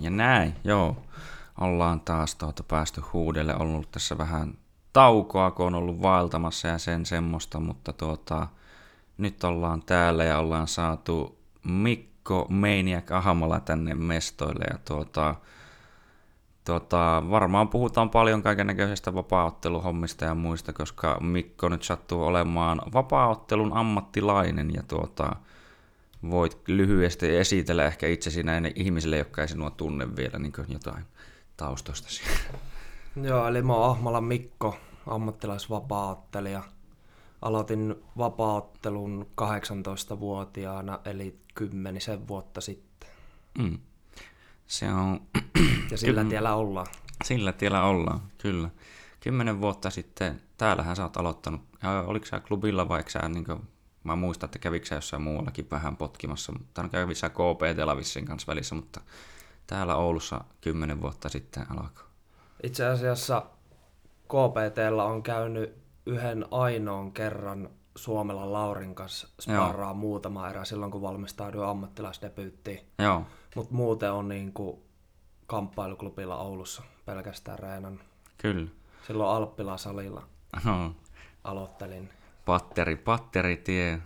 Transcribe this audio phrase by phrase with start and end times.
[0.00, 0.96] Ja näin, joo.
[1.60, 3.54] Ollaan taas tuota päästy huudelle.
[3.54, 4.54] On ollut tässä vähän
[4.92, 8.46] taukoa, kun on ollut vaeltamassa ja sen semmoista, mutta tuota,
[9.18, 15.34] nyt ollaan täällä ja ollaan saatu Mikko Maniac Ahamala tänne mestoille ja tuota,
[16.64, 24.70] tuota, varmaan puhutaan paljon kaikennäköisestä vapaaotteluhommista ja muista, koska Mikko nyt sattuu olemaan vapaaottelun ammattilainen
[24.74, 25.36] ja tuota,
[26.30, 31.04] voit lyhyesti esitellä ehkä itsesi näille ihmisille, jotka ei sinua tunne vielä niin jotain
[31.56, 32.22] taustoistasi.
[33.22, 36.62] Joo, eli mä oon Ahmalan Mikko, ammattilaisvapaaottelija.
[37.42, 43.10] Aloitin vapaaottelun 18-vuotiaana, eli kymmenisen vuotta sitten.
[43.58, 43.78] Mm.
[44.66, 45.20] Se on...
[45.90, 46.86] Ja sillä tiellä ollaan.
[47.24, 48.70] Sillä tiellä ollaan, kyllä.
[49.20, 51.60] Kymmenen vuotta sitten, täällähän sä oot aloittanut,
[52.06, 53.44] oliko sä klubilla vai sä, niin
[54.04, 58.74] mä muistan, että kävikö jossain muuallakin vähän potkimassa, mutta kävi sä KPT Lavissin kanssa välissä,
[58.74, 59.00] mutta
[59.66, 62.04] täällä Oulussa kymmenen vuotta sitten alkoi.
[62.62, 63.46] Itse asiassa
[64.24, 65.74] KPTllä on käynyt
[66.06, 69.94] yhden ainoan kerran Suomella Laurin kanssa sparraa Joo.
[69.94, 72.80] muutama erä silloin, kun valmistauduin ammattilaisdebyyttiin.
[72.98, 73.22] Joo.
[73.54, 74.80] Mutta muuten on niin kuin
[75.46, 78.00] kamppailuklubilla Oulussa pelkästään reenan.
[78.38, 78.70] Kyllä.
[79.06, 80.22] Silloin Alppila-salilla
[80.64, 80.94] no.
[81.44, 82.08] aloittelin.
[82.50, 83.98] Patteri, patteritie,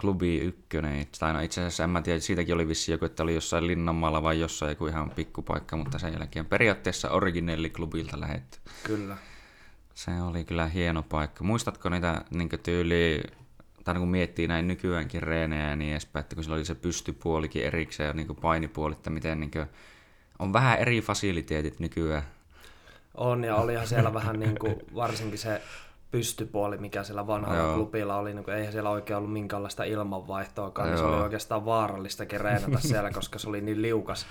[0.00, 1.06] klubi ykkönen.
[1.18, 4.22] Tai no itse asiassa en mä tiedä, siitäkin oli vissi joku, että oli jossain Linnanmaalla
[4.22, 8.58] vai jossain joku ihan pikkupaikka, mutta sen jälkeen periaatteessa originelli klubilta lähetty.
[8.82, 9.16] Kyllä.
[9.94, 11.44] Se oli kyllä hieno paikka.
[11.44, 13.22] Muistatko niitä niin tyyli,
[13.84, 16.74] tai niin kun miettii näin nykyäänkin reenejä ja niin edespäin, että kun sillä oli se
[16.74, 19.66] pystypuolikin erikseen ja niin painipuoli, että miten niin kuin,
[20.38, 22.22] on vähän eri fasiliteetit nykyään.
[23.14, 25.62] On ja olihan siellä vähän niin kuin, varsinkin se
[26.14, 27.74] pystypuoli, mikä siellä vanhalla Joo.
[27.74, 32.40] klubilla oli, niin kuin, eihän siellä oikein ollut minkäänlaista ilmanvaihtoa, niin se oli oikeastaan vaarallistakin
[32.40, 34.26] reenata siellä, koska se oli niin liukas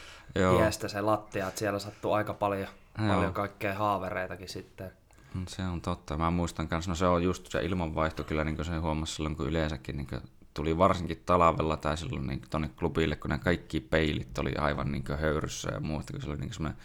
[0.57, 2.67] hiestä se lattia, että siellä sattui aika paljon,
[3.07, 4.91] paljon kaikkea haavereitakin sitten.
[5.33, 6.17] Mm, se on totta.
[6.17, 9.47] Mä muistan kanssa, no se on just se ilmanvaihto kyllä niin se huomasi silloin, kun
[9.47, 10.07] yleensäkin niin
[10.53, 15.03] tuli varsinkin talvella tai silloin niin tuonne klubille, kun ne kaikki peilit oli aivan niin
[15.19, 16.81] höyryssä ja muuta, kun se oli niin semmoinen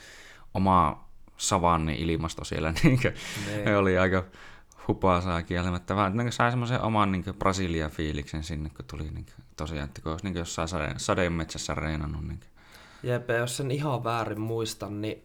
[0.54, 3.14] oma savanni ilmasto siellä, niin kuin,
[3.64, 4.24] ne oli aika
[4.88, 5.96] hupaasaa kieltämättä.
[5.96, 10.12] Vaan niin sai semmoisen oman niin Brasilia-fiiliksen sinne, kun tuli niin kuin, tosiaan, että kun
[10.12, 12.28] olisi niin jossain sade, sademetsässä reenannut.
[12.28, 12.40] Niin
[13.02, 15.22] Jep, jos sen ihan väärin muistan, niin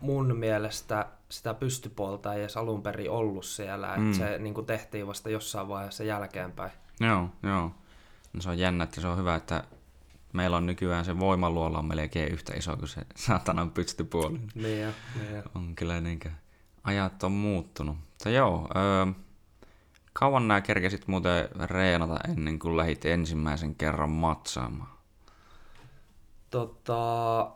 [0.00, 4.06] mun mielestä sitä pystypuolta ei edes alun perin ollut siellä, mm.
[4.06, 6.72] että se niin kuin tehtiin vasta jossain vaiheessa jälkeenpäin.
[7.00, 7.74] Joo, joo.
[8.32, 9.64] No se on jännä, että se on hyvä, että
[10.32, 14.38] meillä on nykyään se voimaluola on melkein yhtä iso kuin se saatanan pystypuoli.
[14.38, 15.42] Niin niin.
[15.54, 16.32] On kyllä niin kuin,
[16.84, 17.96] ajat on muuttunut.
[18.20, 19.12] Mutta joo, öö,
[20.12, 24.98] kauan nämä kerkesit muuten reenata ennen kuin lähit ensimmäisen kerran matsaamaan?
[26.50, 27.50] Tota,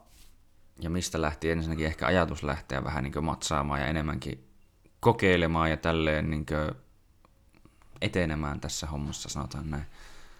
[0.78, 4.48] ja mistä lähti ensinnäkin ehkä ajatus lähteä vähän niin matsaamaan ja enemmänkin
[5.00, 6.46] kokeilemaan ja tälleen niin
[8.00, 9.86] etenemään tässä hommassa, sanotaan näin?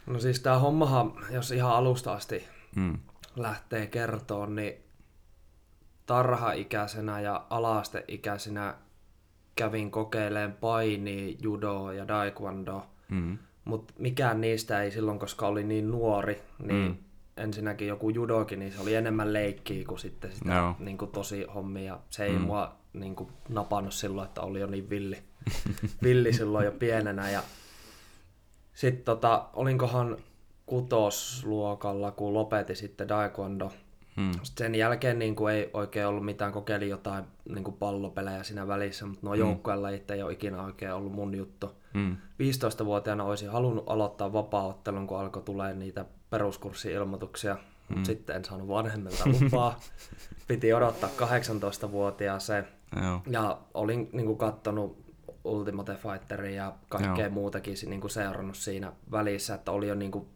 [0.07, 2.99] No siis tämä hommahan, jos ihan alusta asti mm.
[3.37, 4.75] lähtee kertoa, niin
[6.07, 8.75] tarha-ikäisenä ja alaasteikäisenä
[9.55, 13.39] kävin kokeileen paini, judo ja daikwondo, mm.
[13.65, 16.97] mutta mikään niistä ei silloin, koska oli niin nuori, niin mm
[17.37, 20.77] ensinnäkin joku judokin, niin se oli enemmän leikkiä kuin sitten sitä no.
[20.79, 21.99] niin kuin tosi hommia.
[22.11, 22.41] Se ei mm.
[22.41, 25.19] mua niin kuin, napannut silloin, että oli jo niin villi,
[26.03, 27.31] villi silloin jo pienenä.
[27.31, 27.43] Ja
[28.75, 30.17] sitten tota, olinkohan
[30.67, 33.73] kutosluokalla, kun lopetin sitten Daekondo.
[34.17, 34.33] Hmm.
[34.43, 39.07] sen jälkeen niin kuin, ei oikein ollut mitään, kokeili jotain niin kuin pallopelejä siinä välissä,
[39.07, 39.41] mutta nuo hmm.
[39.41, 41.71] joukkueella ei ole ikinä oikein ollut mun juttu.
[41.95, 42.17] Hmm.
[42.43, 47.57] 15-vuotiaana olisin halunnut aloittaa vapaaottelun, kun alkoi tulee niitä peruskurssi-ilmoituksia,
[47.89, 48.05] mutta mm.
[48.05, 49.81] sitten en saanut vanhemmilta lupaa.
[50.49, 52.69] Piti odottaa 18-vuotiaaseen.
[53.03, 53.21] Joo.
[53.31, 55.05] Ja olin niin kuin, kattonut
[55.45, 57.35] Ultimate Fighteria ja kaikkea Joo.
[57.35, 60.27] muutakin niin kuin, seurannut siinä välissä, että oli jo niin kuin,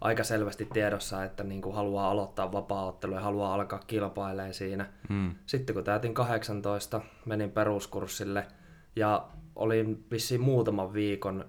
[0.00, 4.86] aika selvästi tiedossa, että niin kuin, haluaa aloittaa vapaa ja haluaa alkaa kilpailemaan siinä.
[5.08, 5.34] Mm.
[5.46, 8.46] Sitten kun täytin 18, menin peruskurssille
[8.96, 11.44] ja olin vissiin muutaman viikon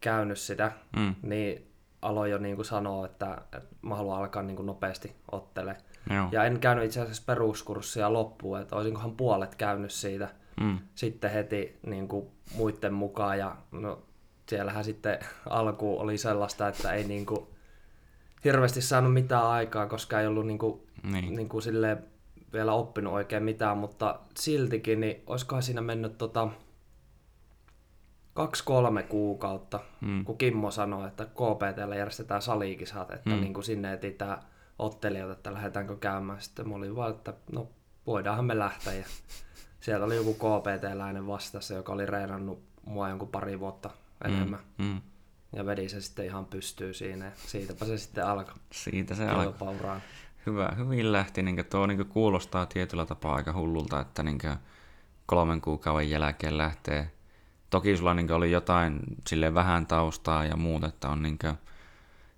[0.00, 1.14] käynyt sitä, mm.
[1.22, 1.70] niin
[2.02, 5.76] aloin jo niin kuin sanoa, että, että mä haluan alkaa niin kuin nopeasti ottele.
[6.14, 6.28] Joo.
[6.32, 10.28] Ja en käynyt itse asiassa peruskurssia loppuun, että olisinkohan puolet käynyt siitä
[10.60, 10.78] mm.
[10.94, 13.38] sitten heti niin kuin muiden mukaan.
[13.38, 14.02] Ja no,
[14.48, 15.18] siellähän sitten
[15.50, 17.46] alku oli sellaista, että ei niin kuin
[18.44, 21.36] hirveästi saanut mitään aikaa, koska ei ollut niin kuin, niin.
[21.36, 22.04] Niin kuin silleen
[22.52, 26.48] vielä oppinut oikein mitään, mutta siltikin, niin olisikohan siinä mennyt tota,
[28.34, 30.24] kaksi-kolme kuukautta, mm.
[30.24, 33.40] kun Kimmo sanoi, että KPTllä järjestetään salikisat, että mm.
[33.40, 34.38] niin kuin sinne etsitään
[34.78, 36.40] ottelijoita, että lähdetäänkö käymään.
[36.40, 37.68] Sitten mä olin vaan, että no
[38.06, 38.94] voidaanhan me lähteä.
[38.94, 39.04] Ja
[39.80, 43.90] siellä oli joku KPT-läinen vastassa, joka oli reenannut mua jonkun pari vuotta
[44.24, 44.60] enemmän.
[44.78, 45.00] Mm, mm.
[45.52, 47.32] Ja vedi se sitten ihan pystyy siinä.
[47.36, 48.54] Siitäpä se sitten alkoi.
[48.72, 49.68] Siitä se alkoi.
[50.46, 51.42] Hyvä, hyvin lähti.
[51.42, 54.38] Niin tuo niin kuulostaa tietyllä tapaa aika hullulta, että niin
[55.26, 57.10] kolmen kuukauden jälkeen lähtee.
[57.70, 61.38] Toki sulla niin oli jotain sille vähän taustaa ja muuta, että on niin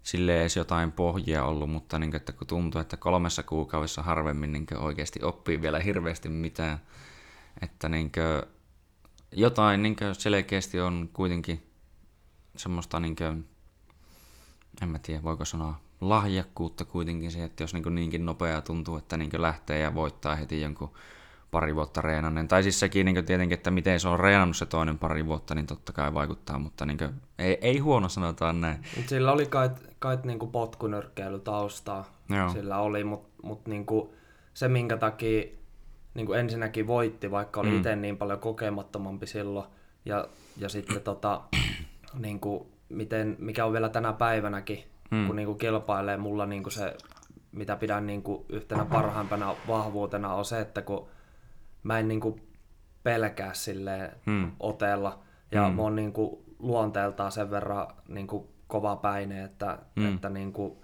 [0.03, 4.53] sille edes jotain pohjia ollut, mutta niin kuin, että kun tuntuu, että kolmessa kuukaudessa harvemmin
[4.53, 6.79] niin oikeasti oppii vielä hirveästi mitään,
[7.62, 8.50] että niin kuin,
[9.32, 11.71] jotain niin selkeästi on kuitenkin
[12.56, 13.49] semmoista, niin kuin,
[14.82, 19.16] en mä tiedä voiko sanoa, lahjakkuutta kuitenkin se, että jos niin niinkin nopeaa tuntuu, että
[19.16, 20.93] niin lähtee ja voittaa heti jonkun
[21.50, 22.49] pari vuotta reenanneen.
[22.49, 25.66] Tai siis sekin niin tietenkin, että miten se on reenannut se toinen pari vuotta, niin
[25.66, 28.84] totta kai vaikuttaa, mutta niin kuin, ei, ei huono sanotaan näin.
[29.06, 32.49] Sillä oli kai, kai niin potkunyrkkeily taustaa, Joo.
[32.49, 33.87] sillä oli, mutta mut niin
[34.54, 35.44] se minkä takia
[36.14, 37.76] niin kuin ensinnäkin voitti, vaikka oli mm.
[37.76, 39.66] itse niin paljon kokemattomampi silloin,
[40.04, 41.40] ja, ja sitten tota,
[42.19, 45.26] niin kuin, miten, mikä on vielä tänä päivänäkin, mm.
[45.26, 46.97] kun niin kuin kilpailee mulla niin kuin se,
[47.53, 51.09] mitä pidän niin kuin yhtenä parhaimpana vahvuutena on se, että kun
[51.82, 52.43] mä en niin kuin
[53.03, 54.53] pelkää silleen mm.
[54.61, 55.19] otella,
[55.53, 55.75] ja mm.
[55.75, 60.14] mä oon niin kuin luonteeltaan sen verran niin kuin kova päine, että, mm.
[60.14, 60.81] että niin kuin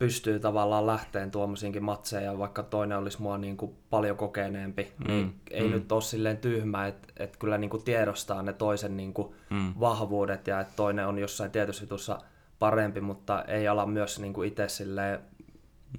[0.00, 5.06] pystyy tavallaan lähteen tuommoisiinkin matseja, vaikka toinen olisi mua niin kuin paljon kokeneempi, mm.
[5.06, 5.70] niin ei mm.
[5.70, 9.74] nyt ole silleen tyhmä, että, että kyllä niin kuin tiedostaa ne toisen niin kuin mm.
[9.80, 12.18] vahvuudet ja että toinen on jossain tietyssä jutussa
[12.58, 15.18] parempi, mutta ei ala myös niin kuin itse silleen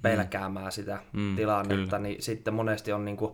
[0.02, 0.70] pelkäämään mm.
[0.70, 1.98] sitä mm, tilannetta, kyllä.
[1.98, 3.32] niin sitten monesti on niin kuin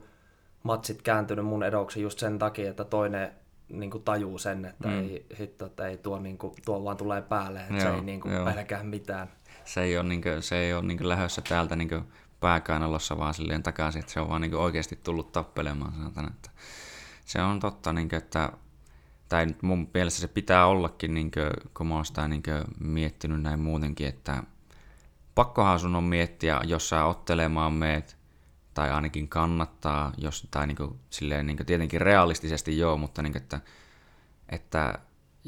[0.62, 3.30] matsit kääntynyt mun edoksi just sen takia, että toinen
[3.68, 4.98] niin kuin tajuu sen, että mm.
[4.98, 8.00] ei, hitto, että ei tuo, niin kuin, tuo vaan tulee päälle, että joo, se ei
[8.00, 9.28] niin kuin pelkää mitään.
[9.68, 12.04] Se ei ole, niin kuin, se ei ole niin lähdössä täältä niin
[12.40, 15.92] pääkainalossa vaan silleen takaisin, että se on vaan niin oikeasti tullut tappelemaan.
[15.92, 16.50] Sanotaan, että
[17.24, 18.52] se on totta, niin kuin, että
[19.28, 22.64] tai nyt mun mielestä se pitää ollakin, niin kuin, kun mä oon sitä niin kuin,
[22.80, 24.42] miettinyt näin muutenkin, että
[25.34, 28.16] pakkohan sun on miettiä, jos sä ottelemaan meet,
[28.74, 33.32] tai ainakin kannattaa, jos, tai niin kuin, silleen, niin kuin, tietenkin realistisesti joo, mutta niin
[33.32, 33.60] kuin, että,
[34.48, 34.98] että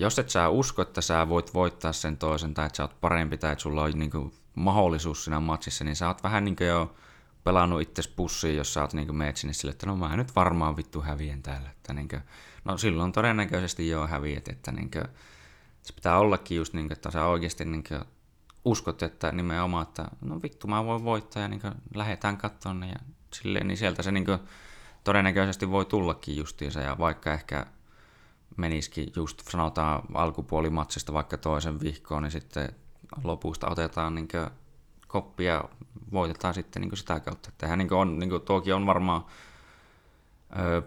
[0.01, 3.39] jos et sä usko, että sä voit voittaa sen toisen, tai että sä oot parempi,
[3.39, 6.69] tai että sulla on niin kuin, mahdollisuus siinä matsissa, niin sä oot vähän niin kuin
[6.69, 6.95] jo
[7.45, 10.77] pelannut itse pussiin, jos sä oot niin meet sinne sille, että no mä nyt varmaan
[10.77, 11.71] vittu hävien täällä.
[11.71, 12.23] Että niin kuin,
[12.65, 15.05] no silloin todennäköisesti joo häviät, että niin kuin,
[15.83, 18.05] se pitää ollakin just niin kuin, että sä oikeasti niin kuin,
[18.65, 22.97] uskot, että nimenomaan, että no vittu mä voin voittaa ja niin kuin, lähdetään katsomaan ja
[23.35, 24.39] silleen, niin sieltä se niin kuin,
[25.05, 27.67] todennäköisesti voi tullakin justiinsa ja vaikka ehkä
[28.57, 32.69] menisikin just sanotaan alkupuolimatsista vaikka toisen vihkoon, niin sitten
[33.25, 34.29] lopusta otetaan niin
[35.09, 35.65] koppia
[36.13, 37.49] voitetaan sitten niin sitä kautta.
[37.49, 39.25] Että niin on, niin tuokin on varmaan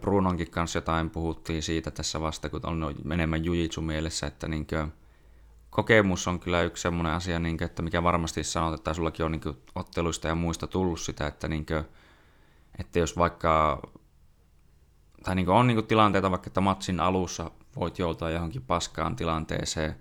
[0.01, 4.67] Brunonkin kanssa jotain puhuttiin siitä tässä vasta, kun on enemmän jujitsu mielessä, että niin
[5.69, 9.31] kokemus on kyllä yksi semmoinen asia, niin kuin, että mikä varmasti sanot, että sullakin on
[9.31, 11.83] niin otteluista ja muista tullut sitä, että, niin kuin,
[12.79, 13.81] että jos vaikka
[15.23, 19.95] tai niin on niin tilanteita, vaikka että matsin alussa voit joutua johonkin paskaan tilanteeseen,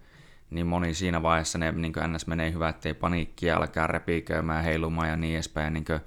[0.50, 2.26] niin moni siinä vaiheessa ne niin ns.
[2.26, 6.00] menee hyvä, ettei paniikkia alkaa repiköimään, heilumaan ja niin edespäin, ja niin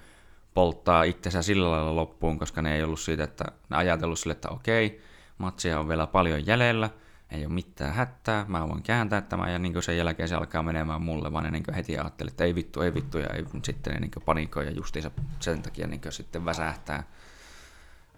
[0.53, 4.49] polttaa itsensä sillä lailla loppuun, koska ne ei ollut siitä, että ne ajatellut sille, että
[4.49, 5.01] okei,
[5.37, 6.89] matsia on vielä paljon jäljellä,
[7.31, 11.01] ei ole mitään hätää, mä voin kääntää tämän, ja niin sen jälkeen se alkaa menemään
[11.01, 13.99] mulle, vaan ne niin heti ajattelee, että ei vittu, ei vittu, ja ei, sitten ne
[13.99, 17.03] niin panikoi, ja justiinsa sen takia niin sitten väsähtää.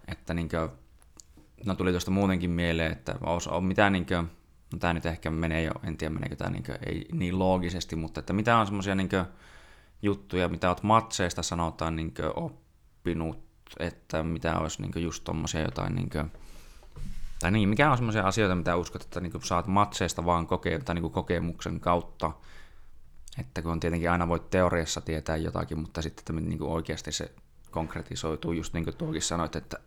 [0.07, 0.69] Että niin kuin,
[1.65, 3.15] no tuli tuosta muutenkin mieleen, että
[3.49, 4.29] on mitään niin kuin,
[4.73, 7.95] no tämä nyt ehkä menee jo, en tiedä meneekö tämä niin kuin, ei niin loogisesti,
[7.95, 9.09] mutta että mitä on semmoisia niin
[10.01, 13.39] juttuja, mitä olet matseista sanotaan niin kuin, oppinut,
[13.79, 16.31] että mitä olisi niin kuin, just tuommoisia jotain, niin kuin,
[17.39, 20.79] tai niin, mikä on semmoisia asioita, mitä uskot, että niin kuin, saat matseista vaan koke,
[20.79, 22.31] tai, niin kuin, kokemuksen kautta,
[23.39, 27.35] että kun tietenkin aina voit teoriassa tietää jotakin, mutta sitten että niin kuin oikeasti se
[27.71, 29.79] konkretisoituu, just niin kuin tuokin sanoit, että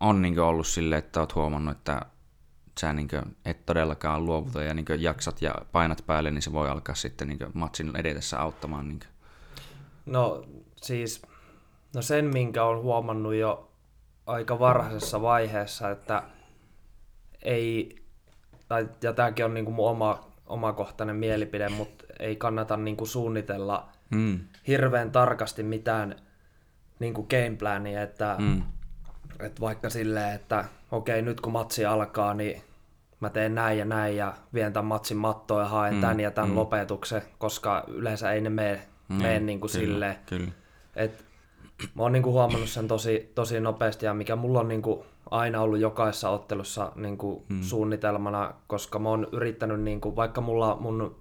[0.00, 2.00] on niin ollut silleen, että oot huomannut, että
[2.80, 3.08] sä niin
[3.44, 7.38] et todellakaan luovuta ja niin jaksat ja painat päälle, niin se voi alkaa sitten niin
[7.54, 8.88] matsin edetessä auttamaan.
[8.88, 9.00] Niin
[10.06, 10.44] no
[10.76, 11.22] siis,
[11.94, 13.72] no sen minkä on huomannut jo
[14.26, 16.22] aika varhaisessa vaiheessa, että
[17.42, 17.96] ei,
[18.68, 23.08] tai, ja tämäkin on niin kuin mun oma, omakohtainen mielipide, mutta ei kannata niin kuin
[23.08, 24.40] suunnitella mm.
[24.66, 26.16] hirveän tarkasti mitään
[26.98, 28.62] niin kuin gameplania, että mm
[29.40, 32.62] että vaikka silleen, että okei, nyt kun matsi alkaa, niin
[33.20, 36.30] mä teen näin ja näin ja vien tämän matsin mattoon ja haen mm, tämän ja
[36.30, 36.56] tämän mm.
[36.56, 40.16] lopetuksen, koska yleensä ei ne mene, mm, mene niin kuin kyllä, silleen.
[40.26, 40.50] Kyllä.
[40.96, 41.24] Et,
[41.94, 45.02] mä oon niin kuin huomannut sen tosi, tosi nopeasti ja mikä mulla on niin kuin
[45.30, 47.62] aina ollut jokaisessa ottelussa niin kuin mm.
[47.62, 51.16] suunnitelmana, koska mä oon yrittänyt, niin kuin, vaikka mulla mun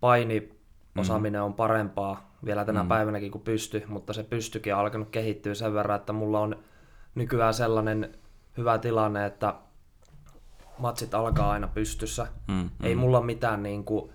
[0.00, 0.52] paini
[0.98, 1.44] osaaminen mm.
[1.44, 2.88] on parempaa vielä tänä mm.
[2.88, 6.56] päivänäkin kuin pysty, mutta se pystykin on alkanut kehittyä sen verran, että mulla on
[7.14, 8.18] nykyään sellainen
[8.56, 9.54] hyvä tilanne, että
[10.78, 12.26] matsit alkaa aina pystyssä.
[12.48, 12.70] Mm, mm.
[12.82, 14.12] Ei mulla mitään niin kuin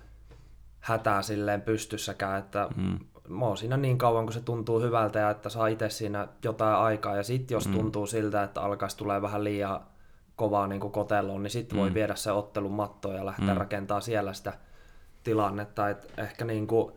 [0.80, 2.98] hätää silleen pystyssäkään, että mm.
[3.28, 6.76] mä oon siinä niin kauan, kun se tuntuu hyvältä ja että saa itse siinä jotain
[6.76, 7.16] aikaa.
[7.16, 7.74] Ja sitten jos mm.
[7.74, 9.80] tuntuu siltä, että alkaisi tulee vähän liian
[10.36, 11.80] kovaa niin kuin koteloon, niin sitten mm.
[11.80, 13.58] voi viedä se ottelun mattoon ja lähteä mm.
[13.58, 14.52] rakentamaan siellä sitä
[15.24, 15.88] tilannetta.
[15.88, 16.92] Et ehkä niin kuin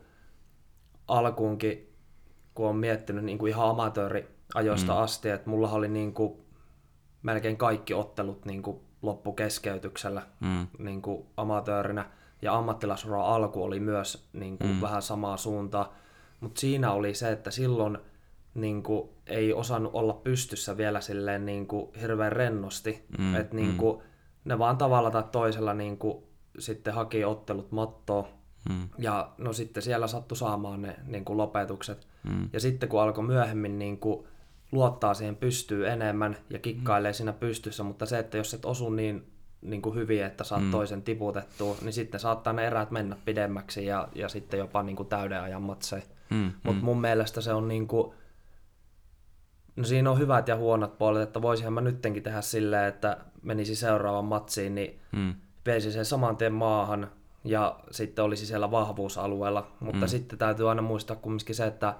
[1.08, 1.94] alkuunkin,
[2.54, 3.68] kun on miettinyt niin kuin ihan
[4.54, 4.98] amatööriajoista mm.
[4.98, 6.32] asti, että mulla oli niin kuin
[7.22, 10.66] melkein kaikki ottelut niin kuin loppukeskeytyksellä mm.
[10.78, 12.10] niin kuin amatöörinä.
[12.42, 14.80] Ja ammattilaisura alku oli myös niin kuin mm.
[14.80, 15.94] vähän samaa suuntaa.
[16.40, 17.98] Mutta siinä oli se, että silloin
[18.54, 23.04] niin kuin, ei osannut olla pystyssä vielä silleen niin kuin, hirveän rennosti.
[23.18, 23.34] Mm.
[23.34, 24.02] Että niin kuin, mm.
[24.44, 26.24] ne vaan tavalla tai toisella niin kuin,
[26.58, 28.24] sitten haki ottelut mattoon.
[28.68, 28.88] Mm.
[28.98, 32.06] Ja no sitten siellä sattui saamaan ne niin kuin, lopetukset.
[32.22, 32.48] Mm.
[32.52, 34.26] Ja sitten kun alkoi myöhemmin niin kuin,
[34.72, 37.14] luottaa siihen pystyy enemmän ja kikkailee mm.
[37.14, 40.70] siinä pystyssä, mutta se, että jos et osu niin, niin kuin hyvin, että saat mm.
[40.70, 45.08] toisen tiputettua, niin sitten saattaa ne erät mennä pidemmäksi ja, ja sitten jopa niin kuin
[45.08, 45.62] täyden ajan.
[45.62, 46.52] Mm.
[46.62, 46.84] Mutta mm.
[46.84, 48.12] mun mielestä se on niin kuin,
[49.76, 53.76] no siinä on hyvät ja huonot puolet, että voisinhan mä nyttenkin tehdä silleen, että menisi
[53.76, 55.34] seuraavan matsiin, niin mm.
[55.66, 57.10] veisi sen saman tien maahan
[57.44, 60.08] ja sitten olisi siellä vahvuusalueella, mutta mm.
[60.08, 61.94] sitten täytyy aina muistaa kumminkin se, että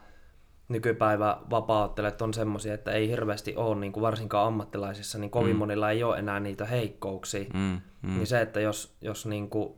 [0.73, 5.59] nykypäivä vapaattelijat on semmoisia, että ei hirveästi ole, niin kuin varsinkaan ammattilaisissa, niin kovin mm.
[5.59, 7.45] monilla ei ole enää niitä heikkouksia.
[7.55, 8.15] Mm, mm.
[8.15, 9.75] Niin se, että jos, jos niin kuin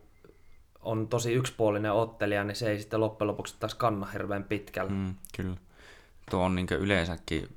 [0.81, 4.91] on tosi yksipuolinen ottelija, niin se ei sitten loppujen lopuksi taas kanna hirveän pitkällä.
[4.91, 5.57] Mm, kyllä.
[6.31, 7.57] Tuo on niin yleensäkin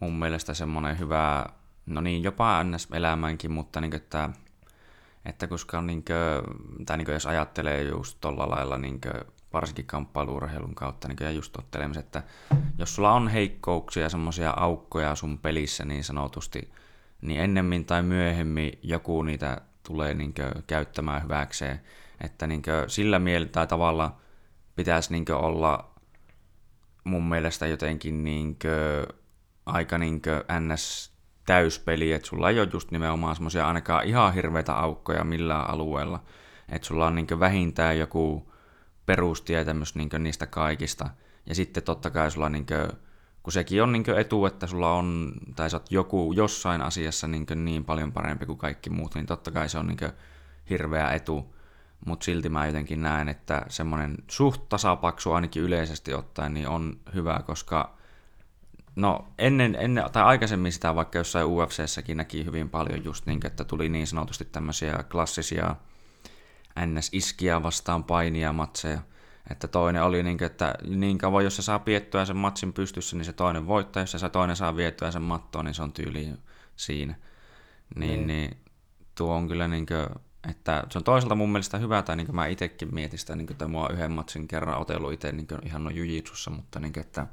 [0.00, 1.46] mun mielestä semmoinen hyvä,
[1.86, 4.30] no niin, jopa NS-elämänkin, mutta niin kuin, että,
[5.24, 9.00] että koska niin kuin, tai niin jos ajattelee just tuolla lailla niin
[9.52, 12.22] varsinkin kamppailuurheilun kautta, niin just tottelemassa, että
[12.78, 16.72] jos sulla on heikkouksia semmoisia aukkoja sun pelissä niin sanotusti,
[17.22, 20.34] niin ennemmin tai myöhemmin joku niitä tulee niin
[20.66, 21.80] käyttämään hyväkseen.
[22.20, 24.16] Että niin sillä mielellä tai tavalla
[24.76, 25.90] pitäisi niin olla
[27.04, 28.58] mun mielestä jotenkin niin
[29.66, 30.22] aika niin
[30.60, 31.12] ns
[31.46, 36.22] täyspeli, että sulla ei ole just nimenomaan semmoisia ainakaan ihan hirveitä aukkoja millään alueella.
[36.68, 38.52] Että sulla on niin vähintään joku
[39.08, 41.10] perustietämys niin niistä kaikista.
[41.46, 42.98] Ja sitten totta kai sulla, niin kuin,
[43.42, 47.46] kun sekin on niin etu, että sulla on, tai sä oot joku jossain asiassa niin,
[47.54, 50.12] niin paljon parempi kuin kaikki muut, niin totta kai se on niin
[50.70, 51.54] hirveä etu.
[52.06, 57.40] Mutta silti mä jotenkin näen, että semmoinen suht tasapaksu ainakin yleisesti ottaen niin on hyvä,
[57.46, 57.98] koska
[58.96, 63.64] no ennen, ennen, tai aikaisemmin sitä vaikka jossain UFCssäkin näki hyvin paljon just niin, että
[63.64, 65.76] tuli niin sanotusti tämmöisiä klassisia
[66.86, 69.00] NS-iskiä vastaan painia matseja.
[69.50, 73.24] Että toinen oli niin, että niin kauan, jos se saa piettyä sen matsin pystyssä, niin
[73.24, 74.02] se toinen voittaa.
[74.02, 76.32] Jos se toinen saa viettyä sen mattoon, niin se on tyyli
[76.76, 77.14] siinä.
[77.94, 78.26] Niin, niin.
[78.26, 78.56] niin
[79.14, 80.06] tuo on kyllä niin kuin,
[80.50, 83.54] että se on toisaalta mun mielestä hyvä, tai niin mä itsekin mietin sitä, niin kuin,
[83.54, 87.26] että mua yhden matsin kerran otellut itse niin ihan no jujitsussa, mutta niin kuin, että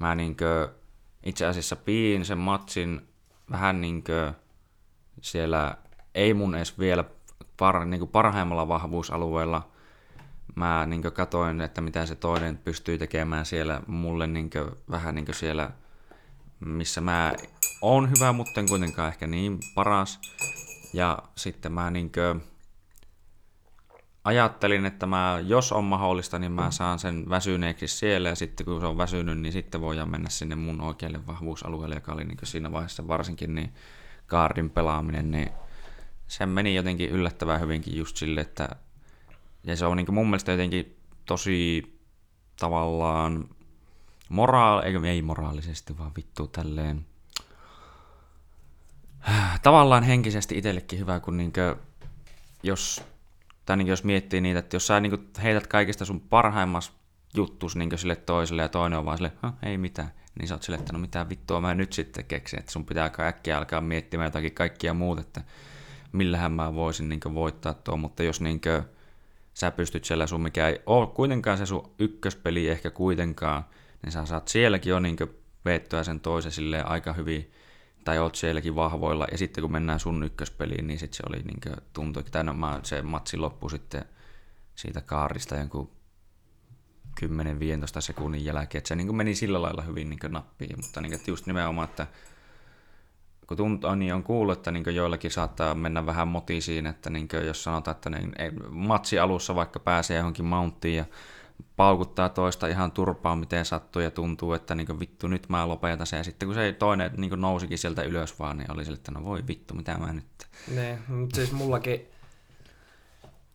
[0.00, 0.74] mä niin kuin,
[1.22, 3.08] itse asiassa piin sen matsin
[3.50, 4.34] vähän niin kuin,
[5.20, 5.76] siellä
[6.14, 7.04] ei mun edes vielä
[7.56, 9.68] par, niin kuin parhaimmalla vahvuusalueella.
[10.54, 13.80] Mä niin katoin, että mitä se toinen pystyy tekemään siellä.
[13.86, 14.50] Mulle niin
[14.90, 15.70] vähän niin siellä,
[16.60, 17.32] missä mä
[17.80, 20.20] oon hyvä, mutta en kuitenkaan ehkä niin paras.
[20.92, 22.12] Ja sitten mä niin
[24.26, 28.80] ajattelin, että mä, jos on mahdollista, niin mä saan sen väsyneeksi siellä, ja sitten kun
[28.80, 32.72] se on väsynyt, niin sitten voidaan mennä sinne mun oikealle vahvuusalueelle, joka oli niin siinä
[32.72, 33.74] vaiheessa varsinkin niin
[34.26, 35.50] kaardin pelaaminen, niin
[36.28, 38.68] se meni jotenkin yllättävän hyvinkin just sille, että
[39.64, 41.82] ja se on niin mun mielestä jotenkin tosi
[42.58, 43.48] tavallaan
[44.28, 47.06] moraal, ei, ei moraalisesti, vaan vittu tälleen
[49.62, 51.76] tavallaan henkisesti itsellekin hyvä, kun niinkö,
[52.62, 53.02] jos,
[53.66, 56.92] tai niinkö jos miettii niitä, että jos sä niinkö heität kaikista sun parhaimmas
[57.34, 60.78] juttus niinkö sille toiselle ja toinen on vaan sille, ei mitään, niin sä oot sille,
[60.78, 64.54] että no mitä vittua mä nyt sitten keksin, että sun pitää äkkiä alkaa miettimään jotakin
[64.54, 65.40] kaikkia muuta, että
[66.16, 68.82] millähän mä voisin niin voittaa tuo, mutta jos niin kuin,
[69.54, 73.64] sä pystyt siellä sun, mikä ei ole kuitenkaan se sun ykköspeli ehkä kuitenkaan,
[74.02, 75.16] niin sä saat sielläkin jo niin
[75.64, 77.52] veettyä sen toisen sille aika hyvin
[78.04, 81.60] tai oot sielläkin vahvoilla, ja sitten kun mennään sun ykköspeliin, niin sitten se oli niin
[81.62, 84.04] kuin, tuntui, no, mä, se matsi loppui sitten
[84.74, 85.90] siitä kaarista jonkun
[87.20, 87.24] 10-15
[87.98, 91.46] sekunnin jälkeen, että se niin meni sillä lailla hyvin niin nappiin, mutta niin että just
[91.46, 92.06] nimenomaan, että
[93.46, 97.64] kun tuntuu, niin on kuullut, että niin joillakin saattaa mennä vähän motisiin, että niin jos
[97.64, 98.32] sanotaan, että niin,
[98.70, 101.04] matsi alussa vaikka pääsee johonkin mounttiin ja
[101.76, 106.16] paukuttaa toista ihan turpaa, miten sattuu ja tuntuu, että niin vittu nyt mä lopetan sen.
[106.16, 109.24] Ja sitten kun se toinen niin nousikin sieltä ylös vaan, niin oli sille, että no
[109.24, 110.46] voi vittu, mitä mä nyt.
[110.74, 112.06] Ne, mutta siis mullakin,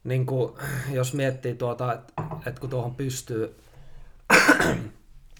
[0.03, 0.53] niin kuin,
[0.91, 2.13] jos miettii tuota, että,
[2.45, 3.60] että kun tuohon pystyy,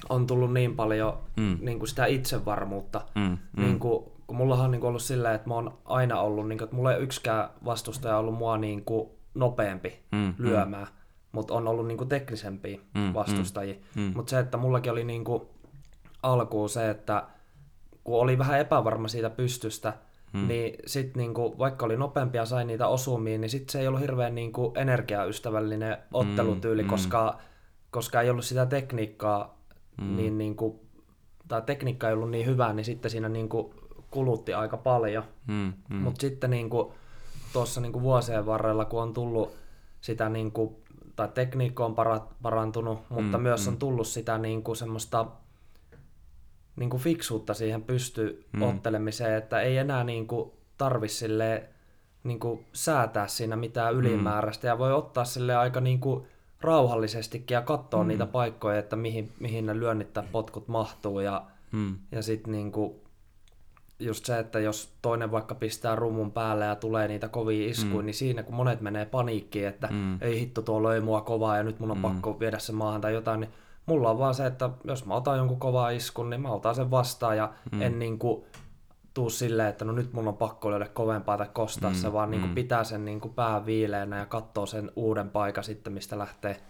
[0.10, 1.58] on tullut niin paljon mm.
[1.62, 3.64] niin kuin sitä itsevarmuutta, mm, mm.
[3.64, 6.58] Niin kuin, kun mullahan on niin kuin ollut silleen, että mä oon aina ollut, niin
[6.58, 10.34] kuin, että mulla ei yksikään vastustaja ollut mua niin kuin nopeampi mm, mm.
[10.38, 10.88] lyömään.
[10.88, 13.76] Mm mutta on ollut niinku teknisempiä mm, mm vastustajia.
[13.96, 14.12] Mm, mm.
[14.16, 15.50] Mutta se, että mullakin oli niinku
[16.24, 17.24] alkuun se, että
[18.04, 19.94] kun oli vähän epävarma siitä pystystä,
[20.34, 20.48] mm.
[20.48, 24.02] niin sitten niinku, vaikka oli nopeampia ja sai niitä osumia, niin sitten se ei ollut
[24.02, 27.44] hirveän niinku energiaystävällinen ottelutyyli, mm, koska, mm.
[27.92, 29.62] koska ei ollut sitä tekniikkaa,
[30.02, 30.16] mm.
[30.16, 30.86] niin niinku,
[31.48, 33.74] tai tekniikka ei ollut niin hyvä, niin sitten siinä niinku
[34.12, 35.24] kulutti aika paljon.
[35.48, 35.96] Mm, mm.
[35.96, 36.94] Mutta sitten niinku,
[37.54, 39.56] tuossa niinku vuosien varrella, kun on tullut
[40.02, 40.82] sitä niinku
[41.16, 41.96] tai tekniikka on
[42.42, 43.74] parantunut, mutta mm, myös mm.
[43.74, 45.26] on tullut sitä niin kuin semmoista
[46.76, 48.62] niin kuin fiksuutta siihen pysty mm.
[48.62, 51.64] ottelemiseen, että ei enää niin kuin tarvi sille
[52.24, 54.00] niin kuin säätää siinä mitään mm.
[54.00, 56.26] ylimääräistä ja voi ottaa sille aika niin kuin
[56.62, 58.08] rauhallisestikin ja katsoa mm.
[58.08, 61.98] niitä paikkoja, että mihin, mihin ne lyönnit tai potkut mahtuu ja, mm.
[62.12, 62.96] ja sitten niin kuin
[64.02, 68.06] just se, että jos toinen vaikka pistää rumun päälle ja tulee niitä kovia iskuja, mm.
[68.06, 70.18] niin siinä kun monet menee paniikkiin, että mm.
[70.22, 72.02] ei hitto tuo löi mua kovaa ja nyt mun on mm.
[72.02, 73.52] pakko viedä se maahan tai jotain, niin
[73.86, 76.92] mulla on vaan se, että jos mä otan jonkun kovaa iskun, niin mä otan sen
[76.92, 77.82] vastaan ja mm.
[77.82, 78.44] en niin kuin
[79.14, 81.96] tuu silleen, että no nyt mun on pakko löydä kovempaa tai kostaa mm.
[81.96, 82.56] se, vaan niin kuin mm.
[82.56, 86.62] pitää sen niin kuin pää viileänä ja katsoo sen uuden paikan sitten, mistä lähtee,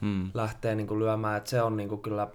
[0.00, 0.30] mm.
[0.34, 2.28] lähtee niin kuin lyömään, että se on niin kuin kyllä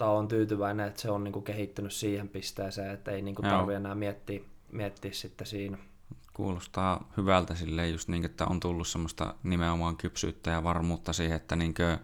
[0.00, 3.48] tai on tyytyväinen, että se on niin kuin kehittynyt siihen pisteeseen, että ei niin kuin
[3.48, 4.40] tarvitse enää miettiä,
[4.72, 5.78] miettiä sitten siinä.
[6.32, 11.56] Kuulostaa hyvältä silleen just niin, että on tullut semmoista nimenomaan kypsyyttä ja varmuutta siihen, että
[11.56, 11.98] niin kuin,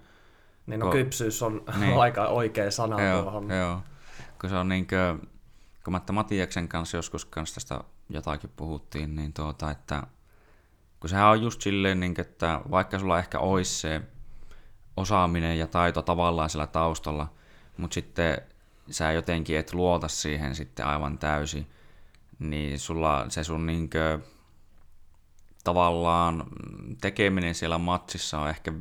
[0.67, 3.51] niin no kun, kypsyys on niin, aika oikea sana joo, tuohon.
[3.51, 3.81] Joo,
[4.41, 5.29] kun se on niin kuin,
[5.85, 10.03] kun mä Matiaksen kanssa joskus kanssa tästä jotakin puhuttiin, niin tuota, että
[11.01, 14.03] kun sehän on just silleen, niin, että vaikka sulla ehkä olisi se
[14.97, 17.36] osaaminen ja taito tavallaan sillä taustalla,
[17.77, 18.39] mutta sitten
[18.91, 21.67] sä jotenkin et luota siihen sitten aivan täysin,
[22.39, 24.19] niin sulla se sun niinkö,
[25.65, 26.45] tavallaan
[27.01, 28.73] tekeminen siellä matsissa on ehkä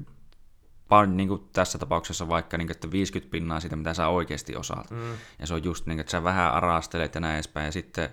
[1.08, 4.91] niin kuin tässä tapauksessa vaikka niin kuin, että 50 pinnaa siitä, mitä sä oikeasti osaat.
[4.91, 5.12] Mm.
[5.39, 7.65] Ja se on just niin kuin, että sä vähän arastelet ja näin edespäin.
[7.65, 8.10] Ja sitten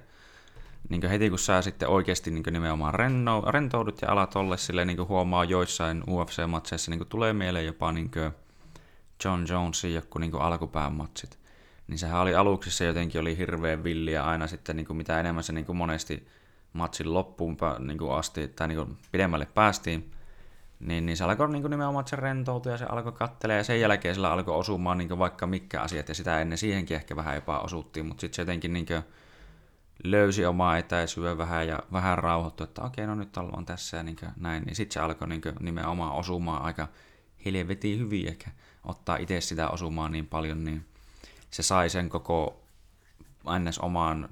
[0.89, 4.57] niin kuin heti kun sä sitten oikeasti niin kuin nimenomaan renno, rentoudut ja alat olla
[4.57, 8.33] sille niin kuin huomaa joissain UFC-matseissa, niin kuin tulee mieleen jopa niin kuin
[9.25, 11.39] John Jonesin joku niin alkupään matsit,
[11.89, 15.53] niin sehän oli aluksissa jotenkin oli hirveän villiä aina sitten niin kuin mitä enemmän se
[15.53, 16.29] niin kuin monesti
[16.73, 20.13] matsin loppuun niin kuin asti tai niin kuin pidemmälle päästiin,
[20.81, 23.81] niin, niin se alkoi niin kuin nimenomaan se rentoutua ja se alkoi kattelee ja sen
[23.81, 27.35] jälkeen sillä alkoi osumaan niin kuin vaikka mitkä asiat ja sitä ennen siihenkin ehkä vähän
[27.35, 29.03] jopa osuttiin, mutta sitten se jotenkin niin kuin
[30.05, 34.17] löysi omaa etäisyyä vähän ja vähän rauhoittui, että okei, no nyt ollaan tässä ja niin
[34.37, 36.89] näin, niin sitten se alkoi niin nimenomaan osumaan aika
[37.45, 38.51] helvetin hyvin ehkä
[38.85, 40.85] ottaa itse sitä osumaan niin paljon, niin
[41.51, 42.63] se sai sen koko
[43.59, 43.79] ns.
[43.79, 44.29] omaan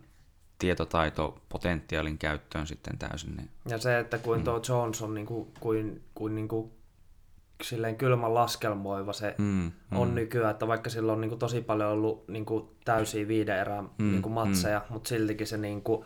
[0.58, 3.36] tietotaitopotentiaalin käyttöön sitten täysin.
[3.36, 3.50] Niin.
[3.68, 4.44] Ja se, että kuin mm.
[4.44, 6.70] tuo Jones on niin kuin, kuin, kuin, niin kuin
[7.62, 10.14] silleen kylmän laskelmoiva se mm, on mm.
[10.14, 13.82] nykyään, että vaikka sillä on niin kuin tosi paljon ollut niin kuin täysiä viiden erää
[13.82, 14.92] mm, niin kuin matseja, mm.
[14.92, 16.04] mutta siltikin se niin kuin,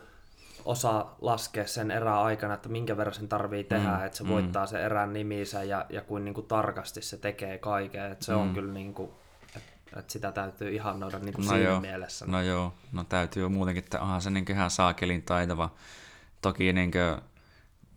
[0.65, 4.29] osaa laskea sen erää aikana, että minkä verran sen tarvii tehdä, mm, että se mm.
[4.29, 8.11] voittaa sen erän niminsä ja, ja kuin, niin kuin tarkasti se tekee kaiken.
[8.11, 8.39] Että se mm.
[8.39, 9.11] on kyllä niin kuin,
[9.55, 11.81] että, sitä täytyy ihannoida niin kuin no siinä joo.
[11.81, 12.25] mielessä.
[12.25, 15.69] No joo, no täytyy jo muutenkin, että onhan se niin ihan saakelin taitava.
[16.41, 17.21] Toki niin kuin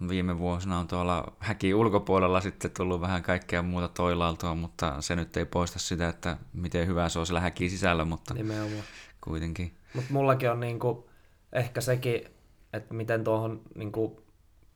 [0.09, 5.37] viime vuosina on tuolla häki ulkopuolella sitten tullut vähän kaikkea muuta toilaltua, mutta se nyt
[5.37, 8.83] ei poista sitä, että miten hyvä se on siellä häki sisällä, mutta Nimenomaan.
[9.21, 9.75] kuitenkin.
[9.95, 11.05] Mutta mullakin on niin kuin,
[11.53, 12.38] ehkä sekin
[12.73, 14.17] että miten tuohon, niin kuin,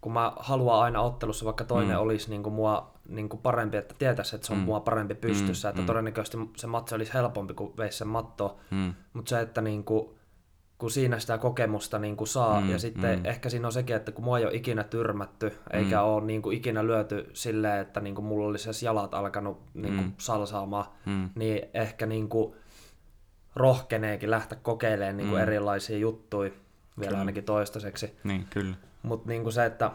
[0.00, 2.02] kun mä haluan aina ottelussa, vaikka toinen mm.
[2.02, 4.64] olisi niin kuin mua niin kuin parempi, että tietäisi, että se on mm.
[4.64, 5.70] mua parempi pystyssä, mm.
[5.70, 5.86] että mm.
[5.86, 8.94] todennäköisesti se matsi olisi helpompi, kuin veisi sen matto, mm.
[9.12, 10.08] mutta se, että niin kuin,
[10.78, 13.26] kun siinä sitä kokemusta niin kuin saa, mm, ja sitten mm.
[13.26, 16.06] ehkä siinä on sekin, että kun mua ei ole ikinä tyrmätty, eikä mm.
[16.06, 20.06] ole niin kuin ikinä lyöty silleen, että niin kuin mulla olisi jalat alkanut niin kuin
[20.06, 20.12] mm.
[20.18, 21.30] salsaamaan, mm.
[21.34, 22.54] niin ehkä niin kuin
[23.56, 25.42] rohkeneekin lähteä kokeilemaan niin kuin mm.
[25.42, 26.50] erilaisia juttuja,
[26.98, 27.18] vielä Kyllä.
[27.18, 28.18] ainakin toistaiseksi.
[28.24, 28.76] Niin, kyllä.
[29.02, 29.90] Mutta niinku se, että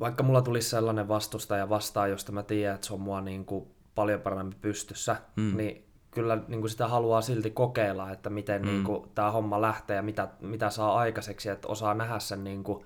[0.00, 4.20] vaikka mulla tulisi sellainen vastustaja vastaan, josta mä tiedän, että se on mua niinku paljon
[4.20, 5.56] paremmin pystyssä, mm.
[5.56, 8.68] niin kyllä niinku sitä haluaa silti kokeilla, että miten mm.
[8.68, 12.84] niinku tämä homma lähtee ja mitä, mitä saa aikaiseksi, että osaa nähdä sen niinku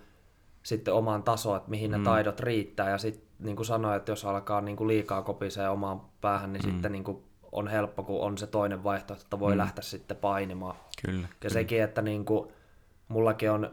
[0.62, 1.98] sitten omaan tasoon, että mihin mm.
[1.98, 2.90] ne taidot riittää.
[2.90, 6.64] Ja sitten niin kuin sanoin, että jos alkaa niin kuin liikaa kopisee omaan päähän, niin
[6.64, 6.70] mm.
[6.70, 7.22] sitten niin kuin
[7.52, 9.58] on helppo, kun on se toinen vaihtoehto, että voi mm.
[9.58, 10.76] lähteä sitten painimaan.
[11.06, 11.20] Kyllä.
[11.22, 11.52] Ja kyllä.
[11.52, 12.48] sekin, että niin kuin,
[13.08, 13.70] mullakin on,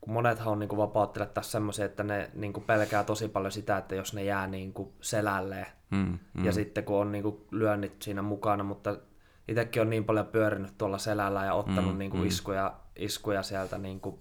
[0.00, 3.52] kun monethan on niin kuin vapauttelijat tässä semmoisia, että ne niin kuin pelkää tosi paljon
[3.52, 5.66] sitä, että jos ne jää niin kuin selälleen.
[5.90, 6.44] Mm, mm.
[6.44, 8.96] Ja sitten kun on niin kuin lyönnit siinä mukana, mutta
[9.48, 12.26] itsekin on niin paljon pyörinyt tuolla selällä ja ottanut mm, niin kuin mm.
[12.26, 14.18] iskuja, iskuja sieltä niin kuin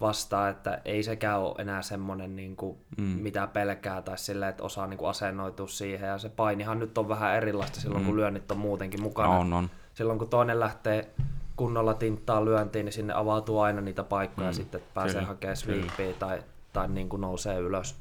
[0.00, 3.04] vastaan, että ei sekään ole enää semmoinen, niin kuin, mm.
[3.04, 6.08] mitä pelkää tai sille, että osaa niin kuin asennoitua siihen.
[6.08, 8.06] Ja se painihan nyt on vähän erilaista silloin, mm.
[8.06, 9.28] kun lyönnit on muutenkin mukana.
[9.28, 9.70] On, on.
[9.94, 11.14] Silloin, kun toinen lähtee
[11.56, 14.54] kunnolla tinttaa lyöntiin, niin sinne avautuu aina niitä paikkoja mm.
[14.54, 15.26] sitten, että pääsee Kyllä.
[15.26, 17.96] hakemaan sweepiä tai, tai niin kuin nousee ylös.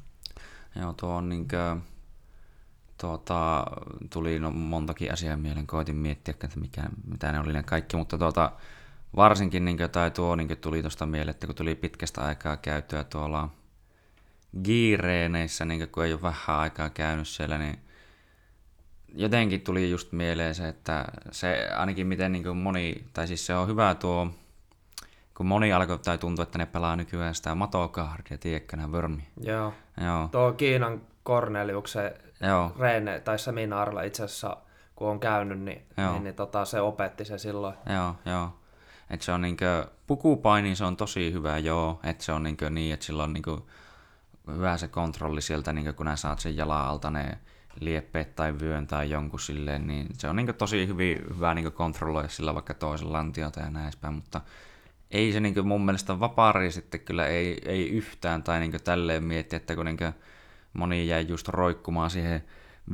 [0.81, 1.83] Joo, tuo on niin kuin,
[3.01, 3.65] tuota,
[4.09, 8.17] tuli no, montakin asiaa mieleen, koitin miettiä, että mikä, mitä ne oli ne kaikki, mutta
[8.17, 8.51] tuota,
[9.15, 12.57] varsinkin niin kuin, tai tuo niin kuin, tuli tuosta mieleen, että kun tuli pitkästä aikaa
[12.57, 13.49] käytyä tuolla
[14.63, 17.79] giireeneissä, niin kuin, kun ei ole vähän aikaa käynyt siellä, niin
[19.15, 23.67] jotenkin tuli just mieleen se, että se ainakin miten niin moni, tai siis se on
[23.67, 24.28] hyvä tuo,
[25.38, 29.28] kun moni alkoi, tai tuntuu, että ne pelaa nykyään sitä matokaardia, tiedätkö, nämä Wormi.
[29.43, 29.74] Joo.
[30.06, 30.30] Joo.
[30.32, 32.71] Tuo Kiinan Corneliuksen Joo.
[32.80, 34.58] reene, tai seminaarilla itse asiassa,
[34.95, 36.12] kun on käynyt, niin, joo.
[36.12, 37.76] niin, niin tota, se opetti se silloin.
[37.93, 38.58] Joo, joo.
[39.10, 42.00] Että se on niinkö, pukupaini se on tosi hyvä, joo.
[42.04, 43.58] Että se on niinkö niin, että sillä on niinkö
[44.47, 47.38] hyvä se kontrolli sieltä, niinkö kun nää saat sen jalan alta ne
[47.79, 52.29] lieppeet tai vyön tai jonkun silleen, niin se on niinkö tosi hyvin, hyvä niinkö kontrolloida
[52.29, 54.41] sillä vaikka toisen lantiota ja näin päin, mutta
[55.12, 59.57] ei se niinkö mun mielestä vapaari sitten kyllä ei, ei yhtään tai niinkö tälleen miettiä,
[59.57, 60.13] että kun niinkö
[60.73, 62.43] moni jäi just roikkumaan siihen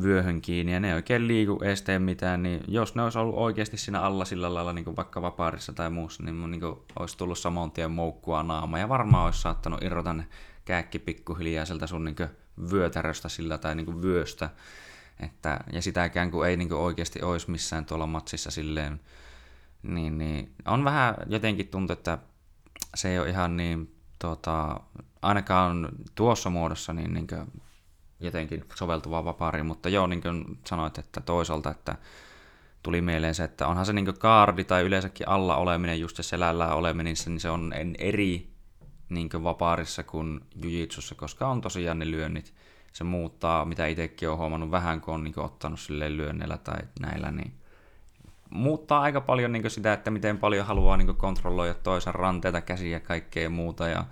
[0.03, 3.35] vyöhön kiinni ja ne ei oikein liiku, ei tee mitään, niin jos ne olisi ollut
[3.37, 6.61] oikeasti siinä alla sillä lailla niin vaikka vapaarissa tai muussa, niin, niin
[6.99, 10.27] olisi tullut saman tien moukkua naama ja varmaan olisi saattanut irrota ne
[10.67, 12.15] kääkki pikkuhiljaa sieltä sun niin
[12.71, 14.49] vyötäröstä sillä tai niin vyöstä.
[15.19, 18.99] Että, ja sitäkään kun ei niin oikeasti olisi missään tuolla matsissa silleen,
[19.83, 22.17] niin, niin on vähän jotenkin tuntuu, että
[22.95, 24.79] se ei ole ihan niin tota,
[25.21, 27.27] ainakaan tuossa muodossa niin, niin
[28.19, 31.95] jotenkin soveltuvaa vapaariin, mutta joo, niin kuin sanoit, että toisaalta, että
[32.83, 36.73] tuli mieleen se, että onhan se niin kaardi tai yleensäkin alla oleminen, just se selällä
[36.73, 38.56] oleminen, niin se on eri
[39.09, 42.53] niin vapaarissa kuin jujitsussa, koska on tosiaan ne lyönnit.
[42.93, 47.31] Se muuttaa, mitä itsekin on huomannut vähän, kun on niin ottanut sille lyönneillä tai näillä,
[47.31, 47.53] niin
[48.49, 52.99] muuttaa aika paljon niin sitä, että miten paljon haluaa niin kontrolloida toisen ranteita, käsiä ja
[52.99, 53.87] kaikkea muuta.
[53.87, 54.05] Ja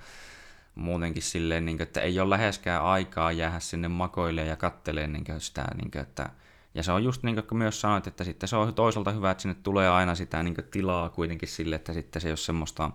[0.75, 5.23] muutenkin silleen, niin kuin, että ei ole läheskään aikaa jäädä sinne makoille ja kattelee niin
[5.25, 6.29] kuin sitä, niin kuin, että
[6.73, 9.41] ja se on just niin kuin myös sanoit, että sitten se on toisaalta hyvä, että
[9.41, 12.91] sinne tulee aina sitä niin kuin tilaa kuitenkin sille, että sitten se ei ole semmoista,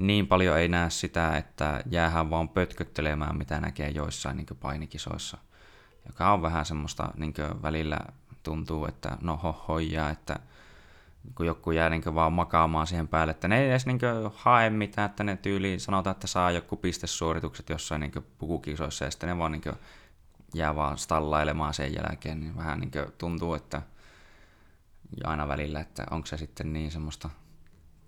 [0.00, 5.38] niin paljon ei näe sitä, että jäähän vaan pötköttelemään, mitä näkee joissain niin painikisoissa.
[6.06, 7.98] Joka on vähän semmoista, niin välillä
[8.42, 10.36] tuntuu, että no hohoja, että
[11.34, 14.00] kun joku jää niin vaan makaamaan siihen päälle, että ne ei edes niin
[14.34, 19.28] hae mitään, että ne tyyliin sanotaan, että saa joku pistesuoritukset jossain niin pukukisoissa ja sitten
[19.28, 19.62] ne vaan niin
[20.54, 23.82] jää vaan stallailemaan sen jälkeen, niin vähän niin tuntuu, että
[25.24, 27.30] aina välillä, että onko se sitten niin semmoista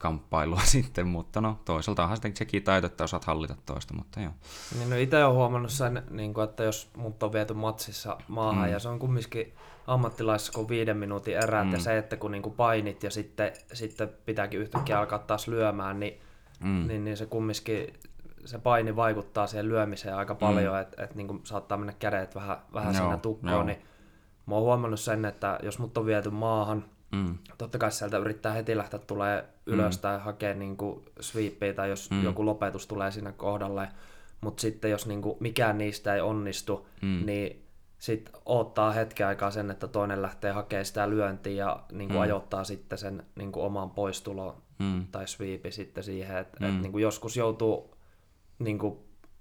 [0.02, 4.32] kamppailua sitten, mutta no toisaalta onhan sitten sekin taito, että osaat hallita toista, mutta joo.
[4.78, 8.66] Niin no itse olen huomannut sen, niin kuin, että jos mut on viety matsissa maahan
[8.66, 8.72] mm.
[8.72, 9.54] ja se on kumminkin
[9.86, 11.72] ammattilaisessa kuin viiden minuutin erät mm.
[11.72, 16.00] ja se, että kun niin kuin painit ja sitten, sitten pitääkin yhtäkkiä alkaa taas lyömään,
[16.00, 16.20] niin,
[16.60, 16.86] mm.
[16.86, 17.92] niin, niin se kumminkin
[18.44, 20.80] se paini vaikuttaa siihen lyömiseen aika paljon, mm.
[20.80, 23.62] että et, niin saattaa mennä kädet vähän, vähän joo, siinä tukkoon, joo.
[23.62, 23.82] niin
[24.46, 27.38] mä oon huomannut sen, että jos mut on viety maahan, Mm.
[27.58, 30.00] Totta kai sieltä yrittää heti lähteä tulee ylös mm.
[30.00, 30.76] tai hakea niin
[31.20, 32.24] sweepiä tai jos mm.
[32.24, 33.88] joku lopetus tulee sinne kohdalle.
[34.40, 37.26] Mutta sitten jos niin kuin mikään niistä ei onnistu, mm.
[37.26, 37.62] niin
[37.98, 42.22] sitten ottaa hetken aikaa sen, että toinen lähtee hakemaan sitä lyöntiä ja niin kuin mm.
[42.22, 45.06] ajoittaa sitten sen niin kuin oman poistulon mm.
[45.12, 46.36] tai sweepi sitten siihen.
[46.36, 46.68] Että mm.
[46.68, 47.94] et niin kuin joskus joutuu
[48.58, 48.98] niin kuin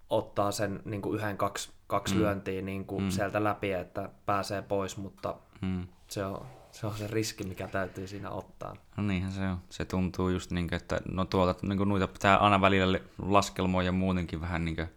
[0.10, 2.22] ottaa sen niin kuin yhden, kaksi, kaksi mm.
[2.22, 3.10] lyöntiä niin kuin mm.
[3.10, 5.88] sieltä läpi, että pääsee pois, mutta mm.
[6.08, 8.76] se on se on se riski, mikä täytyy siinä ottaa.
[8.98, 9.58] No niinhän se on.
[9.70, 13.84] Se tuntuu just niin kuin, että no tuolta niin kuin noita pitää aina välillä laskelmoa
[13.84, 14.88] ja muutenkin vähän niin kuin,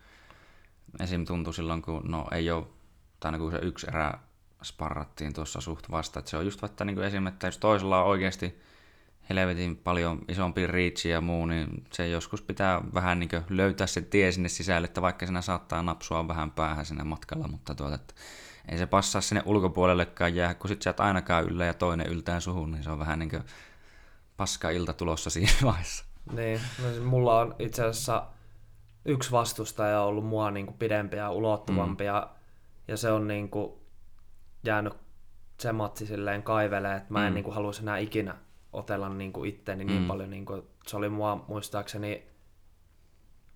[1.01, 1.25] esim.
[1.25, 2.65] tuntuu silloin, kun no ei ole,
[3.21, 4.19] tai niin kuin se yksi erä
[4.65, 7.27] sparrattiin tuossa suht vasta, että se on just että niin kuin esim.
[7.27, 8.61] että jos toisella on oikeasti
[9.29, 14.33] helvetin paljon isompi reach ja muu, niin se joskus pitää vähän niin löytää se tie
[14.33, 18.15] sinne sisälle, että vaikka siinä saattaa napsua vähän päähän sinne matkalla, mutta tuota, että
[18.69, 22.41] ei se passaa sinne ulkopuolellekaan jää, kun sit sä et ainakaan yllä ja toinen yltää
[22.41, 23.43] suhun, niin se on vähän niin kuin
[24.37, 26.05] paska ilta tulossa siinä vaiheessa.
[26.33, 28.27] Niin, no mulla on itse asiassa
[29.05, 32.07] yksi vastustaja ollut mua niin kuin pidempi ja ulottuvampi, mm.
[32.07, 32.31] ja,
[32.89, 33.73] ja se on niin kuin
[34.65, 34.93] jäänyt
[35.61, 37.35] se matsi silleen kaivelee, että mä en mm.
[37.35, 38.37] niin kuin haluaisi enää ikinä
[38.73, 40.09] otella niin kuin itteeni niin mm.
[40.09, 40.31] paljon.
[40.31, 42.27] Niin kuin, se oli mua muistaakseni,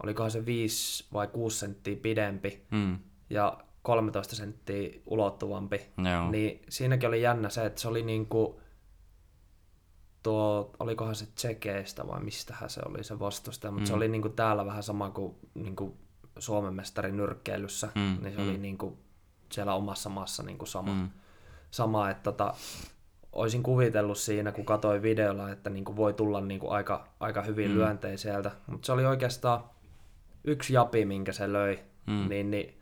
[0.02, 2.98] olikohan se 5 vai 6 senttiä pidempi mm.
[3.30, 5.80] ja 13 senttiä ulottuvampi.
[6.12, 6.30] Joo.
[6.30, 8.56] Niin siinäkin oli jännä se, että se oli niin kuin,
[10.22, 13.86] tuo, olikohan se Tsekeistä vai mistähän se oli se vastustaja, mutta mm.
[13.86, 15.94] se oli niin kuin täällä vähän sama kuin, niin kuin
[16.38, 18.16] Suomen mestari nyrkkeilyssä, mm.
[18.22, 18.48] niin se mm.
[18.48, 18.98] oli niin kuin
[19.52, 20.94] siellä omassa maassa niin kuin sama.
[20.94, 21.08] Mm.
[21.70, 22.54] sama että tota,
[23.32, 27.42] olisin kuvitellut siinä, kun katsoin videolla, että niin kuin voi tulla niin kuin aika, aika
[27.42, 27.76] hyvin mm.
[27.76, 28.50] lyöntejä sieltä.
[28.66, 29.64] Mutta se oli oikeastaan
[30.44, 32.28] yksi japi, minkä se löi, mm.
[32.28, 32.77] niin, niin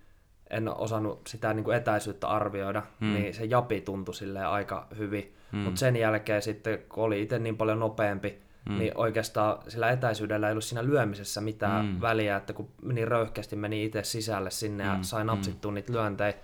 [0.51, 3.13] en osannut sitä niin kuin etäisyyttä arvioida, mm.
[3.13, 5.35] niin se japi tuntui silleen aika hyvin.
[5.53, 5.59] Mm.
[5.59, 8.79] Mutta sen jälkeen sitten, kun oli itse niin paljon nopeampi, mm.
[8.79, 12.01] niin oikeastaan sillä etäisyydellä ei ollut siinä lyömisessä mitään mm.
[12.01, 14.91] väliä, että kun niin röyhkeästi meni itse sisälle sinne mm.
[14.91, 15.75] ja sai napsittua mm.
[15.75, 16.35] niitä lyöntejä.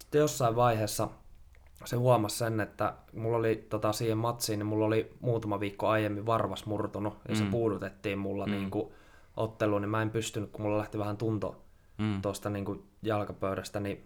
[0.00, 1.08] Sitten jossain vaiheessa
[1.84, 6.26] se huomasi sen, että mulla oli tota, siihen matsiin, niin mulla oli muutama viikko aiemmin
[6.26, 7.38] varvas murtunut ja mm.
[7.38, 8.52] se puudutettiin mulla mm.
[8.52, 8.92] niin kuin,
[9.36, 11.62] otteluun, niin mä en pystynyt, kun mulla lähti vähän tunto
[12.00, 12.22] mm.
[12.22, 14.04] tuosta niin jalkapöydästä, niin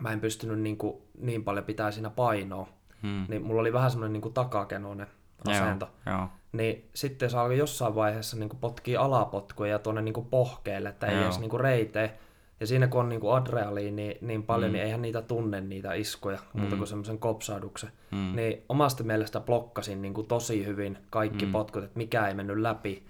[0.00, 2.68] mä en pystynyt niin, kuin, niin paljon pitää siinä painoa.
[3.02, 3.26] Mm.
[3.28, 5.06] Niin mulla oli vähän semmoinen niin takakenoinen
[5.46, 5.90] asento.
[6.06, 6.28] Joo, joo.
[6.52, 10.88] Niin sitten se alkoi jossain vaiheessa niin kuin potkii alapotkuja ja tuonne niin kuin pohkeelle,
[10.88, 11.24] että ei joo.
[11.24, 12.18] edes niin kuin reite.
[12.60, 14.72] Ja siinä kun on niinku adrealiini niin, niin paljon, mm.
[14.72, 16.60] niin eihän niitä tunne niitä iskuja, mm.
[16.60, 17.90] muuta kuin semmoisen kopsahduksen.
[18.10, 18.36] Mm.
[18.36, 21.52] Niin omasta mielestä blokkasin niinku tosi hyvin kaikki mm.
[21.52, 23.02] potkut, että mikä ei mennyt läpi.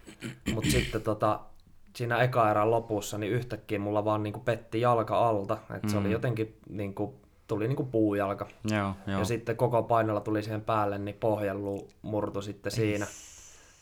[0.55, 1.41] Mutta sitten tota,
[1.99, 5.59] siinä eka erän lopussa, niin yhtäkkiä mulla vaan niinku petti jalka alta.
[5.75, 5.91] Että mm.
[5.91, 6.13] se oli mm.
[6.13, 7.15] jotenkin niinku,
[7.47, 8.47] tuli niinku puujalka.
[8.65, 9.19] Joo, joo.
[9.19, 13.07] Ja sitten koko painolla tuli siihen päälle, niin pohjallu murtu sitten siinä.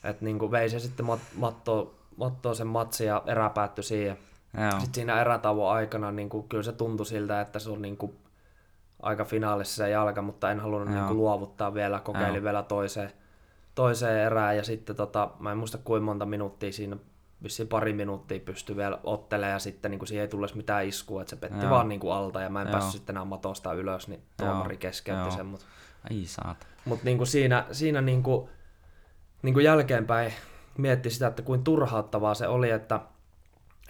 [0.04, 4.18] Että niinku vei se sitten mat- mattoa, mattoa sen matsi ja erä päättyi siihen.
[4.60, 4.70] Joo.
[4.70, 8.16] Sitten siinä erätauon aikana niin kuin, kyllä se tuntui siltä, että se on niin kuin,
[9.02, 12.44] aika finaalissa se jalka, mutta en halunnut niin kuin, luovuttaa vielä, kokeilin Joo.
[12.44, 13.12] vielä toiseen,
[13.74, 16.96] toiseen erään ja sitten tota, mä en muista kuinka monta minuuttia siinä
[17.42, 21.22] vissiin pari minuuttia pystyi vielä ottelemaan ja sitten niin kuin, siihen ei tullut mitään iskua,
[21.22, 21.70] että se petti Joo.
[21.70, 22.72] vaan niin kuin, alta ja mä en Joo.
[22.72, 25.46] päässyt sitten enää matosta ylös, niin tuomari keskeytti sen.
[25.46, 25.66] Mutta
[26.10, 26.66] Ai saat.
[26.84, 28.48] Mut, niin kuin siinä, siinä niin kuin,
[29.42, 30.32] niin kuin jälkeenpäin
[30.78, 33.00] mietti sitä, että kuin turhauttavaa se oli, että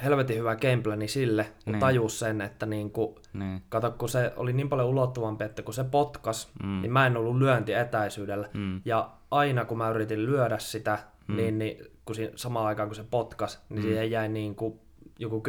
[0.05, 1.81] helvetin hyvä gameplani sille, kun niin.
[1.81, 3.63] tajus sen, että niin kuin, niin.
[3.69, 6.83] kato, kun se oli niin paljon ulottuvampi, että kun se potkas, mm.
[6.83, 7.37] niin mä en ollut
[7.81, 8.49] etäisyydellä.
[8.55, 8.81] Mm.
[8.85, 11.37] Ja aina kun mä yritin lyödä sitä, mm.
[11.37, 13.83] niin, niin kun siinä, samaan aikaan kun se potkas, niin mm.
[13.83, 14.81] siihen jäi niin kuin
[15.19, 15.42] joku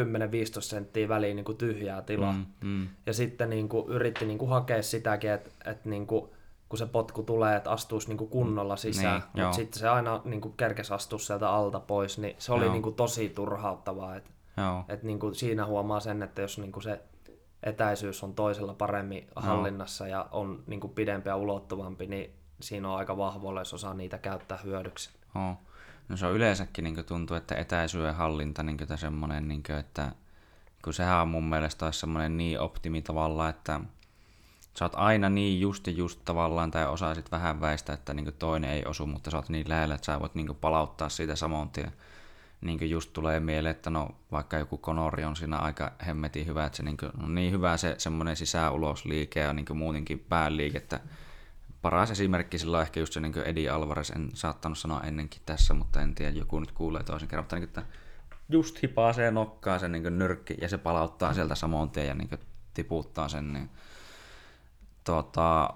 [0.57, 2.31] 10-15 senttiä väliin niin kuin tyhjää tilaa.
[2.31, 2.45] Mm.
[2.63, 2.87] Mm.
[3.05, 6.31] Ja sitten niin kuin, yritti niin kuin hakea sitäkin, että, että niin kuin,
[6.69, 8.77] kun se potku tulee, että astuisi niin kuin kunnolla mm.
[8.77, 12.53] sisään, niin, mutta sitten se aina niin kuin kerkesi astua sieltä alta pois, niin se
[12.53, 14.15] oli niin kuin tosi turhauttavaa.
[14.15, 14.83] Että Joo.
[14.89, 17.01] Et niin kuin siinä huomaa sen, että jos niin kuin se
[17.63, 22.97] etäisyys on toisella paremmin hallinnassa ja on niin kuin pidempi ja ulottuvampi, niin siinä on
[22.97, 25.09] aika vahvoilla, jos osaa niitä käyttää hyödyksi.
[25.35, 25.57] Oh.
[26.09, 30.11] No se on yleensäkin niin tuntuu, että etäisyyden hallinta niin semmoinen, niin kuin, että
[30.83, 33.79] kun sehän on mun mielestä olisi semmoinen niin optimi tavalla, että
[34.79, 38.69] sä oot aina niin just ja just tavallaan, tai osaisit vähän väistä, että niin toinen
[38.69, 41.91] ei osu, mutta sä oot niin lähellä, että sä voit niin palauttaa siitä saman tien.
[42.61, 46.77] Niin just tulee mieleen, että no vaikka joku konori on siinä aika hemmetin hyvä, että
[46.77, 50.99] se niin, kuin, no niin hyvä se semmoinen sisä-ulos-liike ja niin muutenkin päänliike, että
[51.81, 55.73] paras esimerkki sillä on ehkä just se niin Edi Alvarez, en saattanut sanoa ennenkin tässä,
[55.73, 57.83] mutta en tiedä, joku nyt kuulee toisen kerran, mutta niin, että
[58.49, 62.29] just hipaasee nokkaa sen niin nyrkki ja se palauttaa sieltä samoin tien ja niin
[62.73, 63.69] tiputtaa sen, niin
[65.03, 65.73] tota,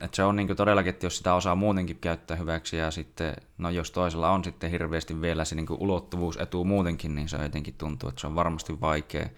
[0.00, 3.70] et se on niin todellakin, että jos sitä osaa muutenkin käyttää hyväksi ja sitten, no
[3.70, 8.08] jos toisella on sitten hirveästi vielä se niin ulottuvuus etu muutenkin, niin se jotenkin tuntuu,
[8.08, 9.28] että se on varmasti vaikea.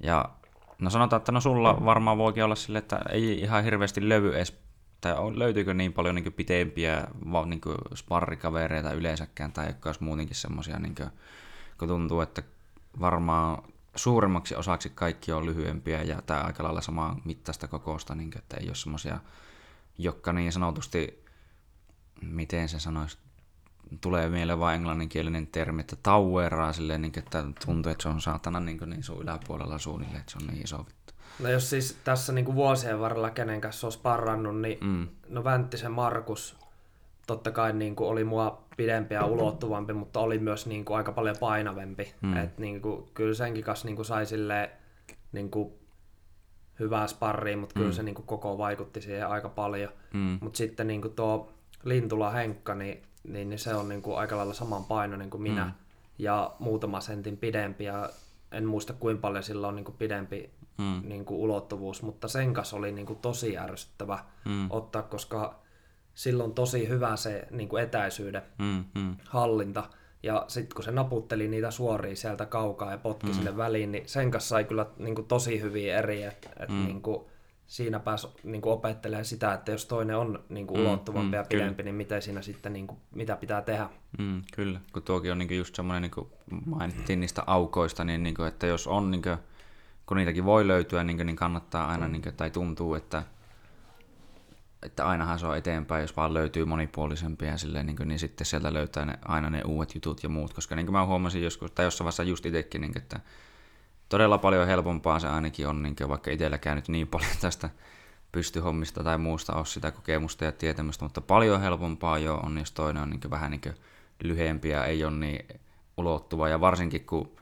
[0.00, 0.30] Ja
[0.78, 4.59] no sanotaan, että no sulla varmaan voikin olla sille, että ei ihan hirveästi levy edes,
[5.00, 7.06] tai löytyykö niin paljon niin pitempiä
[7.46, 7.60] niin
[7.94, 10.94] sparrikavereita yleensäkään, tai jotka olisi muutenkin semmoisia, niin
[11.78, 12.42] kun tuntuu, että
[13.00, 13.62] varmaan
[13.94, 18.56] suurimmaksi osaksi kaikki on lyhyempiä ja tämä aika lailla samaa mittaista kokousta, niin kuin, että
[18.56, 19.20] ei ole semmoisia
[20.02, 21.24] jotka niin sanotusti,
[22.22, 23.18] miten se sanoisi,
[24.00, 28.60] tulee mieleen vain englanninkielinen termi, että taueraa silleen, niin, että tuntuu, että se on saatana
[28.60, 30.99] niin, niin sun yläpuolella suunnilleen, että se on niin iso vittu.
[31.42, 35.08] No jos siis tässä niin kuin vuosien varrella kenen kanssa olisi parannut, niin mm.
[35.28, 36.56] no Vänttisen Markus
[37.26, 41.12] totta kai niin kuin oli mua pidempi ja ulottuvampi, mutta oli myös niin kuin aika
[41.12, 42.14] paljon painavempi.
[42.20, 42.36] Mm.
[42.36, 44.68] Et niin kuin, kyllä senkin kanssa niin kuin sai silleen,
[45.32, 45.72] niin kuin
[46.80, 47.92] hyvää sparria, mutta kyllä mm.
[47.92, 49.92] se niin kuin koko vaikutti siihen aika paljon.
[50.12, 50.38] Mm.
[50.40, 51.52] Mutta sitten niin kuin tuo
[51.84, 55.64] Lintula Henkka, niin, niin, niin se on niin kuin aika lailla saman painoinen kuin minä
[55.64, 55.72] mm.
[56.18, 58.10] ja muutama sentin pidempi ja
[58.52, 60.50] en muista kuinka paljon sillä on niin kuin pidempi
[60.80, 61.08] mm.
[61.08, 64.66] niin kuin ulottuvuus, mutta sen kanssa oli niin kuin tosi ärsyttävä mm.
[64.70, 65.60] ottaa, koska
[66.14, 69.16] silloin tosi hyvä se niin kuin etäisyyden mm, mm.
[69.28, 69.84] hallinta.
[70.22, 73.32] Ja sitten kun se naputteli niitä suoria sieltä kaukaa ja potki mm.
[73.32, 76.84] sinne väliin, niin sen kanssa sai kyllä niin kuin tosi hyviä eri, että et mm.
[76.84, 77.24] niin kuin,
[77.66, 81.34] siinä pääsi niin kuin opettelemaan sitä, että jos toinen on niin kuin mm, ulottuvampi mm,
[81.34, 81.84] ja pidempi, kyllä.
[81.84, 83.88] niin miten siinä sitten, niin kuin, mitä pitää tehdä.
[84.18, 86.26] Mm, kyllä, kun tuokin on niin kuin just semmoinen, niin kuin
[86.66, 89.38] mainittiin niistä aukoista, niin, niin kuin, että jos on, niin kuin,
[90.10, 93.22] kun niitäkin voi löytyä, niin, niin kannattaa aina, niin tai tuntuu, että
[94.82, 99.04] että ainahan se on eteenpäin, jos vaan löytyy monipuolisempia silleen, niin, niin sitten sieltä löytää
[99.04, 102.04] ne, aina ne uudet jutut ja muut, koska niin kuin mä huomasin joskus, tai jossain
[102.04, 103.20] vaiheessa just itsekin, niin, että
[104.08, 107.70] todella paljon helpompaa se ainakin on, niin vaikka itselläkään nyt niin paljon tästä
[108.32, 113.02] pystyhommista tai muusta ole sitä kokemusta ja tietämystä, mutta paljon helpompaa jo on, jos toinen
[113.02, 113.74] on niin vähän niin kuin
[114.22, 115.46] lyhyempiä, ei ole niin
[115.96, 117.39] ulottuva, ja varsinkin kun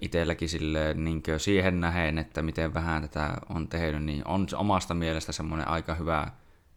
[0.00, 5.32] itselläkin sille, niin siihen nähen, että miten vähän tätä on tehnyt, niin on omasta mielestä
[5.32, 6.30] semmoinen aika hyvä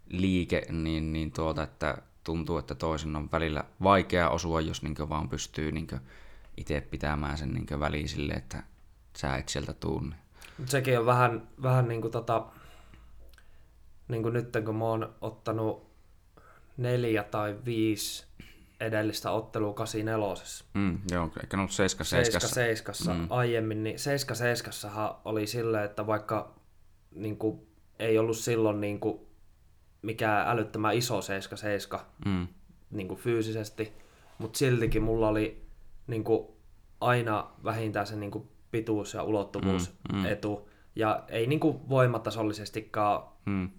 [0.10, 5.30] liike, niin, niin tuota, että tuntuu, että toisen on välillä vaikea osua, jos niin vaan
[5.30, 5.88] pystyy niin
[6.58, 8.64] itse pitämään sen niin väliin sille, että
[9.18, 10.16] sä et sieltä tunne.
[10.66, 12.46] Sekin on vähän, vähän niin kuin tota,
[14.08, 15.92] niin kuin nyt kun mä oon ottanut
[16.78, 18.26] neljä tai viisi
[18.82, 20.36] edellistä ottelua 84.
[20.74, 23.28] Mm, joo, eikä ollut 7 7 mm.
[23.30, 26.56] aiemmin, niin 7 7 oli silleen, että vaikka
[27.16, 27.68] niin kuin,
[28.00, 29.20] ei ollut silloin niin kuin,
[30.02, 31.20] mikään älyttömän iso
[31.96, 32.48] 7-7 mm.
[32.92, 33.94] niin kuin fyysisesti,
[34.38, 35.66] mutta siltikin mulla oli
[36.08, 36.48] niin kuin,
[37.02, 40.26] aina vähintään se niin kuin, pituus ja ulottuvuus mm, mm.
[40.26, 40.70] etu.
[40.96, 43.70] Ja ei niin kuin, voimatasollisestikaan mm.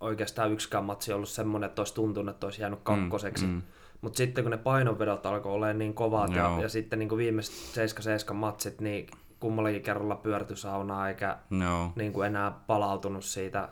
[0.00, 3.46] oikeastaan yksikään matsi ollut semmoinen, että olisi tuntunut, että olisi jäänyt mm, kakkoseksi.
[3.46, 3.62] Mm, mm.
[4.02, 7.54] Mutta sitten kun ne painonvedot alkoi olla niin kovat ja, ja sitten niin kuin viimeiset
[8.30, 9.06] 7-7 matsit, niin
[9.40, 11.92] kummallakin kerralla pyörty saunaa eikä no.
[11.96, 13.68] niin kuin enää palautunut siitä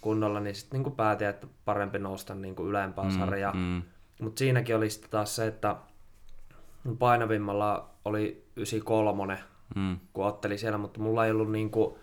[0.00, 3.52] kunnolla, niin sitten niin päätin, että parempi nousta niin kuin ylempää mm, sarjaa.
[3.52, 3.82] Mm.
[4.20, 5.76] Mutta siinäkin oli sitten taas se, että
[6.98, 9.38] painavimmalla oli 93,
[9.76, 9.98] mm.
[10.12, 11.94] kun otteli siellä, mutta mulla ei ollut niin kuin,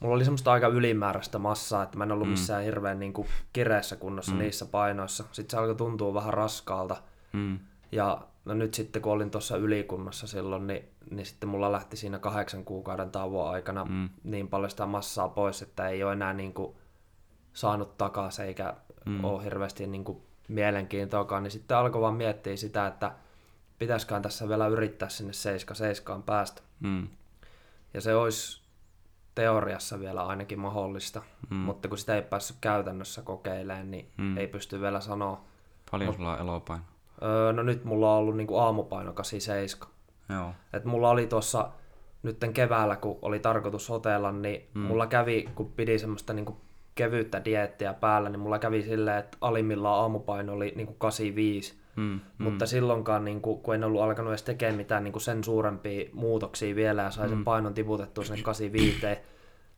[0.00, 2.30] mulla oli semmoista aika ylimääräistä massaa, että mä en ollut mm.
[2.30, 4.38] missään hirveän niin kuin kireessä kunnossa mm.
[4.38, 5.24] niissä painoissa.
[5.32, 6.96] Sitten se alkoi tuntua vähän raskaalta.
[7.32, 7.58] Mm.
[7.92, 12.18] Ja no nyt sitten kun olin tuossa ylikunnassa silloin, niin, niin sitten mulla lähti siinä
[12.18, 14.08] kahdeksan kuukauden tauon aikana mm.
[14.24, 16.76] niin paljon sitä massaa pois, että ei ole enää niin kuin
[17.52, 18.74] saanut takaisin eikä
[19.06, 19.24] mm.
[19.24, 23.12] ole hirveästi niin kuin mielenkiintoakaan, niin sitten alkoi vaan miettiä sitä, että
[23.78, 26.62] pitäisikään tässä vielä yrittää sinne 7 päästä.
[26.80, 27.08] Mm.
[27.94, 28.63] Ja se olisi
[29.34, 31.56] teoriassa vielä ainakin mahdollista, mm.
[31.56, 34.38] mutta kun sitä ei päässyt käytännössä kokeilemaan, niin mm.
[34.38, 35.44] ei pysty vielä sanoa.
[35.90, 36.84] Paljon Mut, sulla on elopaino?
[37.22, 39.94] Öö, no nyt mulla on ollut niinku aamupaino 87.
[40.28, 40.52] Joo.
[40.72, 41.70] Et mulla oli tuossa
[42.22, 44.80] nytten keväällä, kun oli tarkoitus hotella, niin mm.
[44.80, 46.56] mulla kävi, kun pidi semmoista niinku
[46.94, 51.83] kevyyttä diettiä päällä, niin mulla kävi silleen, että alimmillaan aamupaino oli niin kuin 85.
[51.96, 52.20] Mm, mm.
[52.38, 56.10] Mutta silloinkaan, niin kuin, kun en ollut alkanut edes tekemään mitään niin kuin sen suurempia
[56.12, 57.44] muutoksia vielä ja sai sen mm.
[57.44, 59.06] painon tiputettua sinne 85,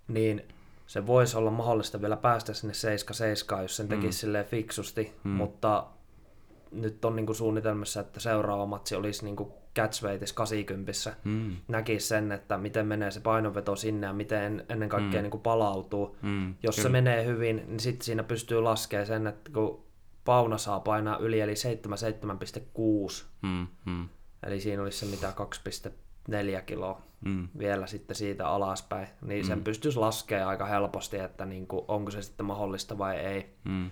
[0.08, 0.42] niin
[0.86, 4.20] se voisi olla mahdollista vielä päästä sinne 7 jos sen tekisi mm.
[4.20, 5.30] silleen fiksusti, mm.
[5.30, 5.86] mutta
[6.72, 10.92] nyt on niin kuin suunnitelmassa, että seuraava matsi olisi niin kuin catchweightis 80
[11.24, 11.56] mm.
[11.68, 15.22] näkisi sen, että miten menee se painonveto sinne ja miten ennen kaikkea mm.
[15.22, 16.16] niin kuin palautuu.
[16.22, 16.54] Mm.
[16.62, 16.88] Jos Kyllä.
[16.88, 19.84] se menee hyvin, niin sitten siinä pystyy laskemaan sen, että kun
[20.26, 23.66] pauna saa painaa yli, eli 77,6, mm.
[23.84, 24.08] Mm.
[24.42, 25.32] eli siinä olisi se mitä
[26.58, 27.48] 2,4 kiloa mm.
[27.58, 29.46] vielä sitten siitä alaspäin, niin mm.
[29.46, 33.56] sen pystyisi laskemaan aika helposti, että niin kuin, onko se sitten mahdollista vai ei.
[33.64, 33.90] Mm.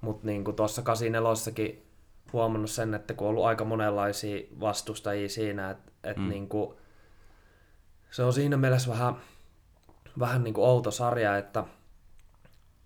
[0.00, 1.74] Mutta niin tuossa 84
[2.32, 6.28] huomannut sen, että kun on ollut aika monenlaisia vastustajia siinä, että, että mm.
[6.28, 6.76] niin kuin,
[8.10, 9.16] se on siinä mielessä vähän,
[10.18, 11.64] vähän niin kuin outo sarja, että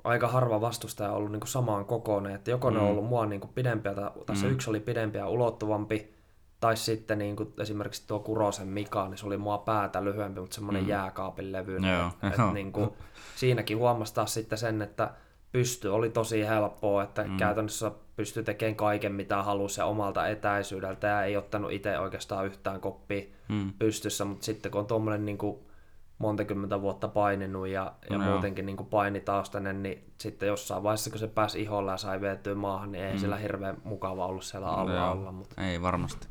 [0.04, 2.74] aika harva vastustaja on ollut niin kuin samaan kokoinen, että joko mm.
[2.74, 2.90] ne on mm.
[2.90, 4.52] ollut mua niin kuin pidempiä, tai tässä mm.
[4.52, 6.14] yksi oli pidempi ja ulottuvampi,
[6.60, 10.54] tai sitten niin kuin esimerkiksi tuo Kurosen Mika, niin se oli mua päätä lyhyempi, mutta
[10.54, 10.88] semmoinen mm.
[10.88, 11.76] jääkaapin levy.
[11.76, 12.90] Että, niin kuin,
[13.36, 15.10] siinäkin huomasi taas sitten sen, että
[15.52, 17.36] pysty oli tosi helppoa, että mm.
[17.36, 22.80] käytännössä pystyi tekemään kaiken mitä halusi ja omalta etäisyydeltä ja ei ottanut itse oikeastaan yhtään
[22.80, 23.72] koppia mm.
[23.78, 25.38] pystyssä, mutta sitten kun on tuommoinen niin
[26.20, 31.10] monta kymmentä vuotta paininut ja, ja No no muutenkin niin painitaustainen, niin sitten jossain vaiheessa,
[31.10, 33.18] kun se pääsi iholla ja sai vietyä maahan, niin ei mm.
[33.18, 35.32] sillä hirveän mukava ollut siellä alla Joo, olla.
[35.32, 35.62] Mutta...
[35.62, 36.26] Ei varmasti.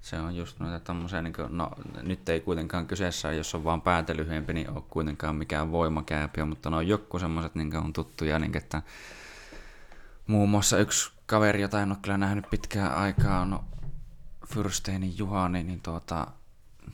[0.00, 1.70] Se on just noita tommosia, niin kuin, no
[2.02, 6.70] nyt ei kuitenkaan kyseessä, jos on vaan päätä lyhyempi, niin ole kuitenkaan mikään voimakääpiö, mutta
[6.70, 8.82] no joku semmoiset niin on tuttuja, niin että
[10.26, 13.64] muun muassa yksi kaveri, jota en ole kyllä nähnyt pitkään aikaa, no
[14.46, 16.26] Fyrsteinin Juhani, niin tuota,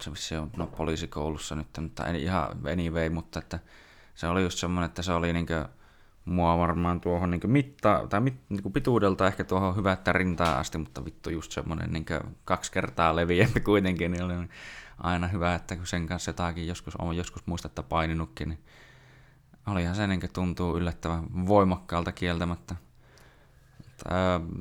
[0.01, 3.59] se vissi on no, poliisikoulussa nyt, mutta ei ihan anyway, mutta että
[4.15, 5.69] se oli just semmoinen, että se oli niinkö
[6.25, 11.05] mua varmaan tuohon niin mitta, tai mit, niin pituudelta ehkä tuohon hyvättä rintaa asti, mutta
[11.05, 12.07] vittu just semmoinen niin
[12.45, 14.35] kaksi kertaa leviämpi kuitenkin, niin oli
[14.99, 18.59] aina hyvä, että kun sen kanssa jotakin joskus, on joskus muistetta paininutkin, niin
[19.67, 22.77] olihan se niin tuntuu yllättävän voimakkaalta kieltämättä.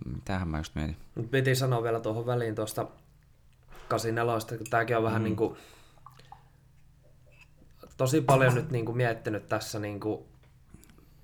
[0.05, 0.97] Mitähän mä just mietin.
[1.31, 2.87] Piti sanoa vielä tuohon väliin tuosta
[3.87, 5.23] 84, kun tämäkin on vähän mm.
[5.23, 5.57] niin kuin,
[7.97, 10.25] tosi paljon nyt niin kuin miettinyt tässä niin kuin,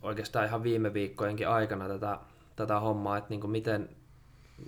[0.01, 2.19] oikeastaan ihan viime viikkojenkin aikana tätä,
[2.55, 3.89] tätä hommaa, että niin kuin miten,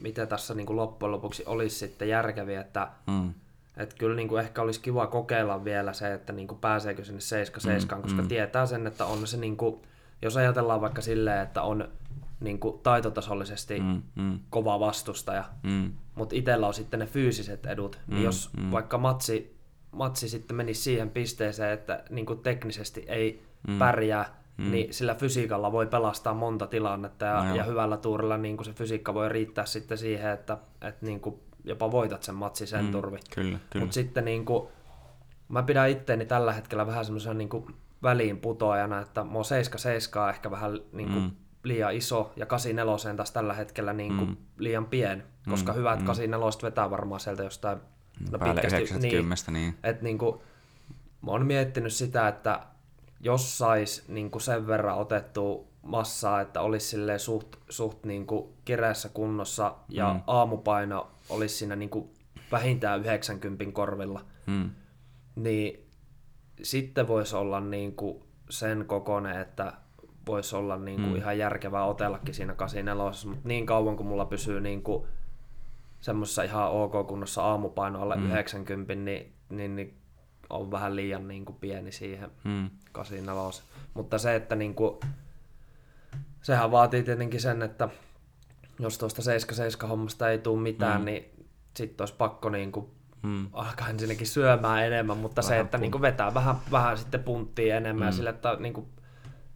[0.02, 3.34] miten tässä niin kuin loppujen lopuksi olisi sitten järkeviä, että Mm.
[3.78, 7.22] että kyllä niin kuin ehkä olisi kiva kokeilla vielä se, että niin kuin pääseekö sinne
[7.22, 8.28] 7 mm, koska mm.
[8.28, 9.82] tietää sen, että on se, niin kuin,
[10.22, 11.88] jos ajatellaan vaikka silleen, että on
[12.44, 18.00] niin kuin taitotasollisesti mm, Mm, kova vastustaja, mm, mutta itsellä on sitten ne fyysiset edut,
[18.08, 18.72] mm, niin jos mm.
[18.72, 19.58] vaikka matsi,
[19.92, 23.80] matsi sitten menisi siihen pisteeseen, että niin kuin teknisesti ei mm.
[23.80, 24.72] pärjää, mm.
[24.72, 28.74] niin sillä fysiikalla voi pelastaa monta tilannetta ja, No ja hyvällä tuurilla niin kuin se
[28.74, 32.92] fysiikka voi riittää sitten siihen, että, että niin kuin jopa voitat sen matsi sen mm.
[32.92, 33.18] turvi.
[33.36, 33.84] kyllä, kyllä.
[33.84, 34.68] Mutta sitten niin kuin,
[35.50, 37.50] mä pidän itteeni tällä hetkellä vähän semmoisen niin
[38.04, 39.80] väliin putoajana, että mua 7
[40.24, 41.32] on ehkä vähän niin kuin Mm.
[41.64, 46.06] Liian iso ja 84 taas tällä hetkellä niin kuin liian pieni, koska Mm, hyvät mm.
[46.06, 47.78] 84 vetää varmaan sieltä jostain
[48.32, 48.84] no, Päälle pitkästi.
[48.84, 49.64] 90, niin.
[49.64, 50.40] Niin, et niin kuin,
[51.22, 52.60] mä oon miettinyt sitä, että
[53.20, 58.54] jos sais niin kuin sen verran otettua massaa, että olisi silleen suht, suht niin kuin
[58.66, 60.20] kireässä kunnossa ja Mm.
[60.28, 62.10] aamupaino olisi siinä niin kuin
[62.52, 64.70] vähintään 90 korvilla, Mm.
[65.36, 65.90] niin
[66.64, 69.74] sitten voisi olla niin kuin sen kokoinen, että
[70.28, 71.16] voisi olla niin kuin Mm.
[71.16, 75.04] ihan järkevää otellakin siinä 84, mutta niin kauan kun mulla pysyy niin kuin
[76.02, 78.26] semmoisessa ihan ok kunnossa aamupaino alle mm.
[78.32, 79.98] 90, niin, niin, niin
[80.50, 82.70] on vähän liian niin kuin pieni siihen Mm.
[82.92, 83.62] 84.
[83.94, 85.00] Mutta se, että niin kuin,
[86.42, 87.90] sehän vaatii tietenkin sen, että
[88.80, 91.06] jos tuosta 77 hommasta ei tule mitään, Mm.
[91.06, 91.46] niin
[91.78, 92.88] sitten olisi pakko niin kuin
[93.24, 93.48] Mm.
[93.54, 97.24] alkaa ensinnäkin syömään enemmän, mutta vähän se, että pun- niin kuin vetää vähän, vähän sitten
[97.24, 98.08] punttia enemmän mm.
[98.08, 98.88] ja sille, että niin kuin,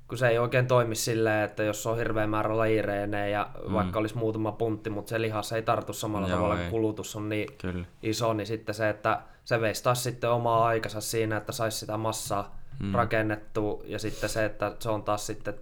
[0.08, 3.74] kun se ei oikein toimi silleen, että jos on hirveä määrä lajireenejä ja mm.
[3.74, 7.30] vaikka olisi muutama puntti, mutta se lihas ei tartu samalla Joo, tavalla, kun kulutus on
[7.30, 7.86] niin Kyllä.
[8.04, 11.98] iso, niin sitten se, että se veisi taas sitten omaa aikansa siinä, että saisi sitä
[11.98, 12.94] massaa mm.
[12.94, 15.54] rakennettua ja sitten se, että se on taas sitten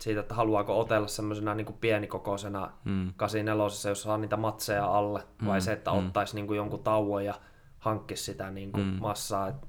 [0.00, 3.12] siitä, että haluaako otella semmoisena niin kuin pienikokoisena Mm.
[3.16, 7.34] 84, jos saa niitä matseja alle, vai se, että ottaisi niin kuin jonkun tauon ja
[7.78, 8.96] hankkisi sitä niin kuin Mm.
[9.00, 9.66] massaa, että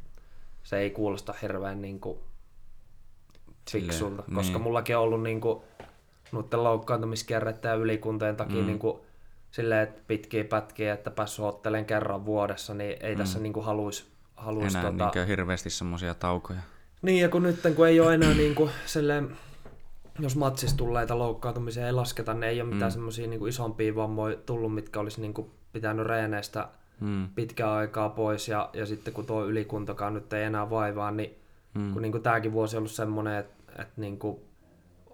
[0.64, 2.18] se ei kuulosta hirveän niin kuin
[3.72, 4.64] fiksulta, Silleen, koska niin.
[4.64, 5.62] mullakin on ollut niin kuin,
[6.32, 8.68] noiden loukkaantumiskierreiden ja ylikuntojen takia mm.
[8.68, 8.98] niin kuin,
[9.52, 13.20] silleen, että pitkiä pätkiä, että päässyt ottelemaan kerran vuodessa, niin ei mm.
[13.20, 14.06] tässä niin kuin haluaisi
[14.36, 15.04] haluais, Enää tota...
[15.04, 16.60] niinkö hirveästi semmoisia taukoja.
[17.02, 19.38] Niin, ja kun nyt kun ei ole enää niin kuin, silleen,
[20.20, 22.94] jos matsissa tulleita loukkaantumisia ei lasketa, niin ei ole mitään mm.
[22.94, 26.68] semmoisia niin isompia vammoja tullut, mitkä olisi niin kuin, pitänyt reeneistä
[27.00, 27.28] Mm.
[27.36, 31.38] pitkää aikaa pois, ja, ja sitten kun tuo ylikuntokaan nyt ei enää vaivaa, niin
[31.74, 31.94] mm.
[31.94, 34.40] kun niin kuin tämäkin vuosi on ollut semmoinen, että, että niin kuin,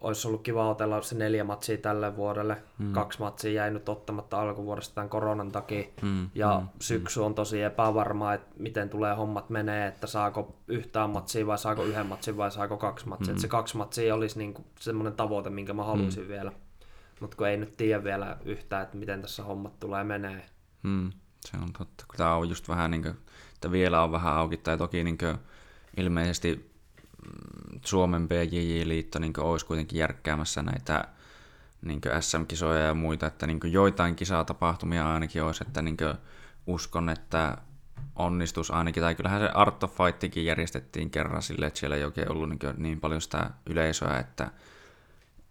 [0.03, 2.63] olisi ollut kiva otella se neljä matsia tälle vuodelle.
[2.77, 2.93] Mm.
[2.93, 5.83] Kaksi matsia jäi nyt ottamatta alkuvuodesta tämän koronan takia.
[6.01, 6.29] Mm.
[6.35, 6.67] Ja mm.
[6.81, 11.83] syksy on tosi epävarmaa, että miten tulee hommat menee, että saako yhtään matsia vai saako
[11.83, 13.33] yhden matsin vai saako kaksi matsia.
[13.33, 13.39] Mm.
[13.39, 16.29] se kaksi matsia olisi niinku semmoinen tavoite, minkä mä haluaisin mm.
[16.29, 16.51] vielä.
[17.19, 20.45] Mutta kun ei nyt tiedä vielä yhtään, että miten tässä hommat tulee menee.
[20.83, 21.11] Mm.
[21.39, 22.05] Se on totta.
[22.17, 23.15] Tämä on just vähän niin kuin,
[23.53, 25.37] että vielä on vähän auki, tai toki niin kuin,
[25.97, 26.72] ilmeisesti mm,
[27.85, 31.07] Suomen PJJ-liitto niin olisi kuitenkin järkkäämässä näitä
[31.81, 35.97] niin SM-kisoja ja muita, että niin joitain kisatapahtumia ainakin olisi, että niin
[36.67, 37.57] uskon, että
[38.15, 42.31] onnistus ainakin, tai kyllähän se Art of Fightikin järjestettiin kerran silleen, että siellä ei oikein
[42.31, 44.51] ollut niin, niin paljon sitä yleisöä, että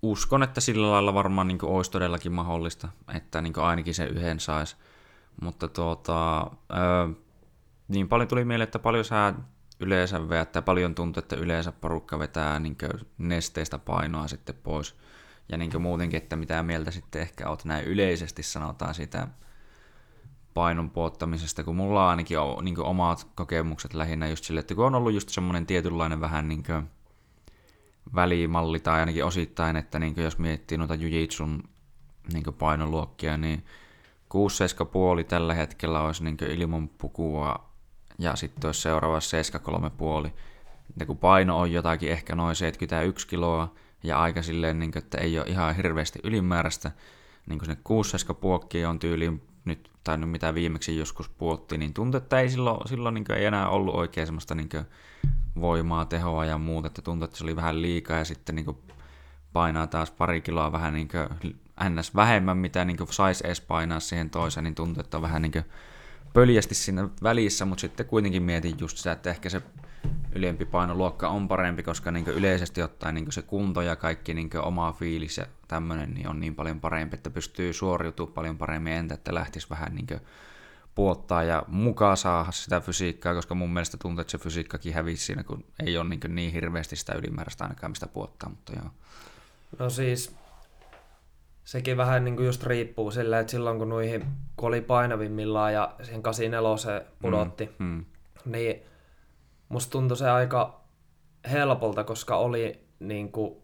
[0.02, 4.76] uskon, että sillä lailla varmaan niin olisi todellakin mahdollista, että niin ainakin se yhden saisi.
[5.40, 7.14] Mutta tuota, ö,
[7.88, 9.34] niin paljon tuli mieleen, että paljon sä
[9.82, 10.20] yleensä
[10.52, 12.76] tai paljon tuntuu, että yleensä porukka vetää niin
[13.18, 14.96] nesteistä painoa sitten pois.
[15.48, 19.28] Ja niin muutenkin, että mitä mieltä sitten ehkä oot näin yleisesti sanotaan sitä
[20.54, 25.12] painon puottamisesta, kun mulla ainakin niin omat kokemukset lähinnä just sille, että kun on ollut
[25.12, 26.64] just semmoinen tietynlainen vähän niin
[28.14, 31.62] välimalli tai ainakin osittain, että niin jos miettii noita jujitsun
[32.32, 33.64] niin painoluokkia, niin
[35.20, 37.71] 6-7,5 tällä hetkellä olisi niin ilman pukua
[38.18, 39.18] ja sitten olisi seuraava
[40.26, 40.30] 7,3,5.
[41.00, 45.18] Ja kun paino on jotakin ehkä noin 71 kiloa ja aika silleen, niin kuin, että
[45.18, 46.90] ei ole ihan hirveästi ylimääräistä,
[47.46, 51.94] niin kuin sinne 6-7 puokki on tyyliin nyt, tai nyt mitä viimeksi joskus puotti, niin
[51.94, 54.68] tuntuu, että ei silloin, silloin niin ei enää ollut oikein semmoista niin
[55.60, 58.78] voimaa, tehoa ja muuta, että tuntuu, että se oli vähän liikaa ja sitten niin
[59.52, 61.08] painaa taas pari kiloa vähän niin
[61.88, 62.14] ns.
[62.14, 65.64] vähemmän, mitä niin saisi edes painaa siihen toiseen, niin tuntuu, että on vähän niin
[66.32, 69.62] pöljästi siinä välissä, mutta sitten kuitenkin mietin just sitä, että ehkä se
[70.34, 74.92] ylempi painoluokka on parempi, koska niin yleisesti ottaen niin se kunto ja kaikki niin oma
[74.92, 79.34] fiilis ja tämmöinen niin on niin paljon parempi, että pystyy suoriutumaan paljon paremmin, entä että
[79.34, 80.20] lähtisi vähän niin
[80.94, 85.44] puottaa ja mukaan saada sitä fysiikkaa, koska mun mielestä tuntuu, että se fysiikkakin hävisi siinä,
[85.44, 88.90] kun ei ole niin, niin hirveästi sitä ylimääräistä ainakaan mistä puottaa, mutta joo.
[89.78, 90.36] No siis
[91.64, 95.94] sekin vähän niin kuin just riippuu sillä, että silloin kun noihin, kun oli painavimmillaan ja
[96.02, 98.04] siihen 84 pudotti, mm, mm.
[98.44, 98.82] niin
[99.68, 100.80] musta tuntui se aika
[101.50, 103.56] helpolta, koska oli niin kuin,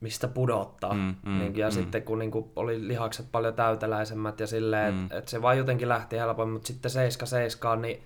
[0.00, 0.94] mistä pudottaa.
[0.94, 1.72] Mm, mm, niin, ja mm.
[1.72, 5.04] sitten kun niin kuin, oli lihakset paljon täyteläisemmät ja silleen, mm.
[5.04, 8.02] että et se vaan jotenkin lähti helpommin, mutta sitten 7 niin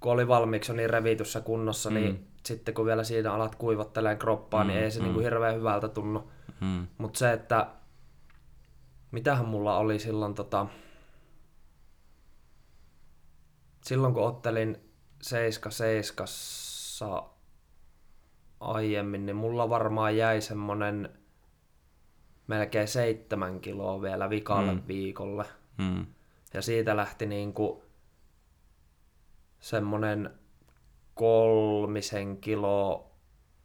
[0.00, 2.12] kun oli valmiiksi niin revityssä kunnossa, niin mm.
[2.12, 5.04] niin sitten kun vielä siinä alat kuivottelemaan kroppaa, niin mm, niin ei se mm.
[5.04, 6.30] niin kuin hirveän hyvältä tunnu.
[6.60, 6.86] Mm.
[6.98, 7.66] Mutta se, että
[9.14, 10.66] mitähän mulla oli silloin tota,
[13.84, 14.76] silloin kun ottelin
[15.24, 15.28] 7-7
[18.60, 21.18] aiemmin, niin mulla varmaan jäi semmonen
[22.46, 24.82] melkein seitsemän kiloa vielä vikalle mm.
[24.88, 25.44] viikolle.
[25.78, 26.06] Mm.
[26.54, 27.84] Ja siitä lähti niinku
[29.60, 30.30] semmonen
[31.14, 33.13] kolmisen kiloa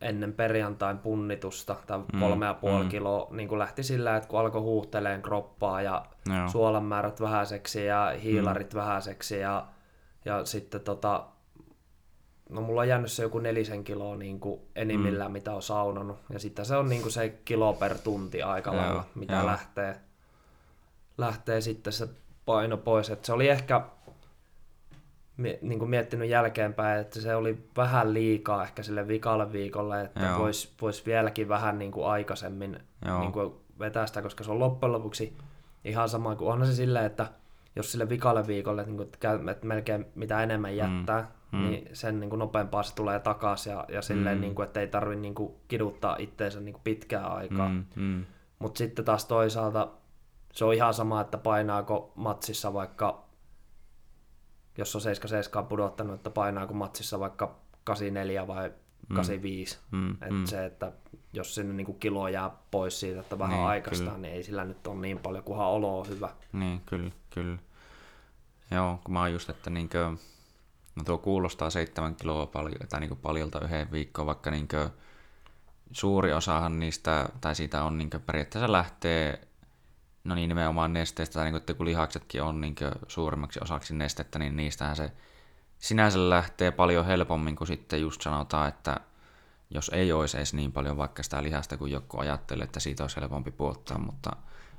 [0.01, 2.89] ennen perjantain punnitusta, tai mm, kolme ja puoli mm.
[2.89, 6.49] kiloa, niin kuin lähti sillä, että kun alkoi huuhteleen kroppaa ja Joo.
[6.49, 8.77] suolanmäärät vähäiseksi ja hiilarit mm.
[8.77, 9.67] vähäiseksi ja,
[10.25, 11.25] ja sitten tota,
[12.49, 15.33] no mulla on jäänyt se joku nelisen kiloa niin kuin enimmillään, mm.
[15.33, 16.17] mitä on saunonut.
[16.29, 19.45] Ja sitten se on niin kuin se kilo per tunti aika lailla, mitä Joo.
[19.45, 19.95] lähtee,
[21.17, 22.07] lähtee sitten se
[22.45, 23.09] paino pois.
[23.09, 23.81] Et se oli ehkä
[25.61, 30.73] niin kuin miettinyt jälkeenpäin, että se oli vähän liikaa ehkä sille vikalle viikolle, että voisi
[30.81, 32.79] vois vieläkin vähän niin kuin aikaisemmin
[33.19, 35.37] niin kuin vetää sitä, koska se on loppujen lopuksi
[35.83, 37.27] ihan sama kuin onhan se silleen, että
[37.75, 39.09] jos sille vikalle viikolle niin kuin,
[39.51, 41.59] että melkein mitä enemmän jättää, mm.
[41.59, 41.65] Mm.
[41.65, 44.41] niin sen niin kuin nopeampaa se tulee takaisin ja, ja silleen, mm.
[44.41, 47.69] niin kuin, että ei tarvitse niin kuin, kiduttaa itteensä niin kuin pitkää aikaa.
[47.69, 47.85] Mm.
[47.95, 48.25] Mm.
[48.59, 49.87] Mutta sitten taas toisaalta
[50.53, 53.28] se on ihan sama, että painaako matsissa vaikka
[54.79, 55.01] jos on
[55.63, 58.71] 7-7 pudottanut, että painaako matsissa vaikka 84 vai
[59.13, 59.77] 85.
[59.91, 59.99] Mm.
[59.99, 60.11] Mm.
[60.11, 60.45] Et mm.
[60.45, 60.91] se, että
[61.33, 64.21] jos sinne niinku kilo jää pois siitä, että vähän niin, aikaistaan, kyllä.
[64.21, 66.29] niin ei sillä nyt ole niin paljon, kunhan olo on hyvä.
[66.53, 67.57] Niin, kyllä, kyllä.
[68.71, 70.11] Joo, kun mä oon just, että niinkö,
[70.95, 74.89] no tuo kuulostaa 7 kiloa paljon, tai niinku paljolta yhden viikkoon, vaikka niinkö
[75.91, 79.47] suuri osahan niistä, tai siitä on niinkö periaatteessa lähtee
[80.23, 83.95] No niin, nimenomaan nesteistä, tai niin kuin, että kun lihaksetkin on niin kuin suurimmaksi osaksi
[83.95, 85.11] nestettä, niin niistähän se
[85.79, 88.97] sinänsä lähtee paljon helpommin kuin sitten just sanotaan, että
[89.69, 93.21] jos ei olisi edes niin paljon vaikka sitä lihasta kuin joku ajattelee, että siitä olisi
[93.21, 94.31] helpompi puottaa, mutta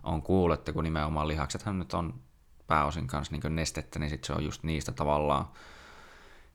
[0.03, 2.15] on kuullut, että kun nimenomaan lihaksethan nyt on
[2.67, 5.45] pääosin kanssa niin nestettä, niin sitten se on just niistä tavallaan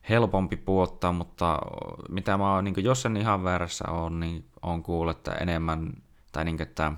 [0.09, 1.59] helpompi puottaa, mutta
[2.09, 5.93] mitä mä oon, niin jos en ihan väärässä on, niin on kuullut, että enemmän,
[6.31, 6.91] tai niin kuin, että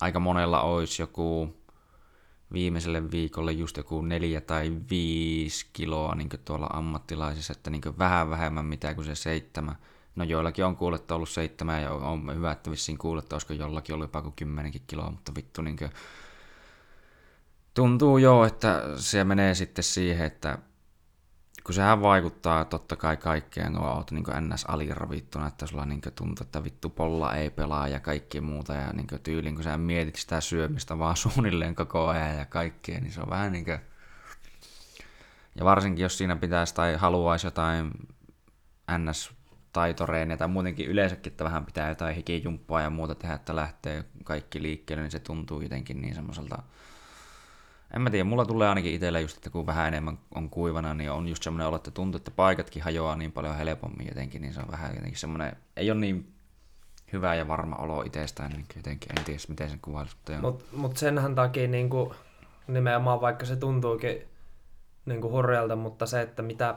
[0.00, 1.54] aika monella olisi joku
[2.52, 8.64] viimeiselle viikolle just joku neljä tai viisi kiloa niin tuolla ammattilaisissa, että niin vähän vähemmän
[8.64, 9.76] mitä kuin se seitsemän.
[10.16, 13.94] No joillakin on kuullut, ollut seitsemän ja on hyvä, että vissiin kuullut, että olisiko jollakin
[13.94, 15.90] ollut jopa kuin kymmenenkin kiloa, mutta vittu niin kuin,
[17.74, 20.58] tuntuu jo, että se menee sitten siihen, että
[21.66, 24.64] kun sehän vaikuttaa totta kai kaikkeen, kun oot niin ns.
[24.64, 28.74] aliravittuna, että sulla niin tuntuu, että vittu polla ei pelaa ja kaikki muuta.
[28.74, 33.12] Ja niin tyyliin, kun sä mietit sitä syömistä vaan suunnilleen koko ajan ja kaikkea, niin
[33.12, 33.78] se on vähän niin kuin...
[35.58, 37.90] Ja varsinkin, jos siinä pitäisi tai haluaisi jotain
[38.98, 39.30] ns
[39.72, 44.62] taitoreenia tai muutenkin yleensäkin, että vähän pitää jotain hikijumppaa ja muuta tehdä, että lähtee kaikki
[44.62, 46.62] liikkeelle, niin se tuntuu jotenkin niin semmoiselta
[47.96, 51.10] en mä tiedä, mulla tulee ainakin itsellä just, että kun vähän enemmän on kuivana, niin
[51.10, 54.60] on just semmoinen olo, että tuntuu, että paikatkin hajoaa niin paljon helpommin jotenkin, niin se
[54.60, 56.32] on vähän jotenkin semmoinen, ei ole niin
[57.12, 60.16] hyvä ja varma olo itsestään, niin jotenkin en tiedä, miten sen kuvailisi.
[60.28, 62.10] Mutta mut, mut senhän takia niin kuin,
[62.66, 64.22] nimenomaan vaikka se tuntuukin
[65.06, 66.74] niin kuin hurjalta, mutta se, että mitä,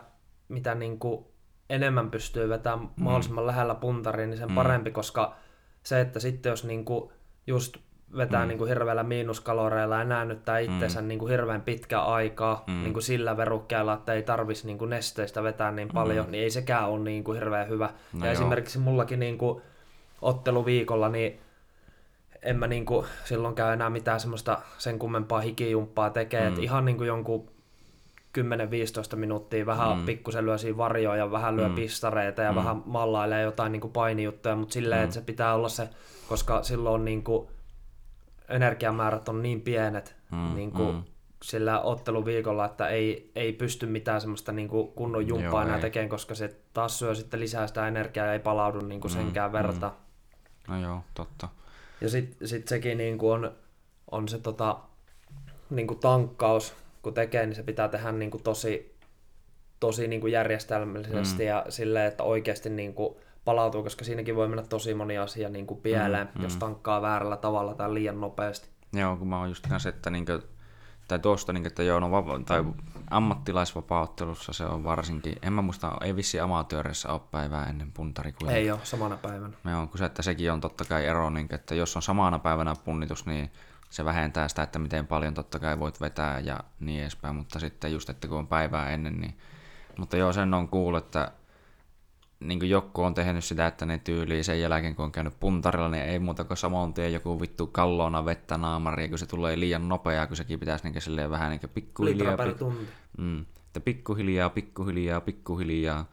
[0.48, 1.26] mitä niin kuin
[1.70, 3.04] enemmän pystyy vetämään mm.
[3.04, 4.56] mahdollisimman lähellä puntariin, niin sen mm.
[4.56, 5.36] parempi, koska
[5.84, 7.12] se, että sitten jos niin kuin
[7.48, 7.78] just
[8.18, 8.48] vetää mm.
[8.48, 11.08] niin kuin hirveällä miinuskaloreilla ja näännyttää itsensä mm.
[11.08, 12.74] niin kuin hirveän pitkä aikaa mm.
[12.74, 16.32] niin kuin sillä verukkeella, että ei tarvitsisi niin kuin nesteistä vetää niin paljon, mm.
[16.32, 17.90] niin ei sekään ole niin kuin hirveän hyvä.
[18.14, 18.34] No ja joo.
[18.34, 19.62] esimerkiksi mullakin niin kuin
[20.22, 21.40] otteluviikolla, niin
[22.42, 26.48] en mä niin kuin silloin käy enää mitään semmoista sen kummempaa hikijumppaa tekee, mm.
[26.48, 27.50] että ihan niin kuin jonkun
[29.14, 30.06] 10-15 minuuttia vähän mm.
[30.06, 31.76] pikkusen lyö siinä varjoa ja vähän lyö mm.
[31.76, 32.56] pistareita ja mm.
[32.56, 35.04] vähän mallailee jotain niin kuin painijuttuja, mutta silleen, mm.
[35.04, 35.90] että se pitää olla se,
[36.30, 37.48] koska silloin niin kuin
[38.50, 40.56] energiamäärät on niin pienet mm.
[40.56, 41.04] niin kuin mm.
[41.44, 46.36] sillä otteluviikolla, että ei, ei pysty mitään semmoista niin kuin kunnon jumppaa enää tekemään, koska
[46.36, 49.18] se taas syö sitten lisää sitä energiaa ja ei palaudu niin kuin mm.
[49.18, 49.88] senkään verta.
[50.68, 50.74] Mm.
[50.74, 51.50] No joo, totta.
[52.02, 53.52] Ja sitten sit sekin niin kuin on,
[54.12, 54.80] on se tota,
[55.70, 58.96] niin kuin tankkaus, kun tekee, niin se pitää tehdä niin kuin tosi,
[59.80, 61.48] tosi niin kuin järjestelmällisesti mm.
[61.48, 63.16] ja silleen, että oikeasti niin kuin
[63.50, 66.60] palautuu, koska siinäkin voi mennä tosi moni asia niin kuin pieleen, mm, jos mm.
[66.60, 68.70] tankkaa väärällä tavalla tai liian nopeasti.
[68.94, 70.42] Joo, kun mä oon just se, että, niin kuin,
[71.08, 72.66] tai tuosta, niin kuin, että joo, no, vapa- tai
[73.10, 78.52] ammattilaisvapauttelussa se on varsinkin, en mä muista, ei vissi amatöörissä ole päivää ennen puntari kuin
[78.52, 79.54] Ei ole, samana päivänä.
[79.72, 82.76] Joo, kun se, että sekin on totta kai ero, niin, että jos on samana päivänä
[82.86, 83.52] punnitus, niin
[83.90, 87.92] se vähentää sitä, että miten paljon totta kai voit vetää ja niin edespäin, mutta sitten
[87.92, 89.38] just, että kun on päivää ennen, niin...
[89.98, 91.32] Mutta joo, sen on kuullut, että
[92.40, 95.90] niin kuin joku on tehnyt sitä, että ne tyyliin sen jälkeen, kun on käynyt puntarilla,
[95.90, 99.90] niin ei muuta kuin samoin tee joku vittu kallona vettä naamari, kun se tulee liian
[99.90, 102.32] nopeaa, kun sekin pitäisi niin silleen vähän niin pikkuhiljaa.
[102.32, 102.88] Litra per tunti.
[103.18, 106.06] Mm, että pikkuhiljaa, pikkuhiljaa, pikkuhiljaa,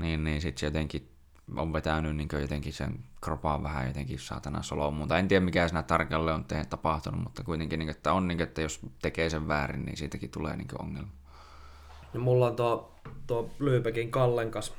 [0.00, 1.08] niin, niin sitten se jotenkin
[1.56, 5.82] on vetänyt niin jotenkin sen kropaan vähän jotenkin saatana soloon, mutta en tiedä mikä siinä
[5.82, 9.84] tarkalleen on tehnyt, tapahtunut, mutta kuitenkin, niin, että on niin, että jos tekee sen väärin,
[9.84, 11.10] niin siitäkin tulee niin ongelma.
[12.14, 12.94] Ja mulla on tuo,
[13.26, 14.72] tuo Lyypekin Kallen kanssa,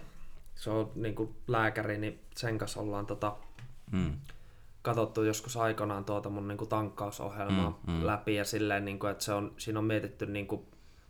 [0.63, 3.35] se on niin kuin lääkäri, niin sen kanssa ollaan tota,
[3.91, 4.13] mm.
[4.81, 8.05] katsottu joskus aikanaan tuota mun niin kuin tankkausohjelmaa mm, mm.
[8.05, 10.65] läpi ja silleen, niin kuin, että se on, siinä on mietitty niin kuin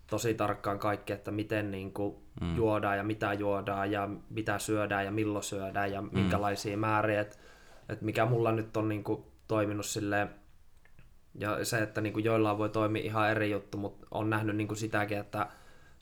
[0.07, 2.55] tosi tarkkaan kaikki, että miten niin kuin mm.
[2.55, 6.09] juodaan ja mitä juodaan ja mitä syödään ja milloin syödään ja mm.
[6.11, 7.21] minkälaisia määriä.
[7.21, 7.37] Että
[7.89, 10.29] et mikä mulla nyt on niin kuin toiminut silleen,
[11.35, 14.67] ja se, että niin kuin joillain voi toimia ihan eri juttu, mutta on nähnyt niin
[14.67, 15.47] kuin sitäkin, että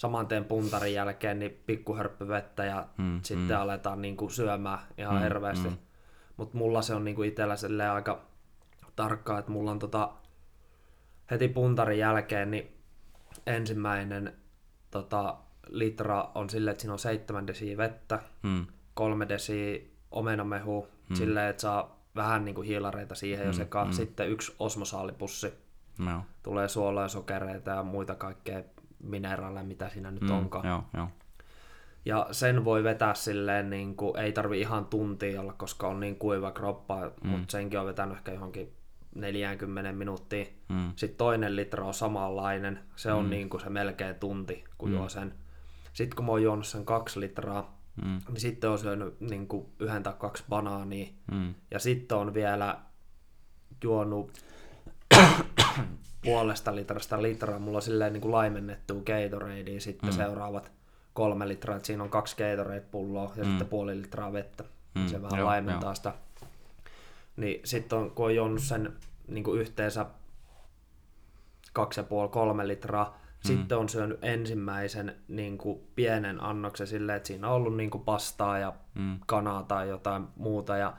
[0.02, 3.62] saman teen puntarin jälkeen niin pikkuhörppy vettä ja mm, sitten mm.
[3.62, 5.70] aletaan niin kuin syömään ihan mm, hirveästi.
[5.70, 5.78] Mm.
[6.38, 8.22] Mutta mulla se on niin kuin itsellä aika
[8.96, 10.12] tarkkaa, että mulla on tota,
[11.32, 12.78] heti puntarin jälkeen niin
[13.48, 14.34] ensimmäinen
[14.92, 15.38] tota,
[15.68, 18.66] litra on silleen, että siinä on 7 desiä vettä, mm.
[18.94, 19.80] 3 desiä
[20.12, 21.16] omenamehu, mm.
[21.16, 23.48] silleen, että saa vähän niin kuin hiilareita siihen mm.
[23.48, 23.88] jo sekaan.
[23.88, 23.94] Mm.
[23.94, 25.54] Sitten yksi osmosaalipussi.
[26.00, 26.26] No.
[26.44, 28.64] Tulee suolaa, sokereita ja muita kaikkea
[29.04, 30.68] mineraaleja, mitä siinä nyt mm, onkaan.
[30.68, 31.08] Joo, joo.
[32.06, 36.16] Ja sen voi vetää silleen, niin kuin, ei tarvi ihan tuntia olla, koska on niin
[36.16, 37.30] kuiva kroppa, mm.
[37.30, 38.74] mutta senkin on vetänyt ehkä johonkin
[39.16, 40.46] 40 minuuttia.
[40.70, 40.92] Mm.
[40.96, 43.30] Sitten toinen litra on samanlainen, se on mm.
[43.30, 44.96] niin kuin se melkein tunti, kun mm.
[44.96, 45.34] juo sen.
[45.94, 48.20] Sitten kun mä oon juonut sen kaksi litraa, mm.
[48.28, 51.08] niin sitten on syönyt niin kuin yhden tai kaksi banaania.
[51.32, 51.54] Mm.
[51.72, 52.80] Ja sitten on vielä
[53.84, 54.32] juonut
[56.24, 57.60] puolesta litrasta litraa.
[57.60, 60.16] Mulla on silleen niin kuin laimennettua Gatoradea sitten mm.
[60.16, 60.72] seuraavat
[61.14, 61.76] kolme litraa.
[61.76, 63.50] Et siinä on kaksi Gatorade-pulloa ja mm.
[63.50, 64.64] sitten puoli litraa vettä.
[64.96, 65.08] Mm.
[65.08, 65.96] Se vähän joo, laimentaa joo.
[65.96, 66.14] sitä.
[67.36, 68.94] Niin sitten on, kun on juonut sen
[69.28, 70.06] niin kuin yhteensä
[71.74, 73.48] kaksi ja puoli, kolme litraa, mm.
[73.48, 78.04] sitten on syönyt ensimmäisen niin kuin pienen annoksen silleen, että siinä on ollut niin kuin
[78.04, 79.20] pastaa ja mm.
[79.26, 80.94] kanaa tai jotain muuta ja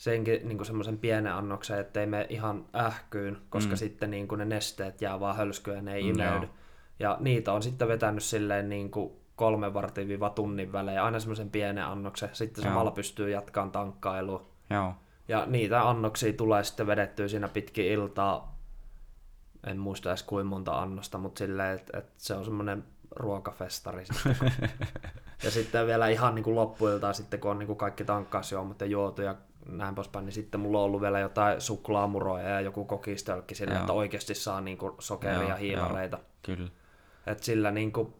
[0.00, 3.76] senkin niin semmoisen pienen annoksen, ettei me ihan ähkyyn, koska mm.
[3.76, 6.48] sitten niin kuin ne nesteet jää vaan hölskyä ja ne ei mm, imeydy.
[6.98, 11.84] Ja niitä on sitten vetänyt silleen niin kuin kolme vartin tunnin välein, aina semmoisen pienen
[11.84, 12.70] annoksen, sitten Joo.
[12.70, 14.46] samalla pystyy jatkamaan tankkailua.
[14.70, 14.94] Joo.
[15.28, 18.58] Ja niitä annoksia tulee sitten vedettyä siinä pitkin iltaa,
[19.66, 24.36] en muista edes kuinka monta annosta, mutta silleen, että, että se on semmoinen ruokafestari sitten.
[25.44, 28.86] ja sitten vielä ihan niin kuin loppuiltaan sitten, kun on niin kuin kaikki tankkausjuomat ja
[28.86, 29.34] juotu ja
[29.66, 33.80] näin poispäin, niin sitten mulla on ollut vielä jotain suklaamuroja ja joku kokistölkki sillä, Joo.
[33.80, 36.18] että oikeasti saa niin kuin sokeria ja hiilareita.
[36.42, 36.70] Kyllä.
[37.26, 38.14] Et sillä niin kuin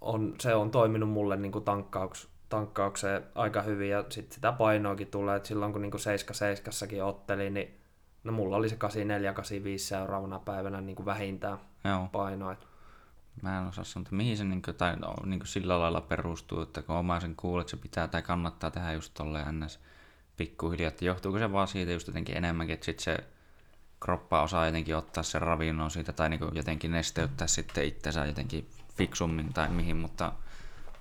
[0.00, 5.08] on, se on toiminut mulle niin kuin tankkauks, tankkaukseen aika hyvin ja sitten sitä painoakin
[5.08, 5.92] tulee, että silloin kun niin
[7.00, 7.80] 7-7 otteli, niin
[8.24, 8.78] no mulla oli se 84-85
[9.76, 12.08] seuraavana päivänä niin kuin vähintään Joo.
[12.12, 12.56] painoa.
[13.42, 16.00] Mä en osaa sanoa, että mihin se niin kuin, tai no, niin kuin sillä lailla
[16.00, 19.80] perustuu, että kun oma sen kuulet, että se pitää tai kannattaa tehdä just tolleen ns
[20.36, 23.18] pikkuhiljaa, että johtuuko se vaan siitä just jotenkin enemmänkin, että sit se
[24.00, 29.52] kroppa osaa jotenkin ottaa sen ravinnon siitä tai niin jotenkin nesteyttää sitten itsensä jotenkin fiksummin
[29.52, 30.32] tai mihin, mutta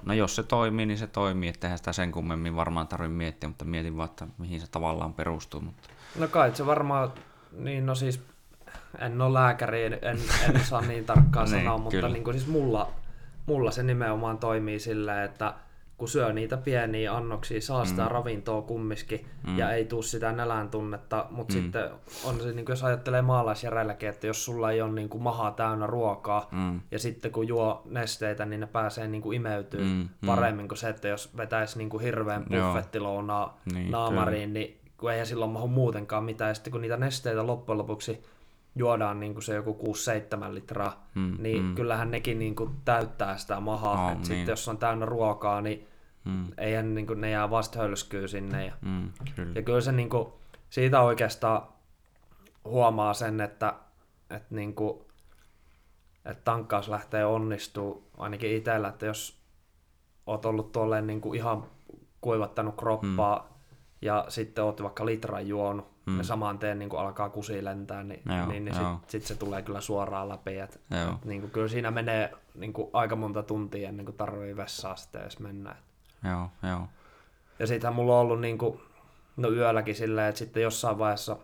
[0.03, 3.65] no jos se toimii, niin se toimii, että sitä sen kummemmin varmaan tarvitse miettiä, mutta
[3.65, 5.61] mietin vaan, että mihin se tavallaan perustuu.
[5.61, 5.89] Mutta...
[6.19, 7.13] No kai se varmaan,
[7.51, 8.21] niin no siis
[8.99, 12.91] en ole lääkäri, en, en saa niin tarkkaan niin, sanoa, mutta niin kuin siis mulla,
[13.45, 15.53] mulla se nimenomaan toimii silleen, että
[15.97, 18.07] kun syö niitä pieniä annoksia, saa sitä mm.
[18.07, 19.57] ravintoa kumminkin mm.
[19.57, 21.61] ja ei tule sitä nälän tunnetta, mutta mm.
[21.61, 21.89] sitten
[22.23, 25.51] on se, niin kuin jos ajattelee maalaisjärjelläkin, että jos sulla ei ole niin kuin mahaa
[25.51, 26.81] täynnä ruokaa mm.
[26.91, 29.87] ja sitten kun juo nesteitä, niin ne pääsee niin kuin imeytyy mm.
[29.87, 30.25] mm.
[30.25, 35.27] paremmin kuin se, että jos vetäisi niin kuin hirveän buffettilounaa niin, naamariin, niin kun eihän
[35.27, 36.49] silloin mahu muutenkaan mitään.
[36.49, 38.23] Ja sitten kun niitä nesteitä loppujen lopuksi
[38.75, 39.93] juodaan niin kuin se joku
[40.51, 41.75] 6-7 litraa, mm, niin mm.
[41.75, 44.05] kyllähän nekin niin kuin täyttää sitä mahaa.
[44.05, 44.25] Oh, niin.
[44.25, 45.87] Sitten jos on täynnä ruokaa, niin
[46.25, 46.45] mm.
[46.57, 48.65] eihän niin kuin, ne jää vasta hölskyy sinne.
[48.65, 49.51] Ja, mm, kyllä.
[49.55, 50.27] ja kyllä se niin kuin,
[50.69, 51.61] siitä oikeastaan
[52.65, 53.73] huomaa sen, että,
[54.29, 54.99] että, niin kuin,
[56.25, 59.41] että tankkaus lähtee onnistuu ainakin itsellä, että jos
[60.25, 61.65] oot ollut tuolleen niin kuin ihan
[62.21, 63.55] kuivattanut kroppaa mm.
[64.01, 66.17] ja sitten oot vaikka litran juonut, mm.
[66.17, 69.61] ja saman teen niin alkaa kusi lentää, niin, joo, niin, niin sitten sit se tulee
[69.61, 70.59] kyllä suoraan läpi.
[70.59, 74.57] Et, et, niin kuin, kyllä siinä menee niin kuin, aika monta tuntia ennen kuin tarvii
[74.57, 75.75] vessaa sitten edes mennä.
[76.23, 76.87] Joo, joo.
[77.59, 78.79] Ja sittenhän mulla on ollut niin kuin,
[79.37, 81.37] no yölläkin silleen, että sitten jossain vaiheessa,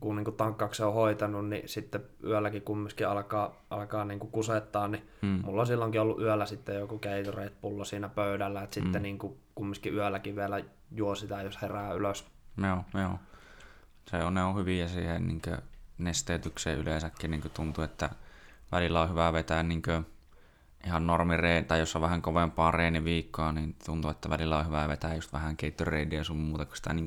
[0.00, 4.88] kun niin kuin tankkauksen on hoitanut, niin sitten yölläkin kumminkin alkaa, alkaa niin kuin kusettaa,
[4.88, 5.40] niin mm.
[5.44, 8.84] mulla on silloinkin ollut yöllä sitten joku Gatorade-pullo siinä pöydällä, että mm.
[8.84, 10.60] sitten niin kuin kumminkin yölläkin vielä
[10.90, 12.26] juo sitä, jos herää ylös.
[12.62, 13.18] Joo, joo
[14.10, 15.42] se on, ne on hyviä siihen niin
[15.98, 17.30] nesteytykseen yleensäkin.
[17.30, 18.10] Niin tuntuu, että
[18.72, 19.82] välillä on hyvä vetää niin
[20.86, 25.14] ihan normireen, tai jos on vähän kovempaa reeniviikkoa, niin tuntuu, että välillä on hyvä vetää
[25.14, 27.06] just vähän Gatoradea sun muuta, kun sitä niin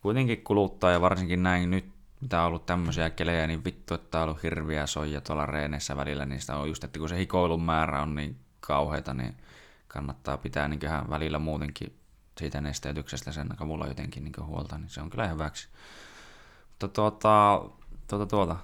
[0.00, 1.84] kuitenkin kuluttaa, ja varsinkin näin nyt,
[2.20, 6.26] mitä on ollut tämmöisiä kelejä, niin vittu, että on ollut hirviä soija tuolla reeneissä välillä,
[6.26, 9.34] niin sitä on just, että kun se hikoilun määrä on niin kauheita, niin
[9.88, 10.80] kannattaa pitää niin
[11.10, 11.96] välillä muutenkin
[12.38, 15.68] siitä nesteytyksestä sen avulla jotenkin niin huolta, niin se on kyllä hyväksi.
[16.68, 17.64] Mutta tuota,
[18.08, 18.56] tuota, tuota.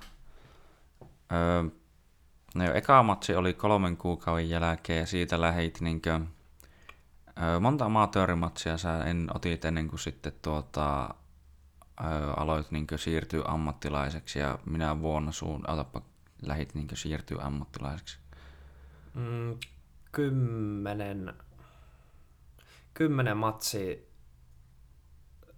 [1.33, 1.63] Öö,
[2.55, 6.29] no jo, eka matsi oli kolmen kuukauden jälkeen ja siitä lähit niin kuin,
[7.43, 11.15] öö, monta amatöörimatsia sä en otit ennen kuin sitten tuota,
[12.05, 16.03] öö, aloit niin siirtyä ammattilaiseksi ja minä vuonna suun, otapa,
[16.43, 18.19] lähit niin siirtyä ammattilaiseksi?
[19.15, 19.59] Mm,
[20.13, 21.35] kymmenen
[22.95, 23.97] kymmenen matsia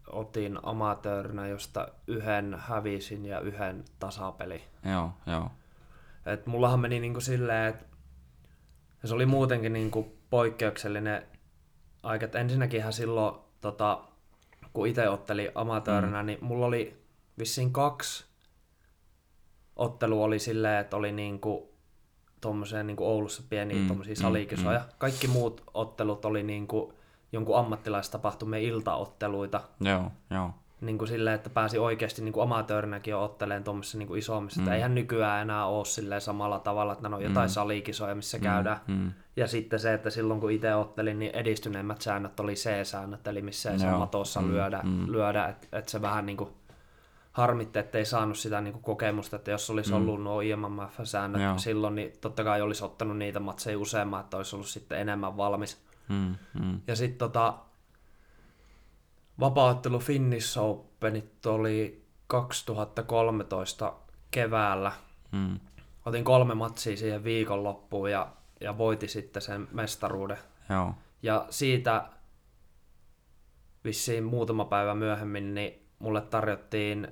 [0.06, 4.64] otin amatöörinä, josta yhden hävisin ja yhden tasapeli.
[4.90, 5.50] Joo, joo.
[6.26, 7.84] Et mullahan meni niinku silleen, että
[9.04, 11.22] se oli muutenkin niinku poikkeuksellinen
[12.02, 12.24] aika.
[12.24, 14.04] Et ensinnäkin silloin, tota,
[14.72, 16.26] kun itse otteli amatöörinä, mm.
[16.26, 17.04] niin mulla oli
[17.38, 18.24] vissiin kaksi
[19.76, 21.74] ottelu oli silleen, että oli niinku
[22.40, 24.78] tuommoiseen niinku Oulussa pieniä mm, salikisoja.
[24.78, 24.92] Mm, mm.
[24.98, 26.92] Kaikki muut ottelut oli niinku
[27.34, 29.60] jonkun ammattilaistapahtumien iltaotteluita.
[29.80, 30.50] Joo, joo.
[30.80, 34.60] Niin kuin silleen, että pääsi oikeasti niin kuin amatöörinäkin jo otteleen tuommoisessa niin isommissa.
[34.60, 34.72] Mm.
[34.72, 37.52] eihän nykyään enää ole silleen samalla tavalla, että ne on jotain mm.
[37.52, 38.42] salikisoja, missä mm.
[38.42, 38.80] käydään.
[38.86, 39.12] Mm.
[39.36, 43.70] Ja sitten se, että silloin kun itse ottelin, niin edistyneemmät säännöt oli C-säännöt, eli missä
[43.70, 44.48] ei saa matossa mm.
[44.48, 45.12] lyödä, mm.
[45.12, 46.50] lyödä että et se vähän niin kuin
[47.32, 49.96] harmitti, että ei saanut sitä niin kuin kokemusta, että jos olisi mm.
[49.96, 51.58] ollut nuo IMMF-säännöt Joo.
[51.58, 55.84] silloin, niin totta kai olisi ottanut niitä matseja useamman, että olisi ollut sitten enemmän valmis.
[56.08, 56.80] Mm, mm.
[56.86, 57.54] Ja sitten tota,
[59.40, 63.94] vapaattelu Finnish Openit oli 2013
[64.30, 64.92] keväällä.
[65.32, 65.60] Mm.
[66.06, 70.38] Otin kolme matsia siihen viikonloppuun ja, ja voiti sitten sen mestaruuden.
[70.70, 70.94] Joo.
[71.22, 72.08] Ja siitä
[73.84, 77.08] vissiin muutama päivä myöhemmin, niin mulle tarjottiin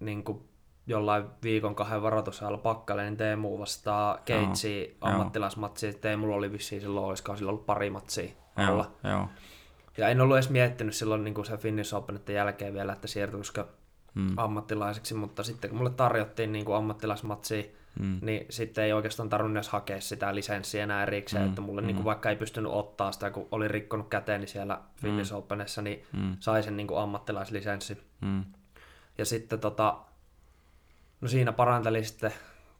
[0.00, 0.48] niin kuin
[0.86, 5.92] jollain viikon kahden varoitusajalla pakkalle, niin Teemu vastaa Keitsi ammattilaismatsi.
[5.92, 8.90] Teemulla oli vissiin silloin, olisiko sillä ollut pari matsia alla.
[9.04, 9.28] Joo, joo.
[9.98, 13.64] Ja en ollut edes miettinyt silloin niin kuin se Finnish Openin jälkeen vielä, että siirtyisikö
[14.14, 14.34] hmm.
[14.36, 17.62] ammattilaiseksi, mutta sitten kun mulle tarjottiin niin kuin ammattilaismatsia,
[17.98, 18.18] hmm.
[18.22, 21.48] niin sitten ei oikeastaan tarvinnut edes hakea sitä lisenssiä enää erikseen, hmm.
[21.48, 21.86] että mulle hmm.
[21.86, 25.38] niin kuin, vaikka ei pystynyt ottaa sitä, kun oli rikkonut käteeni siellä Finnish hmm.
[25.38, 26.36] Openissa, niin hmm.
[26.40, 28.02] sai sen niin kuin ammattilaislisenssi.
[28.20, 28.44] Hmm.
[29.18, 29.98] Ja sitten tota,
[31.22, 32.32] No siinä paranteli sitten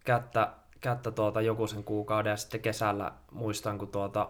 [0.05, 4.29] kättä, kättä tuota joku sen kuukauden ja sitten kesällä muistan, kun tuota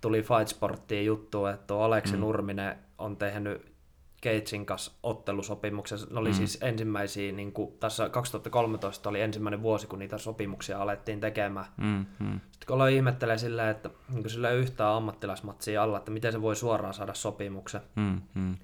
[0.00, 2.20] tuli Fight Sporttiin juttu, että tuo Aleksi mm.
[2.20, 3.72] Nurminen on tehnyt
[4.20, 5.98] Keitsin kanssa ottelusopimuksen.
[6.10, 6.34] Ne oli mm.
[6.34, 11.66] siis ensimmäisiä, niin kuin, tässä 2013 oli ensimmäinen vuosi, kun niitä sopimuksia alettiin tekemään.
[11.76, 12.40] Mm, mm.
[12.52, 16.42] Sitten kun aloin ihmettelee silleen, että niin sillä ei yhtään ammattilaismatsia alla, että miten se
[16.42, 17.80] voi suoraan saada sopimuksen.
[17.96, 18.56] Mm, mm.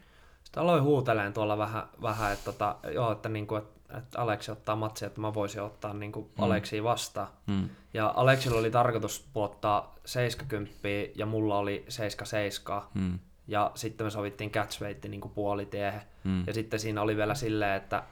[0.44, 4.76] Sitten aloin huuteleen tuolla vähän, vähän että, tota, joo, että, niinku, että, että Aleksi ottaa
[4.76, 6.44] matsia, että mä voisin ottaa niinku mm.
[6.44, 7.28] Aleksiin vastaan.
[7.46, 7.68] Mm.
[7.94, 12.82] Ja Aleksilla oli tarkoitus puottaa 70 ja mulla oli 77.
[12.94, 13.18] Mm.
[13.46, 16.02] Ja sitten me sovittiin catchweight niin puolitiehen.
[16.24, 16.44] Mm.
[16.46, 18.02] Ja sitten siinä oli vielä silleen, että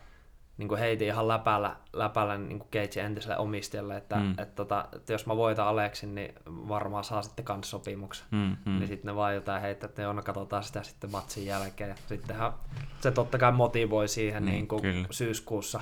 [0.58, 4.30] niin kuin heitin ihan läpällä, läpällä niin kuin Keitsin entiselle omistajalle, että, mm.
[4.30, 8.26] että, tota, että jos mä voitan Aleksin, niin varmaan saa sitten kans sopimuksen.
[8.30, 8.78] Mm, mm.
[8.78, 11.90] Niin sitten ne vaan jotain heittää, että no katsotaan sitä sitten matsin jälkeen.
[11.90, 12.52] Ja sittenhän
[13.00, 15.80] se totta kai motivoi siihen mm, niin kuin syyskuussa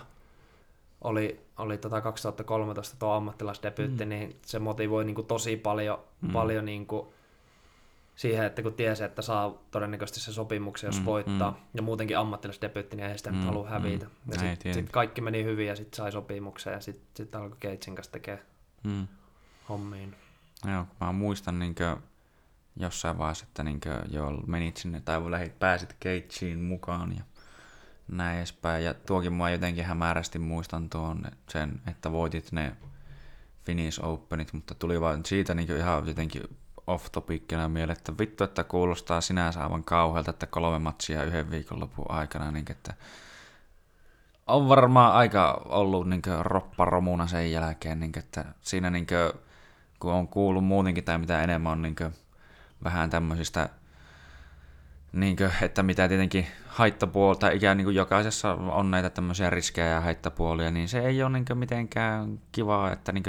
[1.04, 4.08] oli, oli tota 2013 tuo ammattilaisdebyytti, mm.
[4.08, 6.32] niin se motivoi niin kuin tosi paljon, mm.
[6.32, 7.08] paljon niin kuin
[8.14, 11.56] siihen, että kun tiesi, että saa todennäköisesti se sopimuksen, jos mm, voittaa, mm.
[11.74, 14.06] ja muutenkin ammattilaisdebyytti, niin ei sitä mm, nyt halua hävitä.
[14.06, 17.56] Mm, ja sitten sit kaikki meni hyvin, ja sitten sai sopimuksen, ja sitten sit alkoi
[17.60, 18.44] Keitsin kanssa tekemään
[18.82, 19.06] mm.
[19.68, 20.16] hommiin.
[20.72, 21.74] Joo, mä muistan niin
[22.76, 27.24] jossain vaiheessa, että niin joo, menit sinne, tai lähit, pääsit Keitsiin mukaan, ja
[28.08, 28.84] näin edespäin.
[28.84, 32.76] Ja tuokin mä jotenkin hämärästi muistan tuon sen, että voitit ne
[33.64, 36.42] Finnish Openit, mutta tuli vaan siitä niin ihan jotenkin
[36.86, 42.10] off topicina mieleen, että vittu, että kuulostaa sinänsä aivan kauhealta, että kolme matsia yhden viikonlopun
[42.10, 42.94] aikana, niin että
[44.46, 49.42] on varmaan aika ollut niin ropparomuna sen jälkeen, niin että siinä niin kuin,
[50.00, 51.96] kun on kuullut muutenkin tai mitä enemmän on niin
[52.84, 53.68] vähän tämmöisistä,
[55.12, 60.00] niin kuin, että mitä tietenkin haittapuolta, ikään niin kuin jokaisessa on näitä tämmöisiä riskejä ja
[60.00, 63.24] haittapuolia, niin se ei ole niin mitenkään kivaa, että niin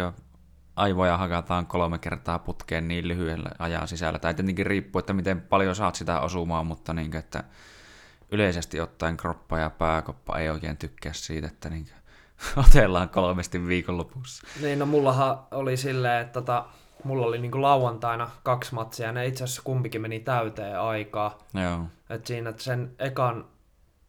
[0.76, 4.20] aivoja hakataan kolme kertaa putkeen niin lyhyellä ajan sisällä.
[4.20, 7.44] Tai tietenkin riippuu, että miten paljon saat sitä osumaan, mutta niin kuin, että
[8.32, 11.96] yleisesti ottaen kroppa ja pääkoppa ei oikein tykkää siitä, että niin kuin,
[12.68, 14.48] otellaan kolmesti viikonlopussa.
[14.62, 16.66] Niin, no mullahan oli silleen, että tota,
[17.04, 21.38] mulla oli niinku lauantaina kaksi matsia, ja ne itse asiassa kumpikin meni täyteen aikaa.
[21.54, 21.86] Joo.
[22.10, 23.46] Et siinä että sen ekan,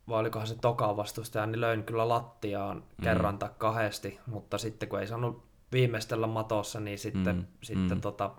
[0.09, 3.05] vai olikohan se toka vastustaja, niin löin kyllä lattiaan mm.
[3.05, 8.01] kerran tai kahdesti, mutta sitten kun ei saanut viimeistellä matossa, niin sitten, mm, sitten mm.
[8.01, 8.31] Tota,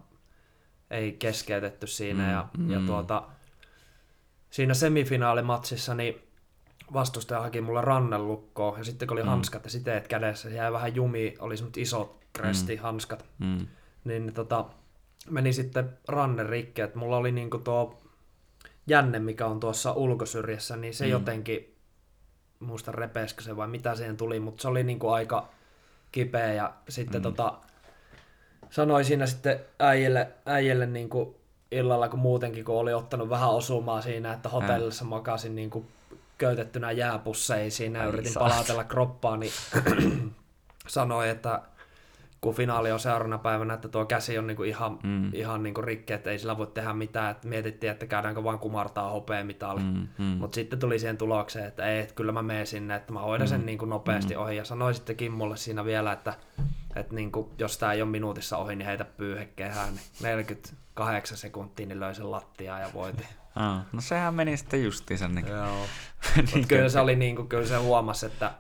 [0.92, 2.24] ei keskeytetty siinä.
[2.24, 2.72] Mm, ja, mm.
[2.72, 3.24] ja tuota,
[4.50, 6.28] siinä semifinaalimatsissa niin
[6.94, 9.30] vastustaja haki mulle rannelukkoa, ja sitten kun oli mm.
[9.30, 13.48] hanskat ja siteet kädessä, jäi vähän jumi, oli semmoiset isot kresti-hanskat, mm.
[13.48, 13.68] mm.
[14.04, 14.66] niin tota,
[15.30, 18.02] meni sitten ranne rikki, että mulla oli niinku tuo
[18.88, 21.12] jänne, mikä on tuossa ulkosyrjässä, niin se mm.
[21.12, 21.76] jotenkin,
[22.60, 25.50] muista repeskö se vai mitä siihen tuli, mutta se oli niinku aika
[26.12, 27.24] kipeä ja sitten mm.
[27.24, 27.54] tota,
[28.70, 31.36] sanoi siinä sitten äijille, äijille niin kuin
[31.72, 35.10] illalla, kun muutenkin kun oli ottanut vähän osumaa siinä, että hotellissa mm.
[35.10, 35.88] makasin niin kuin
[36.38, 38.52] köytettynä jääpusseihin siinä ja yritin saat.
[38.52, 39.52] palatella kroppaa, niin
[40.88, 41.62] sanoi, että
[42.42, 45.34] kun finaali on seuraavana päivänä, että tuo käsi on niinku ihan, mm.
[45.34, 47.32] ihan niinku rikki, että ei sillä voi tehdä mitään.
[47.32, 49.80] Että mietittiin, että käydäänkö vaan kumartaa hopeamitali.
[49.80, 50.08] Mm.
[50.18, 50.26] Mm.
[50.26, 53.48] Mutta sitten tuli siihen tulokseen, että ei, että kyllä mä menen sinne, että mä hoidan
[53.48, 53.66] sen mm.
[53.66, 54.42] niinku nopeasti mm.
[54.42, 54.56] ohi.
[54.56, 56.34] Ja sanoi sitten Kimmulle siinä vielä, että,
[56.96, 59.94] että niinku, jos tämä ei ole minuutissa ohi, niin heitä pyyhekehään.
[59.94, 63.28] Niin 48 sekuntia niin löi sen lattiaa ja voiti.
[63.60, 65.28] Ah, no sehän meni sitten justiinsa.
[65.28, 65.48] Niin...
[65.48, 65.86] Joo.
[66.54, 68.52] niin kyllä se oli niinku, kyllä se huomasi, että,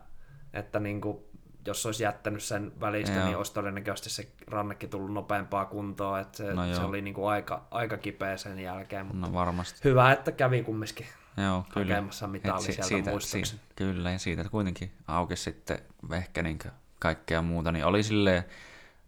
[0.54, 1.27] että niinku,
[1.68, 3.26] jos olisi jättänyt sen välistä, Joo.
[3.26, 6.20] niin olisi todennäköisesti se rannekin tullut nopeampaa kuntoa.
[6.20, 9.06] Että se, no se oli niin kuin aika, aika kipeä sen jälkeen.
[9.06, 9.80] Mutta no varmasti.
[9.84, 11.06] Hyvä, että kävi kumminkin
[11.38, 11.94] Joo, kyllä.
[11.94, 15.80] hakemassa mitali si- sieltä siitä, si- Kyllä, ja siitä kuitenkin auki sitten
[16.14, 16.60] ehkä niin
[17.00, 18.44] kaikkea muuta, niin oli silleen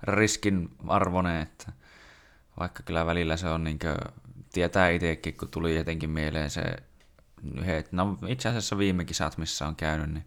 [0.03, 1.71] riskin arvoinen, että
[2.59, 3.95] vaikka kyllä välillä se on niin kuin,
[4.53, 6.63] tietää itsekin, kun tuli jotenkin mieleen se
[7.61, 10.25] yhdet, no itse asiassa viime kisat, missä on käynyt, niin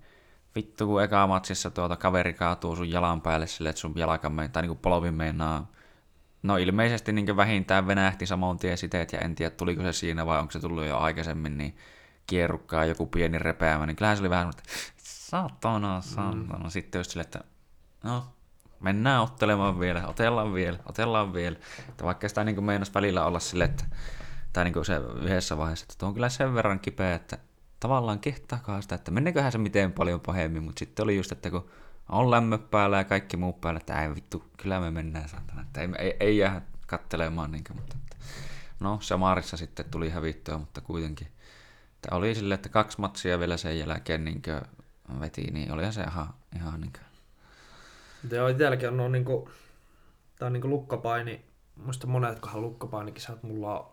[0.54, 4.48] vittu kun eka matsissa tuota kaveri kaatuu sun jalan päälle sille, että sun jalka me,
[4.48, 5.72] tai niinku polvi meinaa
[6.42, 10.38] No ilmeisesti niin vähintään venähti samoin tien siteet ja en tiedä tuliko se siinä vai
[10.38, 11.76] onko se tullut jo aikaisemmin, niin
[12.26, 14.62] kierrukkaa joku pieni repeämä, niin kyllähän se oli vähän että
[14.96, 16.64] saatana, saatana.
[16.64, 16.70] Mm.
[16.70, 17.40] Sitten just sille, että
[18.02, 18.24] no
[18.80, 21.56] mennään ottelemaan vielä, otellaan vielä, otellaan vielä.
[21.88, 23.84] Että vaikka sitä niin meinas välillä olla sille, että
[24.52, 27.38] tai niin se yhdessä vaiheessa, että on kyllä sen verran kipeä, että
[27.82, 31.70] tavallaan kehtaakaan sitä, että menneköhän se miten paljon pahemmin, mutta sitten oli just, että kun
[32.08, 35.80] on lämmö päällä ja kaikki muu päällä, että ei vittu, kyllä me mennään saatana, että
[35.80, 38.16] ei, ei, ei jää kattelemaan niinkö, mutta että,
[38.80, 41.26] no Samarissa sitten tuli hävittyä, mutta kuitenkin.
[41.94, 44.42] Että oli silleen, että kaksi matsia vielä sen jälkeen niin
[45.20, 48.32] veti, niin oli se ihan, ihan niin kuin...
[48.36, 49.50] Joo, itselläkin on, on niin kuin,
[50.38, 51.44] tää on niin kuin lukkopaini,
[51.76, 53.92] muista monetkohan lukkopainikin mulla on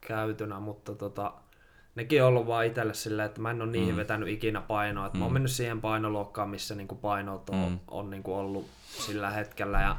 [0.00, 1.32] käytönä, mutta tota,
[1.94, 3.96] nekin on ollut vaan itselle silleen, että mä en ole niihin mm.
[3.96, 5.06] vetänyt ikinä painoa.
[5.06, 5.20] Että mm.
[5.20, 5.34] Mä oon mm.
[5.34, 7.78] mennyt siihen painoluokkaan, missä niinku painot on, mm.
[7.88, 9.80] on niinku ollut sillä hetkellä.
[9.80, 9.96] Ja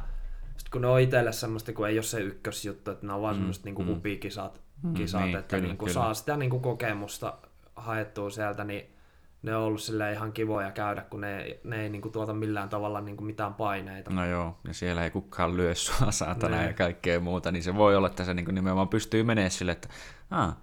[0.56, 3.34] sitten kun ne on itselle semmoista, kun ei ole se ykkösjuttu, että ne on vaan
[3.34, 3.38] mm.
[3.38, 3.88] semmoista niinku mm.
[3.88, 4.60] hupikisat,
[4.94, 5.26] kisat, mm.
[5.26, 5.94] niin, että kyllä, niinku kyllä.
[5.94, 7.38] saa sitä niinku kokemusta
[7.76, 8.94] haettua sieltä, niin
[9.42, 13.00] ne on ollut sille ihan kivoja käydä, kun ne, ne ei niinku tuota millään tavalla
[13.00, 14.10] niinku mitään paineita.
[14.10, 16.66] No joo, ja siellä ei kukaan lyö sua saatana ne.
[16.66, 19.88] ja kaikkea muuta, niin se voi olla, että se niinku nimenomaan pystyy menemään sille, että
[20.30, 20.56] ah,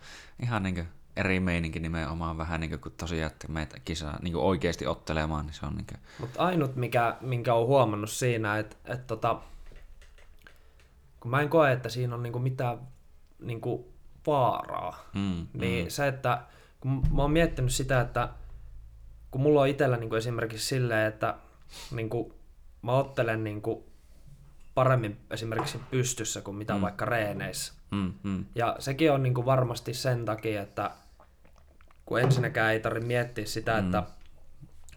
[0.43, 0.81] ihan niinku
[1.15, 5.53] eri meininki nimenomaan vähän niin kuin tosiaan, että meitä kisaa niin kuin oikeasti ottelemaan, niin
[5.53, 5.99] se on niin kuin...
[6.19, 9.41] Mutta ainut, mikä, minkä on huomannut siinä, että, että tota,
[11.19, 12.77] kun mä en koe, että siinä on niin kuin mitään
[13.39, 13.85] niin kuin
[14.27, 15.89] vaaraa, mm, niin mm.
[15.89, 16.41] se, että
[16.79, 18.29] kun mä oon miettinyt sitä, että
[19.31, 21.35] kun mulla on itsellä niin kuin esimerkiksi silleen, että
[21.91, 22.33] niin kuin
[22.81, 23.83] mä ottelen niin kuin
[24.73, 26.81] paremmin esimerkiksi pystyssä kuin mitä mm.
[26.81, 27.73] vaikka reeneissä.
[27.91, 28.45] Mm, mm.
[28.55, 30.91] Ja sekin on niin kuin varmasti sen takia, että
[32.11, 33.85] kun ensinnäkään ei tarvitse miettiä sitä, mm.
[33.85, 34.03] että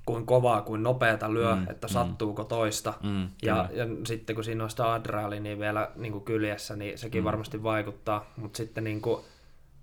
[0.07, 1.93] kuin kovaa, kuin nopeata lyö, mm, että mm.
[1.93, 2.95] sattuuko toista.
[3.03, 7.23] Mm, ja, ja sitten kun siinä on sitä adrenaliinia vielä niin kuin kyljessä, niin sekin
[7.23, 7.25] mm.
[7.25, 8.33] varmasti vaikuttaa.
[8.37, 9.25] Mutta sitten niin kuin,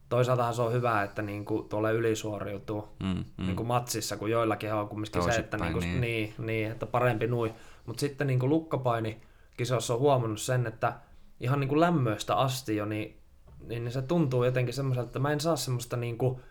[0.09, 3.45] toisaaltahan se on hyvä, että niin kuin tuolle ylisuoriutuu mm, mm.
[3.45, 6.01] Niin kuin matsissa, kun joillakin on kumminkin se, että niin, kuin, niin.
[6.01, 7.53] Niin, niin, että parempi nui.
[7.86, 9.21] Mutta sitten niin kuin lukkopaini
[9.57, 10.93] kisossa on huomannut sen, että
[11.39, 13.17] ihan niin kuin lämmöistä asti jo, niin,
[13.67, 16.41] niin se tuntuu jotenkin semmoiselta, että mä en saa semmoista niin kuin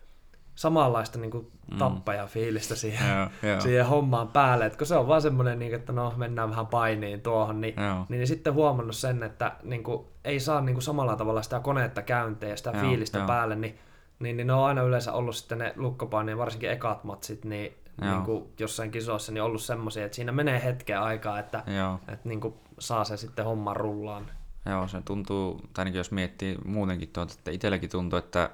[0.60, 1.78] samanlaista niin kuin mm.
[1.78, 3.60] tappajafiilistä siihen, joo, joo.
[3.60, 4.66] siihen hommaan päälle.
[4.66, 8.06] Et kun se on vaan semmoinen, niin, että no mennään vähän painiin tuohon, niin, niin,
[8.08, 12.02] niin sitten huomannut sen, että niin kuin, ei saa niin kuin samalla tavalla sitä koneetta
[12.02, 13.26] käyntiin ja sitä joo, fiilistä joo.
[13.26, 13.78] päälle, niin,
[14.18, 18.22] niin, niin ne on aina yleensä ollut sitten ne lukkopainien, varsinkin ekat matsit, niin, niin
[18.22, 21.62] kuin jossain kisoissa niin ollut semmoisia, että siinä menee hetken aikaa, että,
[22.08, 24.30] että niin kuin saa se sitten homman rullaan.
[24.66, 28.50] Joo, se tuntuu, tai jos miettii muutenkin tuota, että itselläkin tuntuu, että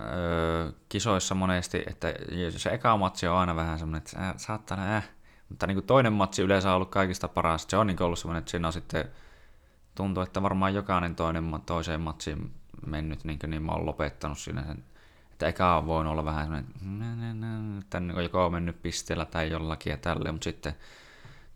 [0.00, 2.14] öö, kisoissa monesti, että
[2.56, 5.08] se eka matsi on aina vähän semmoinen, että äh, saattaa äh,
[5.48, 7.66] mutta niin kuin toinen matsi yleensä on ollut kaikista paras.
[7.68, 9.08] Se on niin ollut semmoinen, että siinä on sitten
[9.94, 12.54] tuntuu, että varmaan jokainen toinen toiseen matsiin
[12.86, 14.84] mennyt, niin, kuin, niin mä oon lopettanut siinä sen.
[15.32, 19.96] Että eka on voinut olla vähän semmoinen, että on joko mennyt pisteellä tai jollakin ja
[19.96, 20.74] tälleen, mutta sitten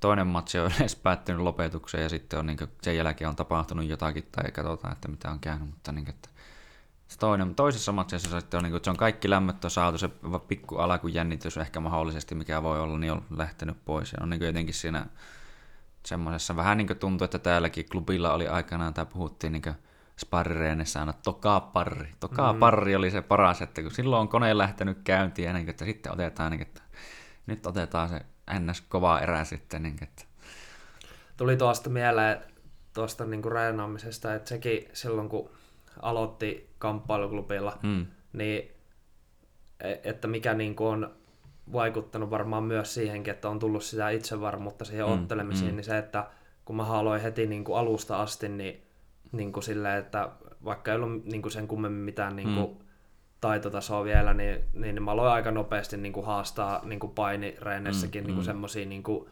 [0.01, 3.85] toinen matsi on edes päättynyt lopetukseen ja sitten on niin kuin, sen jälkeen on tapahtunut
[3.85, 6.29] jotakin tai katsotaan, että mitä on käynyt, mutta niin kuin, että
[7.17, 10.11] toinen, toisessa matsissa se, on, niin kuin, se on kaikki lämmöt on saatu, se
[10.49, 14.13] pikku alakujännitys ehkä mahdollisesti, mikä voi olla, niin on lähtenyt pois.
[14.13, 15.07] Ja on niin kuin jotenkin siinä
[16.07, 19.63] semmoisessa, vähän niin kuin tuntuu, että täälläkin klubilla oli aikanaan, tai puhuttiin niin
[20.19, 22.15] sparrireenessä aina toka parri.
[22.21, 22.59] Toka mm.
[22.59, 26.13] parri oli se paras, että kun silloin on kone lähtenyt käyntiin, ja niin, että sitten
[26.13, 26.83] otetaan, niin, että
[27.47, 28.21] nyt otetaan se
[28.59, 28.81] ns.
[28.81, 29.83] kova erä sitten.
[29.83, 30.25] Niin, että.
[31.37, 32.39] Tuli tuosta mieleen
[32.95, 35.51] tuosta niin kuin reenaamisesta, että sekin silloin kun
[36.03, 38.07] aloitti kamppailuklubilla, mm.
[38.33, 38.71] niin
[39.81, 41.11] e, että mikä niin kuin on
[41.73, 45.77] vaikuttanut varmaan myös siihenkin, että on tullut sitä itsevarmuutta siihen mm, ottelemisiin, mm.
[45.77, 46.27] niin se, että
[46.65, 48.83] kun mä aloin heti niin kuin alusta asti, niin,
[49.33, 50.31] niin kuin silleen, että
[50.65, 52.85] vaikka ei ollut niin kuin sen kummemmin mitään niin kuin mm.
[53.41, 58.27] taitotasoa vielä, niin, niin mä aloin aika nopeasti niin kuin haastaa niin kuin painireenessäkin mm,
[58.27, 58.47] niin kuin mm.
[58.47, 59.31] semmoisia niin kuin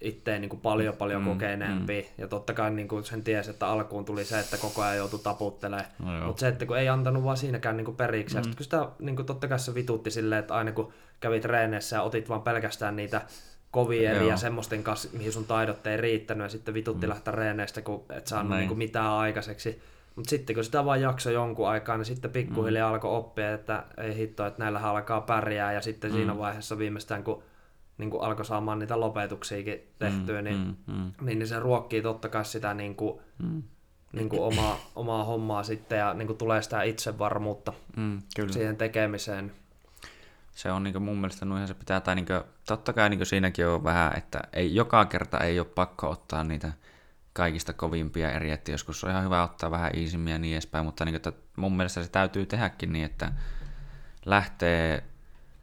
[0.00, 2.02] itteen niin kuin paljon paljon mm, kokeneempi.
[2.02, 2.22] Mm.
[2.22, 5.20] Ja totta kai niin kuin sen tiesi, että alkuun tuli se, että koko ajan joutui
[5.22, 5.86] taputtelemaan.
[5.98, 8.34] No Mutta se, että kun ei antanut vaan siinäkään niin kuin periksi.
[8.34, 8.38] Mm.
[8.38, 11.42] Ja sitten kun sitä niin kuin totta kai se vitutti silleen, että aina kun kävit
[11.42, 13.20] treeneissä ja otit vaan pelkästään niitä
[13.70, 17.10] kovia ja semmoisten kanssa, mihin sun taidot ei riittänyt, ja sitten vitutti mm.
[17.10, 19.82] lähteä reeneistä, kun et saanut niin kuin mitään aikaiseksi.
[20.16, 22.94] Mutta sitten kun sitä vaan jaksoi jonkun aikaa, niin sitten pikkuhiljaa mm.
[22.94, 26.16] alkoi oppia, että ei hitto, että näillä alkaa pärjää, ja sitten mm.
[26.16, 27.42] siinä vaiheessa viimeistään, kun
[28.00, 31.12] niin kuin alkoi saamaan niitä lopetuksiakin tehtyä, mm, niin, mm, mm.
[31.20, 33.62] Niin, niin se ruokkii totta kai sitä niin kuin, mm.
[34.12, 38.52] niin kuin omaa, omaa hommaa sitten ja niin kuin tulee sitä itsevarmuutta mm, kyllä.
[38.52, 39.52] siihen tekemiseen.
[40.54, 43.18] Se on niin kuin mun mielestä nuihan se pitää, tai niin kuin, totta kai niin
[43.18, 46.72] kuin siinäkin on vähän, että ei, joka kerta ei ole pakko ottaa niitä
[47.32, 51.04] kaikista kovimpia eri, että joskus on ihan hyvä ottaa vähän iisimmiä ja niin edespäin, mutta
[51.04, 53.32] niin kuin, että mun mielestä se täytyy tehdäkin niin, että
[54.26, 55.04] lähtee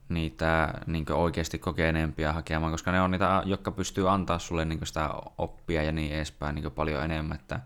[0.09, 5.09] niitä niin oikeasti kokeneempia hakemaan, koska ne on niitä, jotka pystyy antaa sulle niin sitä
[5.37, 7.37] oppia ja niin edespäin niin paljon enemmän.
[7.39, 7.59] Että,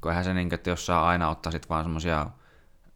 [0.00, 2.26] kun eihän se, niin että jos sä aina ottaisit vaan semmoisia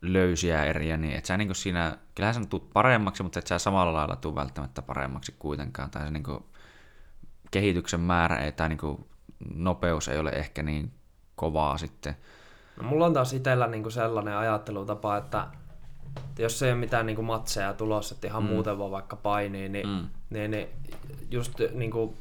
[0.02, 3.92] löysiä eriä, niin et sä niin siinä, kyllähän sä tuut paremmaksi, mutta et sä samalla
[3.92, 5.90] lailla tuu välttämättä paremmaksi kuitenkaan.
[5.90, 6.24] Tai se niin
[7.50, 9.06] kehityksen määrä ei, tai niin
[9.54, 10.92] nopeus ei ole ehkä niin
[11.36, 12.16] kovaa sitten.
[12.76, 15.46] No, mulla on taas itsellä niin sellainen ajattelutapa, että
[16.38, 18.48] jos ei ole mitään niin kuin matseja tulossa, että ihan mm.
[18.48, 20.08] muuten vaan vaikka painii, niin, mm.
[20.30, 20.68] niin, niin
[21.30, 22.14] just niin kuin,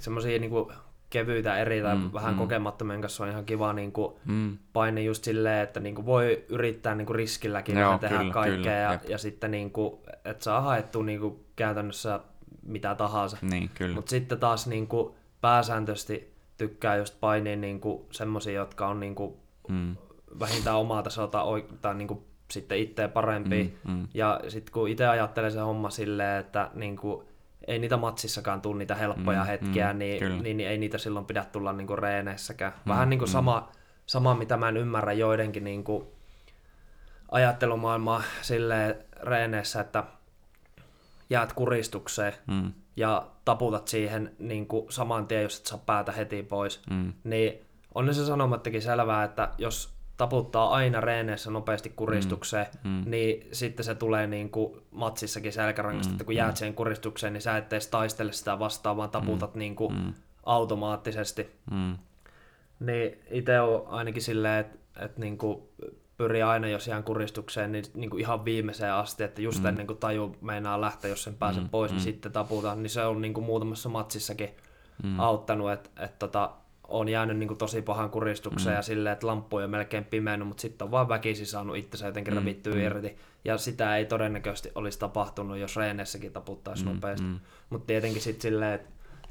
[0.00, 0.72] semmoisia niin kuin
[1.10, 2.38] kevyitä eri tai mm, vähän mm.
[2.38, 4.58] kokemattomien kanssa on ihan kiva niin kuin mm.
[4.72, 8.56] paini just silleen, että niin kuin voi yrittää niin kuin riskilläkin Joo, tehdä kyllä, kaikkea
[8.56, 12.20] kyllä, ja, ja sitten niin kuin, että saa haettua niin kuin käytännössä
[12.62, 13.36] mitä tahansa.
[13.42, 17.80] Niin, Mutta sitten taas niin kuin pääsääntöisesti tykkää just painia niin
[18.10, 19.34] semmoisia, jotka on niin kuin
[19.68, 19.96] mm.
[20.40, 21.44] vähintään omaa tasolta
[21.82, 23.78] tai niin kuin sitten itse parempi.
[23.84, 24.08] Mm, mm.
[24.14, 27.26] Ja sitten kun itse ajattelee se homma silleen, että niin kuin,
[27.66, 31.26] ei niitä matsissakaan tule niitä helppoja mm, hetkiä, mm, niin, niin, niin ei niitä silloin
[31.26, 32.72] pidä tulla niin kuin reeneissäkään.
[32.72, 33.32] Mm, Vähän niin kuin mm.
[33.32, 33.68] sama,
[34.06, 36.06] sama, mitä mä en ymmärrä joidenkin niin kuin
[37.30, 40.04] ajattelumaailmaa silleen reeneissä, että
[41.30, 42.72] jäät kuristukseen mm.
[42.96, 47.12] ja taputat siihen niin kuin saman tien, jos et saa päätä heti pois, mm.
[47.24, 47.60] niin
[47.94, 53.02] on se sanomattakin selvää, että jos taputtaa aina reeneissä nopeasti kuristukseen, mm, mm.
[53.06, 56.56] niin sitten se tulee niin kuin matsissakin selkärangasta, mm, että kun jäät mm.
[56.56, 60.14] siihen kuristukseen, niin sä et edes taistele sitä vastaan, vaan taputat mm, niin kuin mm.
[60.42, 61.50] automaattisesti.
[61.70, 61.98] Mm.
[62.80, 65.62] Niin itse on ainakin silleen, että, että niin kuin
[66.16, 69.66] pyrii aina, jos ihan kuristukseen, niin, niin kuin ihan viimeiseen asti, että just mm.
[69.66, 71.68] ennen kuin taju meinaa lähteä, jos sen pääsen mm.
[71.68, 72.04] pois, niin mm.
[72.04, 74.50] niin sitten taputaan, niin se on niin kuin muutamassa matsissakin
[75.02, 75.20] mm.
[75.20, 76.50] auttanut, että, että tota,
[76.92, 78.76] on jäänyt niin kuin tosi pahan kuristukseen mm.
[78.76, 82.34] ja silleen, että lamppu on melkein pimennyt, mutta sitten on vaan väkisin saanut itsensä jotenkin
[82.34, 82.38] mm.
[82.38, 82.80] rävittyä mm.
[82.80, 83.16] irti.
[83.44, 86.90] Ja sitä ei todennäköisesti olisi tapahtunut, jos reeneissäkin taputtaisi mm.
[86.90, 87.26] nopeasti.
[87.26, 87.40] Mm.
[87.70, 88.88] Mutta tietenkin sitten silleen, että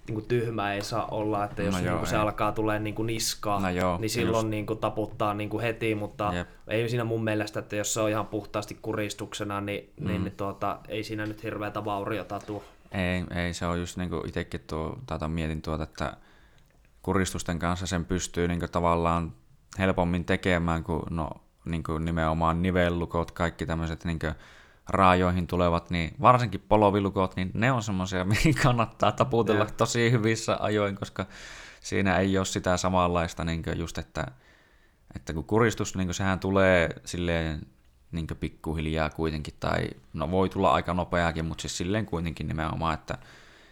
[0.07, 2.79] niin kuin tyhmä ei saa olla, että jos no joo, niin kuin se alkaa tulee
[2.79, 6.47] niin kuin niskaa, no joo, niin silloin niin kuin taputtaa niin kuin heti, mutta Jep.
[6.67, 10.07] ei siinä mun mielestä, että jos se on ihan puhtaasti kuristuksena, niin, mm.
[10.07, 12.61] niin, niin tuota, ei siinä nyt hirveätä vauriota tule.
[12.91, 16.17] Ei, ei, se on just niin kuin itsekin tuo, mietin tuota, että
[17.01, 19.33] kuristusten kanssa sen pystyy niin kuin tavallaan
[19.79, 21.29] helpommin tekemään kuin, no,
[21.65, 24.33] niin kuin nimenomaan nivellukot, kaikki tämmöiset niin kuin
[24.89, 29.77] raajoihin tulevat, niin varsinkin polovilukot, niin ne on semmoisia, mihin kannattaa taputella yeah.
[29.77, 31.25] tosi hyvissä ajoin, koska
[31.81, 34.27] siinä ei ole sitä samanlaista niin just, että,
[35.15, 37.61] että kun kuristus, niin sehän tulee silleen
[38.11, 43.17] niin pikkuhiljaa kuitenkin, tai no voi tulla aika nopeakin, mutta siis silleen kuitenkin nimenomaan, että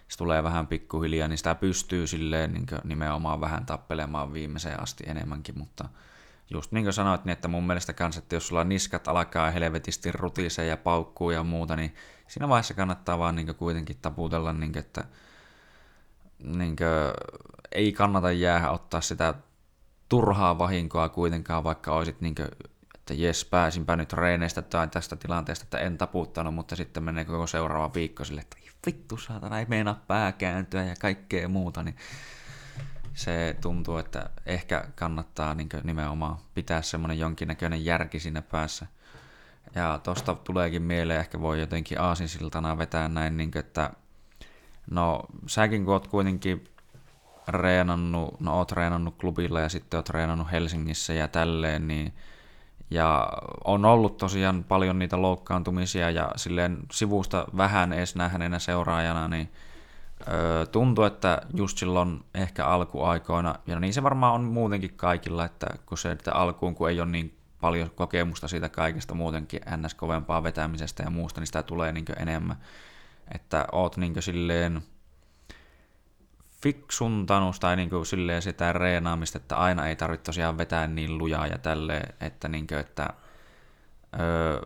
[0.09, 5.57] se tulee vähän pikkuhiljaa, niin sitä pystyy silleen niin nimenomaan vähän tappelemaan viimeiseen asti enemmänkin,
[5.57, 5.89] mutta
[6.49, 10.11] just niin kuin sanoit, niin että mun mielestä kans, että jos sulla niskat alkaa helvetisti
[10.11, 11.95] rutisee ja paukkuu ja muuta, niin
[12.27, 15.03] siinä vaiheessa kannattaa vaan niin kuitenkin taputella, niin kuin, että
[16.39, 16.87] niin kuin,
[17.71, 19.33] ei kannata jäädä ottaa sitä
[20.09, 22.47] turhaa vahinkoa kuitenkaan, vaikka olisit niin kuin,
[22.95, 27.47] että jes, pääsinpä nyt reeneistä tai tästä tilanteesta, että en taputtanut, mutta sitten menee koko
[27.47, 31.95] seuraava viikko sille, että vittu saatana, ei meinaa pää kääntyä ja kaikkea muuta, niin
[33.13, 38.87] se tuntuu, että ehkä kannattaa niin nimenomaan pitää semmoinen jonkinnäköinen järki siinä päässä.
[39.75, 43.91] Ja tosta tuleekin mieleen, ehkä voi jotenkin aasinsiltana vetää näin, niin kuin, että
[44.91, 46.69] no säkin kun oot kuitenkin
[47.47, 52.13] reenannut, no oot reenannut klubilla ja sitten oot treenannut Helsingissä ja tälleen, niin
[52.91, 53.29] ja
[53.63, 59.51] on ollut tosiaan paljon niitä loukkaantumisia ja silleen sivusta vähän edes nähneenä seuraajana, niin
[60.27, 65.67] öö, tuntuu, että just silloin ehkä alkuaikoina, ja niin se varmaan on muutenkin kaikilla, että
[65.85, 69.93] kun se että alkuun, kun ei ole niin paljon kokemusta siitä kaikesta muutenkin ns.
[69.93, 72.57] kovempaa vetämisestä ja muusta, niin sitä tulee niin enemmän.
[73.35, 74.81] Että oot niin silleen
[76.61, 81.47] fiksuntanut tai niin kuin silleen sitä reenaamista, että aina ei tarvitse tosiaan vetää niin lujaa
[81.47, 83.13] ja tälleen, että, niin kuin, että
[84.19, 84.61] öö,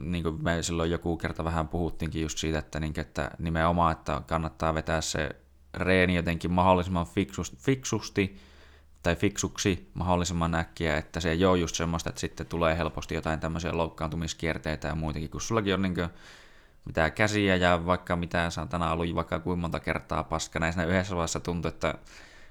[0.00, 3.92] niin kuin me silloin joku kerta vähän puhuttiinkin just siitä, että, niin kuin, että nimenomaan,
[3.92, 5.30] että kannattaa vetää se
[5.74, 8.36] reeni jotenkin mahdollisimman fiksusti, fiksusti
[9.02, 13.40] tai fiksuksi mahdollisimman äkkiä, että se ei ole just semmoista, että sitten tulee helposti jotain
[13.40, 16.08] tämmöisiä loukkaantumiskierteitä ja muitakin, kun sullakin on niin kuin,
[16.84, 20.66] mitä käsiä ja vaikka mitä saatana ollut vaikka kuinka monta kertaa paskana.
[20.66, 21.94] Ja siinä yhdessä vaiheessa tuntui, että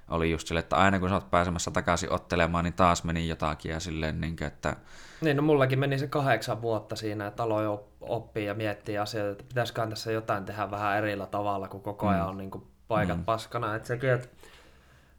[0.09, 3.71] oli just sille, että aina kun sä oot pääsemässä takaisin ottelemaan, niin taas meni jotakin
[3.71, 4.75] ja silleen, niin kuin, että...
[5.21, 9.43] Niin, no mullakin meni se kahdeksan vuotta siinä, että aloin oppia ja miettiä asioita, että
[9.47, 12.29] pitäisiköhän tässä jotain tehdä vähän erillä tavalla, kun koko ajan mm.
[12.29, 13.25] on niin kuin paikat mm.
[13.25, 13.75] paskana.
[13.75, 14.27] Että sekin, että,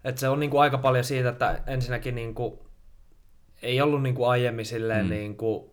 [0.04, 2.58] että se on niin kuin aika paljon siitä, että ensinnäkin niin kuin,
[3.62, 5.10] ei ollut niin kuin aiemmin silleen mm.
[5.10, 5.70] niin kuin,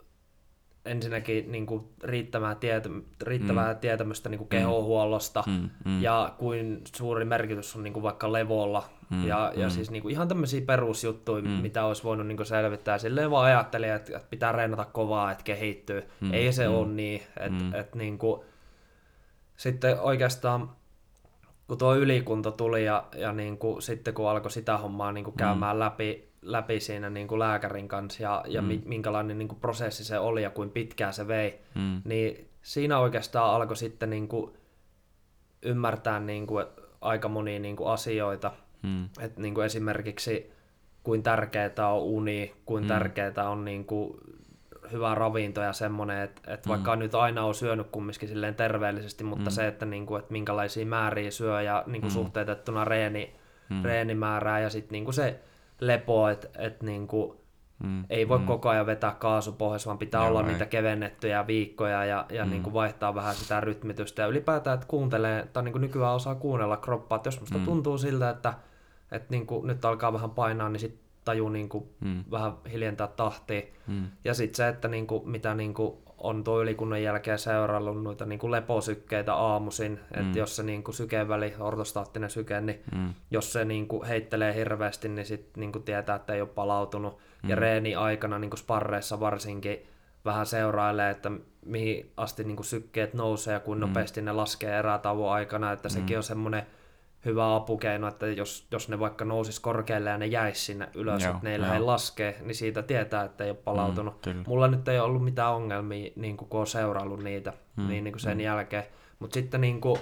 [0.87, 2.89] ensinnäkin niin kuin riittävää, tietä,
[3.23, 3.79] riittävää mm.
[3.79, 5.69] tietämystä niin kuin kehohuollosta mm.
[5.85, 6.01] Mm.
[6.01, 8.89] ja kuin suuri merkitys on niin kuin vaikka levolla.
[9.09, 9.27] Mm.
[9.27, 9.71] Ja, ja mm.
[9.71, 11.49] siis niin kuin ihan tämmöisiä perusjuttuja, mm.
[11.49, 12.97] mitä olisi voinut niin kuin selvittää.
[12.97, 16.03] Silleen vaan ajattelin, että, että pitää reenata kovaa, että kehittyy.
[16.21, 16.33] Mm.
[16.33, 16.73] Ei se mm.
[16.73, 17.21] ole niin.
[17.37, 17.73] Että, mm.
[17.73, 18.41] että niin kuin,
[19.57, 20.69] sitten oikeastaan
[21.67, 25.33] kun tuo ylikunto tuli ja, ja niin kuin, sitten kun alkoi sitä hommaa niin kuin
[25.33, 25.37] mm.
[25.37, 25.79] käymään mm.
[25.79, 28.81] läpi, läpi siinä niin kuin lääkärin kanssa ja, ja mm.
[28.85, 32.01] minkälainen niin kuin prosessi se oli ja kuin pitkään se vei, mm.
[32.05, 34.53] niin siinä oikeastaan alkoi sitten niin kuin
[35.61, 36.65] ymmärtää niin kuin
[37.01, 38.51] aika monia niin kuin asioita.
[38.83, 39.09] Mm.
[39.19, 40.51] Et niin kuin esimerkiksi
[41.03, 42.87] kuin tärkeää on uni, kuin mm.
[42.87, 44.17] tärkeää on niin kuin
[44.91, 46.69] hyvä ravinto ja semmoinen, että, että mm.
[46.69, 49.53] vaikka nyt aina on syönyt kumminkin silleen terveellisesti, mutta mm.
[49.53, 52.13] se, että, niin kuin, että minkälaisia määriä syö ja niin kuin mm.
[52.13, 53.35] suhteutettuna reeni,
[53.69, 53.83] mm.
[53.83, 55.39] reenimäärää ja sitten niin kuin se
[55.79, 57.47] lepo, että et niinku,
[57.83, 58.45] Mm, ei voi mm.
[58.45, 60.47] koko ajan vetää kaasu pohjassa, vaan pitää Joo, olla ei.
[60.47, 62.51] niitä kevennettyjä viikkoja ja, ja mm.
[62.51, 64.21] niin kuin vaihtaa vähän sitä rytmitystä.
[64.21, 67.65] Ja ylipäätään, että kuuntelee, tai niin kuin nykyään osaa kuunnella kroppaa, että jos musta mm.
[67.65, 68.53] tuntuu siltä, että,
[69.11, 72.23] että niin kuin nyt alkaa vähän painaa, niin sitten tajuu niin kuin mm.
[72.31, 73.61] vähän hiljentää tahtia.
[73.87, 74.07] Mm.
[74.25, 78.25] Ja sitten se, että niin kuin, mitä niin kuin on tuo ylikunnan jälkeen seuraillut noita
[78.25, 80.21] niin kuin leposykkeitä aamuisin, mm.
[80.21, 83.13] että jos se niin kuin sykeväli, ortostaattinen syke, niin mm.
[83.31, 87.17] jos se niin kuin heittelee hirveästi, niin sitten niin kuin tietää, että ei ole palautunut.
[87.43, 87.49] Mm.
[87.49, 89.85] Ja reeni aikana niin kuin sparreissa varsinkin
[90.25, 91.31] vähän seurailee, että
[91.65, 93.89] mihin asti niin kuin sykkeet nousee ja kuinka mm.
[93.89, 95.93] nopeasti ne laskee erätauon aikana, että mm.
[95.93, 96.63] sekin on semmoinen
[97.27, 101.33] hyvä apukeino, että jos, jos ne vaikka nousis korkealle ja ne jäisi sinne ylös, joo,
[101.33, 104.25] että ne ei laskee, niin siitä tietää, että ei ole palautunut.
[104.25, 108.03] Mm, Mulla nyt ei ollut mitään ongelmia, niin kuin, kun on seuraillut niitä mm, niin,
[108.03, 108.43] niin kuin sen mm.
[108.43, 108.83] jälkeen.
[109.19, 109.99] Mutta sitten niin kuin,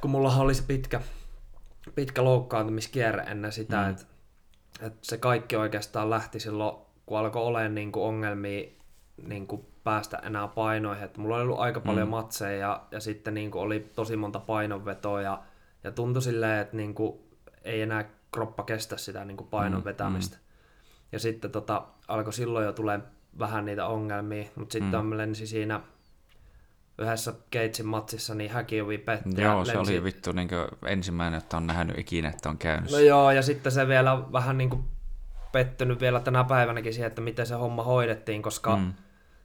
[0.00, 1.00] kun mulla oli se pitkä,
[1.94, 3.90] pitkä loukkaantumiskierre ennen sitä, mm.
[3.90, 4.04] että,
[4.80, 6.76] että se kaikki oikeastaan lähti silloin,
[7.06, 8.77] kun alkoi olemaan niin kuin ongelmia
[9.26, 11.04] niin kuin päästä enää painoihin.
[11.04, 12.10] Et mulla oli ollut aika paljon mm.
[12.10, 15.42] matseja ja, ja sitten niin kuin oli tosi monta painonvetoa ja,
[15.84, 17.18] ja tuntui silleen, että niin kuin
[17.64, 19.84] ei enää kroppa kestä sitä niin kuin painon mm.
[19.84, 20.36] vetämistä.
[20.36, 20.42] Mm.
[21.12, 23.00] Ja sitten tota, alkoi silloin jo tulee
[23.38, 25.16] vähän niitä ongelmia, mutta sitten mm.
[25.16, 25.80] lensi siinä
[26.98, 29.40] yhdessä Keitsin matsissa, niin häkiovi petti.
[29.42, 29.92] Joo, se lensi...
[29.92, 30.48] oli vittu niin
[30.86, 32.90] ensimmäinen, että on nähnyt ikinä, että on käynyt.
[32.90, 34.84] No joo, ja sitten se vielä vähän niin kuin
[35.52, 38.92] pettynyt vielä tänä päivänäkin siihen, että miten se homma hoidettiin, koska mm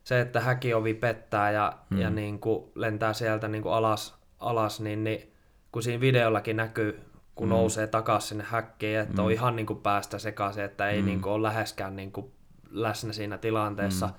[0.03, 1.99] se, että häkiovi pettää ja, mm.
[1.99, 5.34] ja niin kuin lentää sieltä niin kuin alas, alas niin, niin
[5.71, 7.01] kun siinä videollakin näkyy,
[7.35, 7.53] kun mm.
[7.53, 9.25] nousee takaisin sinne häkkiin, että mm.
[9.25, 11.05] on ihan niin kuin päästä sekaisin, että ei mm.
[11.05, 12.31] niin kuin ole läheskään niin kuin
[12.69, 14.07] läsnä siinä tilanteessa.
[14.07, 14.13] Mm.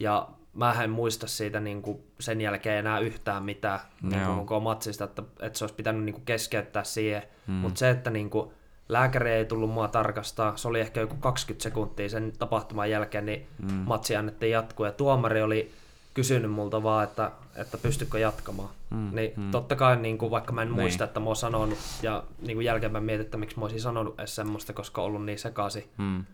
[0.00, 5.04] Ja mä en muista siitä niin kuin sen jälkeen enää yhtään mitään niin kuin matsista,
[5.04, 7.22] että, että se olisi pitänyt niin kuin keskeyttää siihen.
[7.46, 7.54] Mm.
[7.54, 8.50] Mutta se, että niin kuin,
[8.88, 13.46] lääkäri ei tullut mua tarkastaa, se oli ehkä joku 20 sekuntia sen tapahtuman jälkeen, niin
[13.62, 13.72] mm.
[13.72, 15.72] matsi annettiin jatkuu ja tuomari oli
[16.14, 18.68] kysynyt multa vaan, että, että pystykö jatkamaan.
[18.90, 19.50] Mm, niin mm.
[19.50, 20.80] totta kai niin kuin, vaikka mä en niin.
[20.80, 24.18] muista, että mä oon sanonut ja niin kuin jälkeenpäin mietin, että miksi mä olisin sanonut
[24.18, 25.90] edes semmoista, koska ollut niin sekasi.
[25.98, 26.24] Mm.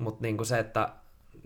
[0.00, 0.88] Mutta niin se, että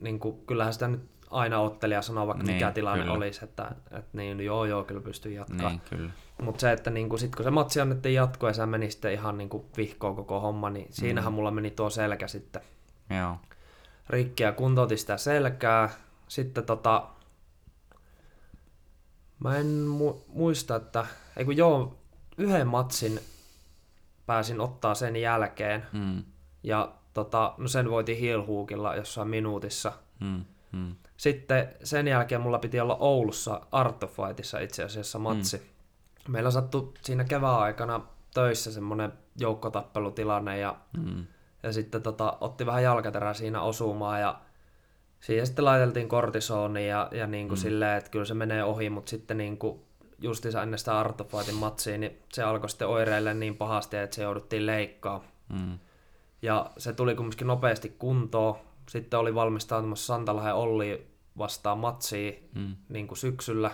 [0.00, 1.00] niin kuin, kyllähän sitä nyt
[1.34, 3.16] aina ottelija sanoo, vaikka niin, mikä tilanne kyllä.
[3.16, 5.68] olisi, että, että niin, joo joo, kyllä pystyy jatkaa.
[5.68, 6.10] Niin, kyllä.
[6.42, 9.38] Mutta se, että niinku, sit kun se matsi annettiin jatkoa ja se meni sitten ihan
[9.38, 11.34] niinku vihkoon koko homma, niin siinähän mm.
[11.34, 12.62] mulla meni tuo selkä sitten
[13.18, 13.36] Joo.
[14.08, 15.90] rikki ja kuntoutin sitä selkää.
[16.28, 17.08] Sitten tota,
[19.38, 21.06] mä en mu- muista, että,
[21.36, 21.98] ei kun joo,
[22.38, 23.20] yhden matsin
[24.26, 25.86] pääsin ottaa sen jälkeen.
[25.92, 26.22] Mm.
[26.62, 28.42] Ja tota, no sen voitin heel
[28.96, 29.92] jossain minuutissa.
[30.20, 30.44] Mm.
[30.72, 30.94] Mm.
[31.24, 35.56] Sitten sen jälkeen mulla piti olla Oulussa Artofightissa itse asiassa matsi.
[35.56, 35.74] Mm
[36.28, 38.00] meillä sattui siinä kevään aikana
[38.34, 41.26] töissä semmoinen joukkotappelutilanne ja, mm.
[41.62, 44.40] ja sitten tota, otti vähän jalkaterää siinä osumaan ja
[45.20, 47.62] siihen sitten laiteltiin kortisoni ja, ja niin kuin mm.
[47.62, 49.80] silleen, että kyllä se menee ohi, mutta sitten niin kuin
[50.18, 54.66] justiinsa ennen sitä Artofaitin matsia, niin se alkoi sitten oireille niin pahasti, että se jouduttiin
[54.66, 55.24] leikkaa.
[55.48, 55.78] Mm.
[56.42, 58.56] Ja se tuli kumminkin nopeasti kuntoon.
[58.88, 62.76] Sitten oli valmistautumassa Santalahen Olli vastaan matsiin mm.
[62.88, 63.70] niin kuin syksyllä.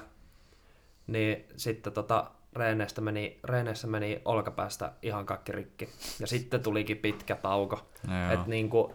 [1.07, 5.89] Niin sitten tota, reeneistä meni, reeneissä meni olkapäästä ihan kaikki rikki.
[6.21, 7.91] Ja sitten tulikin pitkä tauko.
[8.33, 8.93] Et niin kuin,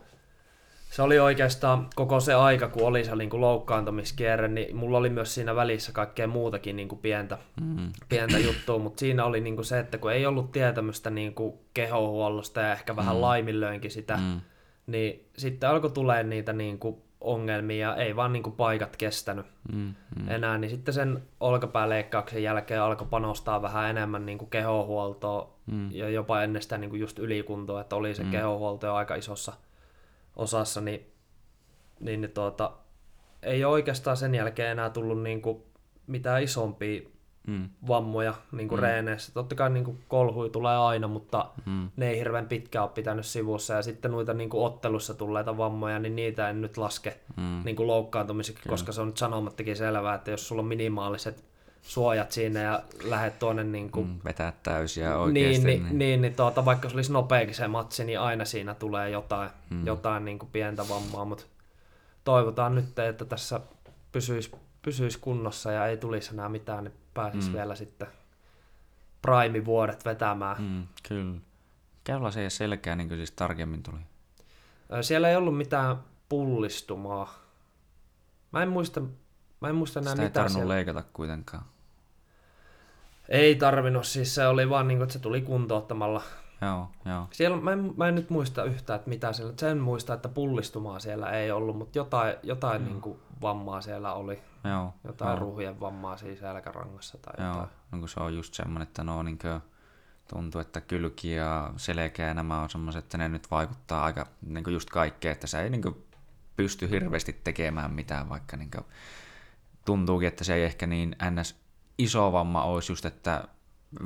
[0.90, 5.10] se oli oikeastaan koko se aika, kun oli se niin kuin loukkaantumiskierre, niin mulla oli
[5.10, 7.92] myös siinä välissä kaikkea muutakin niin kuin pientä, mm.
[8.10, 11.54] pientä juttua, mutta siinä oli niin kuin se, että kun ei ollut tietämystä niin kuin
[11.74, 13.22] kehohuollosta ja ehkä vähän mm.
[13.22, 14.42] laiminlöinkin sitä, mm.
[14.88, 19.46] niin sitten alkoi tulee niitä niin kuin ongelmia ja ei vaan niin kuin paikat kestänyt
[19.74, 20.30] mm, mm.
[20.30, 25.92] enää, niin sitten sen olkapääleikkauksen jälkeen alkoi panostaa vähän enemmän niin kuin kehohuoltoa mm.
[25.92, 28.32] ja jopa ennen sitä niin kuin just ylikuntoa, että oli se mm.
[28.32, 29.54] kehohuolto jo aika isossa
[30.36, 31.12] osassa, niin,
[32.00, 32.72] niin, niin tuota,
[33.44, 35.64] ei ole oikeastaan sen jälkeen enää tullut niin kuin
[36.08, 37.02] mitään isompia
[37.48, 37.70] mm.
[37.88, 38.84] vammoja niin kuin mm.
[38.84, 39.34] reeneissä.
[39.34, 41.90] Totta kai niin kuin kolhui tulee aina, mutta mm.
[41.96, 43.74] ne ei hirveän pitkään ole pitänyt sivussa.
[43.74, 47.62] Ja sitten noita niin kuin ottelussa tulleita vammoja, niin niitä en nyt laske mm.
[47.66, 51.44] niin kuin loukkaantumiseksi, koska se on nyt sanomattakin selvää, että jos sulla on minimaaliset
[51.82, 54.08] suojat siinä ja lähdet tuonne niin kuin...
[54.08, 55.66] Mm, vetää täysiä oikeasti.
[55.66, 59.10] Niin, niin, niin, niin tuota, vaikka se olisi nopeakin se matsi, niin aina siinä tulee
[59.10, 59.86] jotain, mm.
[59.86, 61.44] jotain niin kuin pientä vammaa, mutta
[62.24, 63.60] toivotaan nyt, että tässä
[64.12, 64.52] pysyisi,
[64.82, 67.54] pysyisi kunnossa ja ei tulisi enää mitään, niin pääsisi mm.
[67.54, 68.08] vielä sitten
[69.22, 70.58] prime-vuodet vetämään.
[70.60, 71.40] Mm, kyllä.
[72.04, 74.00] Käy se selkää, niin kuin siis tarkemmin tuli?
[75.02, 75.98] Siellä ei ollut mitään
[76.30, 77.40] pullistumaa.
[78.52, 79.02] Mä en muista,
[79.62, 80.74] mä en muista enää Sitä mitään ei siellä.
[80.74, 81.66] leikata kuitenkaan.
[83.30, 86.24] Ei tarvinnut, siis se oli vaan niin kuin, että se tuli kuntouttamalla,
[86.66, 87.28] Joo, joo.
[87.32, 91.00] Siellä, mä, en, mä en nyt muista yhtään, että mitä siellä, sen muista, että pullistumaa
[91.00, 92.88] siellä ei ollut, mutta jotain, jotain mm.
[92.88, 94.42] niin kuin vammaa siellä oli.
[94.64, 95.40] Joo, Jotain joo.
[95.40, 97.70] ruuhien vammaa siinä selkärangassa tai Joo, jotain.
[97.92, 99.40] no kun se on just semmoinen, että no niin
[100.34, 104.64] tuntuu, että kylki ja selkeä ja nämä on semmoiset, että ne nyt vaikuttaa aika niin
[104.72, 106.06] just kaikkeen, että se ei niin
[106.56, 108.72] pysty hirveästi tekemään mitään, vaikka niin
[109.86, 111.56] tuntuukin, että se ei ehkä niin ns.
[111.98, 113.48] iso vamma olisi just, että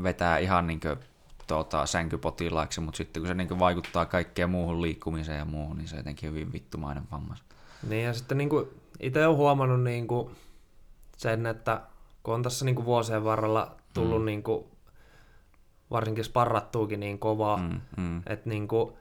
[0.03, 0.97] vetää ihan niin kuin,
[1.49, 5.95] tuota, sänkypotilaaksi, mutta sitten kun se niin vaikuttaa kaikkeen muuhun liikkumiseen ja muuhun, niin se
[5.95, 7.35] on jotenkin hyvin vittumainen vamma.
[7.89, 8.49] Niin ja sitten niin
[8.99, 10.35] itse olen huomannut niin kuin
[11.17, 11.81] sen, että
[12.23, 14.25] kun on tässä niin kuin vuosien varrella tullut mm.
[14.25, 14.65] niin kuin,
[15.91, 18.21] varsinkin sparrattuukin niin kovaa, mm, mm.
[18.25, 18.93] että niin kuin,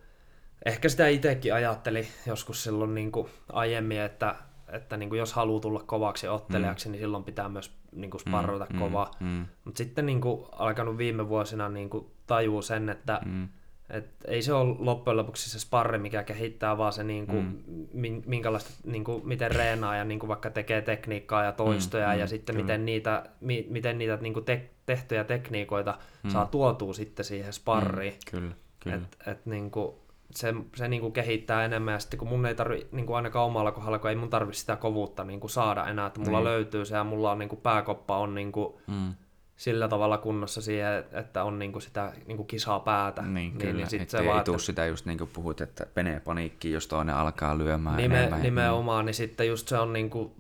[0.65, 4.35] ehkä sitä itsekin ajatteli joskus silloin niin kuin aiemmin, että,
[4.73, 6.93] että niin kuin jos haluaa tulla kovaksi ottelijaksi, mm.
[6.93, 9.11] niin silloin pitää myös niin kuin sparrata mm, kovaa.
[9.21, 9.47] Mm, mm.
[9.65, 13.49] Mutta sitten niin kuin, alkanut viime vuosina niin kuin tajuu sen, että mm.
[13.91, 18.23] Et ei se ole loppujen lopuksi se sparri, mikä kehittää, vaan se niinku, mm.
[18.27, 22.55] minkälaista, niinku, miten reenaa ja niinku, vaikka tekee tekniikkaa ja toistoja mm, ja mm, sitten
[22.55, 22.65] kyllä.
[22.65, 26.31] miten niitä, mi, miten niitä niinku, te, tehtyjä tekniikoita mm.
[26.31, 28.13] saa tuotua sitten siihen sparriin.
[28.13, 28.97] Mm, kyllä, kyllä.
[28.97, 29.99] Et, et, niinku,
[30.31, 33.99] se, se niinku kehittää enemmän ja sitten kun mun ei tarvi niinku ainakaan omalla kohdalla,
[33.99, 36.45] kun ei mun tarvi sitä kovuutta niinku saada enää, että mulla mm.
[36.45, 39.15] löytyy se ja mulla on niinku pääkoppa on niinku, mm
[39.59, 43.23] sillä tavalla kunnossa siihen, että on niinku sitä niinku kisaa päätä.
[43.23, 43.73] Niin, niin kyllä.
[43.73, 47.15] Niin sit se ei, tule sitä just niin kuin puhut, että menee paniikkiin, jos toinen
[47.15, 48.43] alkaa lyömään Nime, enemmän.
[48.43, 50.37] Nimenomaan, niin sitten just se on niinku,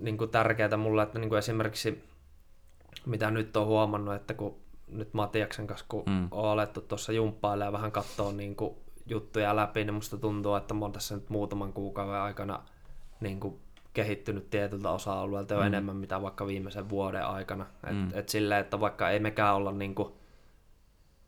[0.00, 2.04] niinku tärkeää mulle, että niinku esimerkiksi
[3.06, 4.56] mitä nyt on huomannut, että kun
[4.88, 6.28] nyt Matiaksen kanssa, kun mm.
[6.30, 10.80] on alettu tuossa jumppailemaan ja vähän katsoa niinku juttuja läpi, niin musta tuntuu, että mä
[10.84, 12.62] oon tässä nyt muutaman kuukauden aikana
[13.20, 13.60] niinku
[13.94, 15.66] kehittynyt tietyltä osa-alueelta jo mm.
[15.66, 17.66] enemmän, mitä vaikka viimeisen vuoden aikana.
[17.86, 18.10] Et, mm.
[18.12, 20.16] et silleen, että vaikka ei mekään olla niinku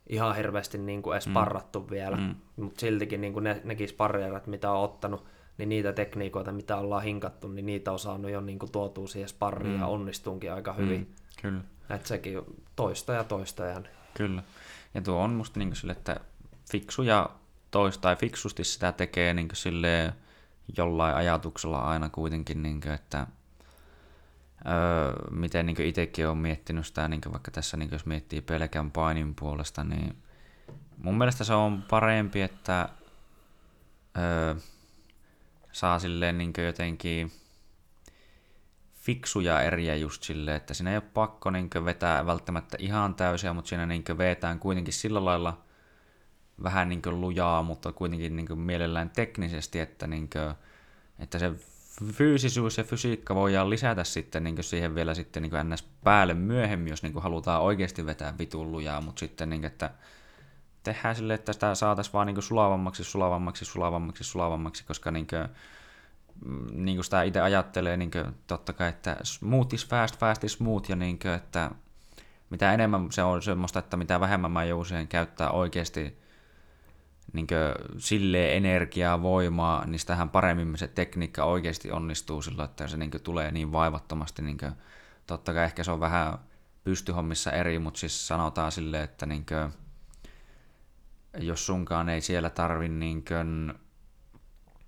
[0.09, 1.33] ihan hirveästi niinku edes mm.
[1.33, 2.35] parrattu vielä, mm.
[2.55, 5.25] mutta siltikin niinku ne, nekin sparrierat, mitä on ottanut,
[5.57, 9.73] niin niitä tekniikoita, mitä ollaan hinkattu, niin niitä on saanut jo niinku tuotua siihen sparriin
[9.73, 9.79] mm.
[9.79, 10.99] ja onnistuunkin aika hyvin.
[10.99, 11.41] Mm.
[11.41, 11.61] Kyllä.
[11.89, 12.41] Että sekin
[12.75, 13.65] toista ja toista.
[13.65, 13.81] Ja...
[14.13, 14.43] Kyllä.
[14.93, 16.19] Ja tuo on musta niinku sille, että
[16.71, 17.29] fiksu ja
[17.73, 20.13] toista tai fiksusti sitä tekee niinku silleen,
[20.77, 23.27] jollain ajatuksella aina kuitenkin, niin kuin, että
[24.67, 29.35] öö, miten niin itsekin olen miettinyt sitä, niin vaikka tässä niin jos miettii pelkän painin
[29.35, 30.17] puolesta, niin
[30.97, 32.89] mun mielestä se on parempi, että
[34.17, 34.55] öö,
[35.71, 37.31] saa silleen niin jotenkin
[38.93, 43.69] fiksuja eriä just silleen, että siinä ei ole pakko niin vetää välttämättä ihan täysiä, mutta
[43.69, 45.57] siinä niin vetään kuitenkin sillä lailla–
[46.63, 50.53] vähän niin kuin lujaa, mutta kuitenkin niin kuin mielellään teknisesti, että, niin kuin,
[51.19, 51.53] että se
[52.13, 55.83] fyysisyys ja fysiikka voidaan lisätä sitten niin kuin siihen vielä sitten niin kuin ns.
[56.03, 59.89] päälle myöhemmin, jos niin kuin halutaan oikeasti vetää vitun lujaa, mutta sitten niin kuin, että
[60.83, 65.47] tehdään sille, että sitä saataisiin vaan niin kuin sulavammaksi, sulavammaksi, sulavammaksi, sulavammaksi, koska niin kuin,
[66.45, 70.43] mm, niin kuin sitä itse ajattelee, niin kuin, totta kai, että smooth is fast, fast
[70.43, 71.71] is smooth, ja niin kuin, että
[72.49, 76.22] mitä enemmän se on semmoista, että mitä vähemmän mä jousen käyttää oikeasti
[77.33, 77.47] niin
[77.97, 83.51] silleen energiaa, voimaa, niin sitähän paremmin se tekniikka oikeasti onnistuu silloin, että se niin tulee
[83.51, 84.41] niin vaivattomasti.
[84.41, 84.71] Niin kuin,
[85.27, 86.37] totta kai ehkä se on vähän
[86.83, 89.73] pystyhommissa eri, mutta siis sanotaan silleen, että niin kuin,
[91.37, 93.73] jos sunkaan ei siellä tarvi niin kuin,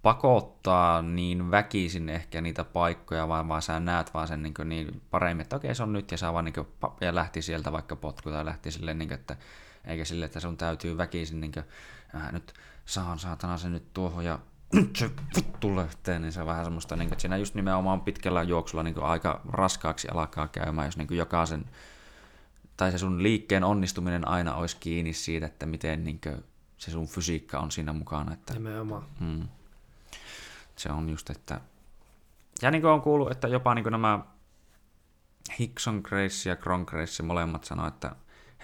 [0.01, 5.41] pakottaa niin väkisin ehkä niitä paikkoja, vaan, vaan sä näet vaan sen niin, niin paremmin,
[5.41, 6.67] että okei se on nyt ja saa vaan niin kuin,
[7.01, 9.35] ja lähti sieltä vaikka potku tai lähti silleen, niin kuin, että
[9.85, 11.65] eikä sille, että sun täytyy väkisin niin kuin,
[12.15, 12.53] äh, nyt
[12.86, 14.40] saan saatana se nyt tuohon ja
[14.98, 18.44] se vittu lähtee, niin se on vähän semmoista, niin kuin, että siinä just nimenomaan pitkällä
[18.44, 21.65] juoksulla niin kuin aika raskaaksi alkaa käymään, jos niin kuin jokaisen,
[22.77, 26.44] tai se sun liikkeen onnistuminen aina olisi kiinni siitä, että miten niin kuin,
[26.77, 28.34] se sun fysiikka on siinä mukana.
[28.34, 29.03] Että, Nimenomaan.
[29.19, 29.48] Hmm,
[30.76, 31.61] se on just, että
[32.61, 34.19] ja niin kuin on kuullut, että jopa niin kuin nämä
[35.60, 38.15] Hickson Grace ja Kron Grace molemmat sanoo, että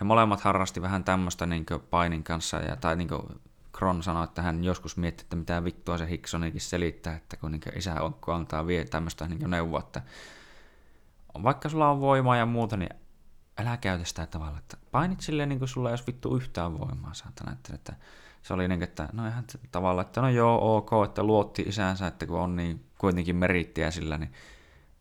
[0.01, 3.09] he molemmat harrasti vähän tämmöistä niin painin kanssa, ja, tai niin
[3.71, 7.61] Kron sanoi, että hän joskus mietti, että mitä vittua se Hicksonikin selittää, että kun niin
[7.75, 10.01] isä onko antaa vie tämmöistä niin neuvoa, että
[11.43, 12.89] vaikka sulla on voimaa ja muuta, niin
[13.57, 17.13] älä käytä sitä tavalla, että painit silleen niin kuin sulla ei olisi vittu yhtään voimaa,
[17.13, 17.93] saatana, että, että
[18.41, 22.25] se oli niin, että no ihan tavalla, että no joo, ok, että luotti isänsä, että
[22.25, 24.31] kun on niin kuitenkin merittiä sillä, niin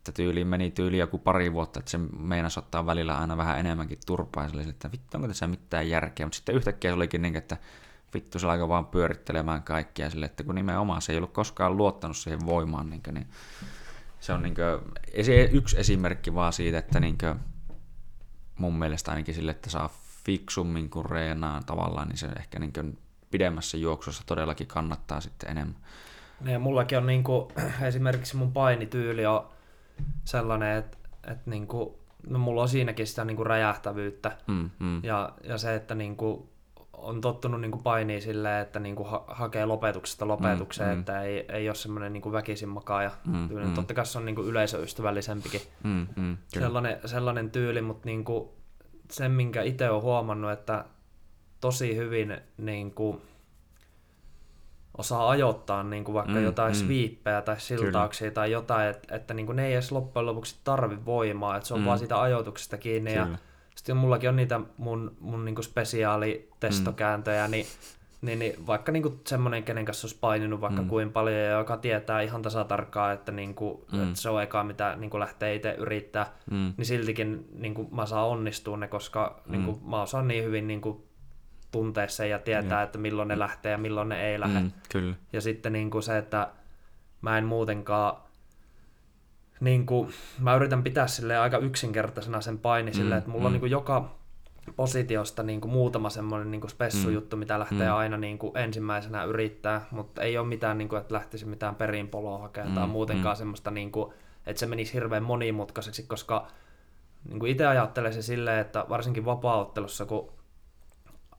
[0.01, 3.97] että tyyliin meni tyyli joku pari vuotta, että se meinasi ottaa välillä aina vähän enemmänkin
[4.05, 7.21] turpaa, ja se oli että vittu, onko tässä mitään järkeä, mutta sitten yhtäkkiä se olikin
[7.21, 7.57] niin, että
[8.13, 12.17] vittu se alkoi vaan pyörittelemään kaikkia sille, että kun nimenomaan se ei ollut koskaan luottanut
[12.17, 13.27] siihen voimaan, niin, niin
[14.19, 14.93] se on niin kuin,
[15.51, 17.39] yksi esimerkki vaan siitä, että niin kuin,
[18.57, 19.89] mun mielestä ainakin sille, että saa
[20.25, 22.97] fiksummin kuin reenaa tavallaan, niin se ehkä niin kuin
[23.31, 25.75] pidemmässä juoksussa todellakin kannattaa sitten enemmän.
[26.45, 27.47] Ja mullakin on niin kuin,
[27.87, 29.51] esimerkiksi mun painityyli on
[30.23, 30.97] sellainen, että,
[31.27, 31.89] että niin kuin,
[32.27, 34.37] no mulla on siinäkin sitä niin kuin räjähtävyyttä.
[34.47, 35.03] Mm, mm.
[35.03, 36.49] Ja, ja se, että niin kuin,
[36.93, 40.99] on tottunut niin kuin painia silleen, että niin kuin ha- hakee lopetuksesta lopetukseen, mm, mm.
[40.99, 43.65] että ei, ei ole semmoinen niin väkisin makaaja mm, tyyli.
[43.65, 43.73] Mm.
[43.73, 46.65] Totta kai se on niin kuin yleisöystävällisempikin Mm, mm, kyllä.
[46.65, 48.49] sellainen, sellainen tyyli, mutta niin kuin
[49.11, 50.85] sen, minkä itse olen huomannut, että
[51.61, 53.21] tosi hyvin niin kuin
[54.97, 56.75] osaa ajoittaa niin kuin vaikka Mm, jotain mm.
[56.79, 61.05] sviippejä tai siltauksia tai jotain, että, että niin kuin ne ei edes loppujen lopuksi tarvi
[61.05, 61.85] voimaa, että se on Mm.
[61.85, 63.13] vaan siitä ajoituksesta kiinni.
[63.13, 63.37] Ja Kyllä.
[63.75, 67.65] sitten mullakin on niitä mun, mun niin kuin spesiaalitestokääntöjä, niin,
[68.21, 70.87] niin, niin vaikka niin kuin semmoinen, kenen kanssa olisi paininut vaikka Mm.
[70.87, 74.03] kuin paljon ja joka tietää ihan tasatarkkaan, että, niin kuin, Mm.
[74.03, 77.95] että se on eka, mitä niin kuin lähtee itse yrittää, Mm, niin siltikin niin kuin
[77.95, 79.51] mä saan onnistua ne, koska Mm.
[79.51, 81.03] niin kuin, mä osaan niin hyvin niin kuin,
[81.71, 84.59] tuntea sen ja tietää, että milloin ne lähtee ja milloin ne ei lähde.
[84.59, 85.15] mm, kyllä.
[85.33, 86.47] Ja sitten niin kuin se, että
[87.21, 88.17] mä en muutenkaan,
[89.59, 93.51] niin kuin, mä yritän pitää sille aika yksinkertaisena sen paini sille, Mm, että mulla on
[93.51, 93.53] mm.
[93.53, 94.11] niin kuin joka
[94.75, 97.95] positiosta niin kuin muutama semmoinen niin kuin spessujuttu, mitä lähtee Mm.
[97.95, 102.37] aina niin kuin ensimmäisenä yrittää, mutta ei ole mitään, niin kuin, että lähtisi mitään perinpoloa
[102.37, 103.37] hakemaan tai Mm, muutenkaan mm.
[103.37, 104.13] semmoista, niin kuin,
[104.45, 106.47] että se menisi hirveän monimutkaiseksi, koska
[107.29, 110.31] niin kuin itse ajattelen se silleen, että varsinkin vapaaottelussa, kun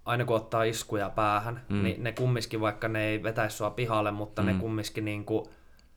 [0.04, 1.76] aina kun ottaa iskuja päähän, Mm.
[1.76, 1.82] mm.
[1.82, 4.46] niin ne kumminkin, vaikka ne ei vetäisi sua pihalle, mutta mm.
[4.46, 4.60] ne Mm.
[4.60, 5.44] kumminkin niin kuin,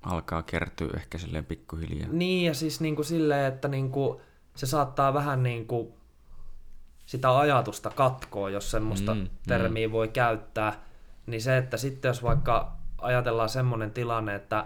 [0.01, 2.09] Alkaa kertyä ehkä silleen pikkuhiljaa.
[2.11, 4.19] niin ja siis niin kuin silleen, että niin kuin,
[4.55, 5.93] se saattaa vähän niin kuin
[7.05, 9.23] sitä ajatusta katkoa, jos semmoista Mm, mm.
[9.25, 9.37] mm.
[9.47, 10.73] termiä voi käyttää,
[11.25, 14.65] niin se, että sitten jos vaikka ajatellaan semmoinen tilanne, että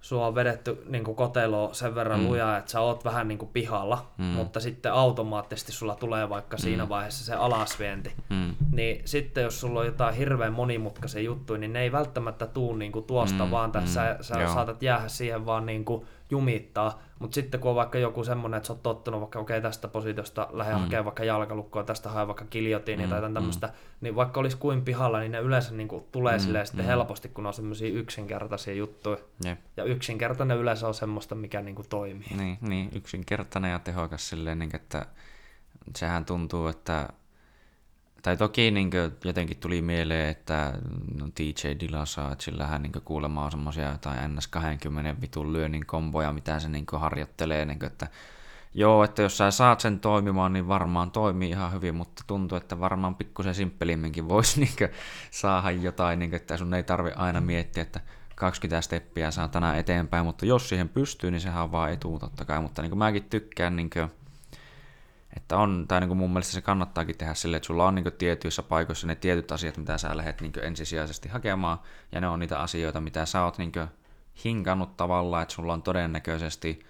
[0.00, 2.24] sua on vedetty niin kuin koteloon sen verran Mm.
[2.24, 2.28] mm.
[2.30, 4.24] lujaa, että sä oot vähän niin kuin pihalla, Mm.
[4.24, 4.30] mm.
[4.30, 6.60] mutta sitten automaattisesti sulla tulee vaikka mm.
[6.60, 11.72] siinä vaiheessa se alasvienti, Mm, niin sitten jos sulla on jotain hirveän monimutkaisia juttuja, niin
[11.72, 14.52] ne ei välttämättä tuu niinku tuosta, Mm, mm, vaan tässä mm, sä joo.
[14.54, 17.02] saatat jäädä siihen vaan niinku jumittaa.
[17.18, 20.48] Mutta sitten kun on vaikka joku semmoinen, että sä oot tottunut vaikka okei tästä positiosta
[20.52, 20.78] lähde Mm.
[20.78, 20.82] mm.
[20.82, 24.56] hakemaan vaikka jalkalukkoa, tästä hae vaikka kiljotiini Mm, mm, tai jotain tämmöistä, niin vaikka olisi
[24.56, 26.88] kuin pihalla, niin ne yleensä niinku tulee Mm, mm, silleen sitten mm.
[26.88, 29.16] helposti, kun on semmoisia yksinkertaisia juttuja.
[29.44, 29.58] jep.
[29.76, 32.36] Ja yksinkertainen yleensä on semmoista, mikä niinku toimii.
[32.36, 35.06] Niin, niin, yksinkertainen ja tehokas silleen, niin, että
[35.96, 37.08] sehän tuntuu, että
[38.22, 38.90] tai toki niin
[39.24, 40.72] jotenkin tuli mieleen, että
[41.20, 46.58] no, DJ Dilasa, että sillähän niin kuulemma on semmoisia jotain NS20 vitun lyönnin komboja, mitä
[46.58, 48.06] se niin harjoittelee, niin että
[48.74, 52.80] joo, että jos sä saat sen toimimaan, niin varmaan toimii ihan hyvin, mutta tuntuu, että
[52.80, 54.90] varmaan pikkusen simppelimminkin voisi niin
[55.30, 58.00] saada jotain, niin että sun ei tarvi aina miettiä, että
[58.34, 62.44] 20 steppiä saa tänään eteenpäin, mutta jos siihen pystyy, niin sehän on vaan etu totta
[62.44, 64.10] kai, mutta niin mäkin tykkään, niin kuin,
[65.36, 68.12] että on, tai niin kuin mun mielestä se kannattaakin tehdä silleen, että sulla on niin
[68.18, 71.78] tietyissä paikoissa ne tietyt asiat, mitä sä lähdet niin ensisijaisesti hakemaan,
[72.12, 73.72] ja ne on niitä asioita, mitä sä oot niin
[74.44, 76.86] hinkannut tavallaan, että sulla on todennäköisesti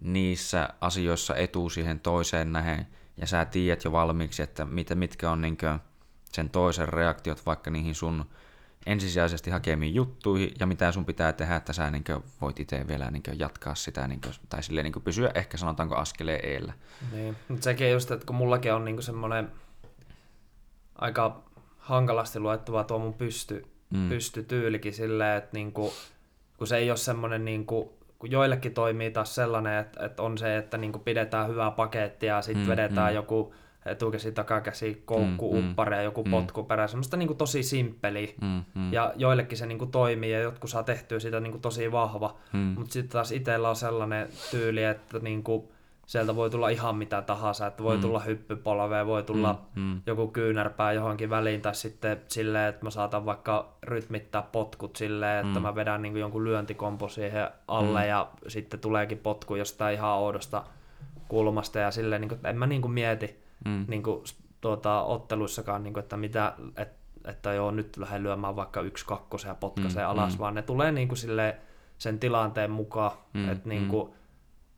[0.00, 2.86] niissä asioissa etu siihen toiseen nähen,
[3.16, 5.58] ja sä tiedät jo valmiiksi, että mit, mitkä on niin
[6.32, 8.24] sen toisen reaktiot vaikka niihin sun
[8.86, 12.04] ensisijaisesti hakemiin juttuihin, ja mitä sun pitää tehdä, että sä niin
[12.40, 16.40] voit itse vielä niin jatkaa sitä, niin kuin, tai silleen niin pysyä ehkä sanotaanko askeleen
[16.46, 16.72] eellä.
[17.12, 19.48] Niin, mutta sekin just, että kun mullakin on niinku semmoinen
[20.94, 21.42] aika
[21.78, 24.08] hankalasti luettava tuo mun pysty, Mm.
[24.08, 25.92] pystytyylikin silleen, että niinku,
[26.56, 30.56] kun se ei ole semmoinen, niinku, kun joillekin toimii taas sellainen, että, että on se,
[30.56, 33.14] että niinku pidetään hyvää pakettia ja sitten Mm, vedetään mm.
[33.14, 33.54] joku
[33.86, 36.30] etukäsi, takakäsi, koukku, Mm, mm, uppari ja joku mm.
[36.30, 38.28] potkuperä, semmoista niinku tosi simppeliä.
[38.40, 42.36] Mm, mm, Ja joillekin se niinku toimii ja jotkut saa tehtyä sitä niinku tosi vahva.
[42.52, 45.72] mm, Mutta sitten taas itsellä on sellainen tyyli, että niinku,
[46.06, 48.00] sieltä voi tulla ihan mitä tahansa, että voi Mm.
[48.02, 52.90] tulla hyppypolvea, voi tulla mm, mm, joku kyynärpää johonkin väliin, tai sitten silleen, että mä
[52.90, 55.62] saatan vaikka rytmittää potkut silleen, että Mm.
[55.62, 58.08] mä vedän niinku jonkun lyöntikompo siihen alle, Mm.
[58.08, 60.62] ja sitten tuleekin potku jostain ihan oudosta
[61.28, 64.24] kulmasta, ja silleen, niinku, en mä niinku mieti mm, niinku,
[64.60, 66.88] tuota, otteluissakaan, niinku, että mitä, et,
[67.24, 70.38] että joo, nyt lähden lyömään vaikka yksi kakkosen ja potkaisee Mm, mm, alas, mm.
[70.38, 71.54] vaan ne tulee niinku silleen
[71.98, 74.14] sen tilanteen mukaan, Mm, mm, että niinku,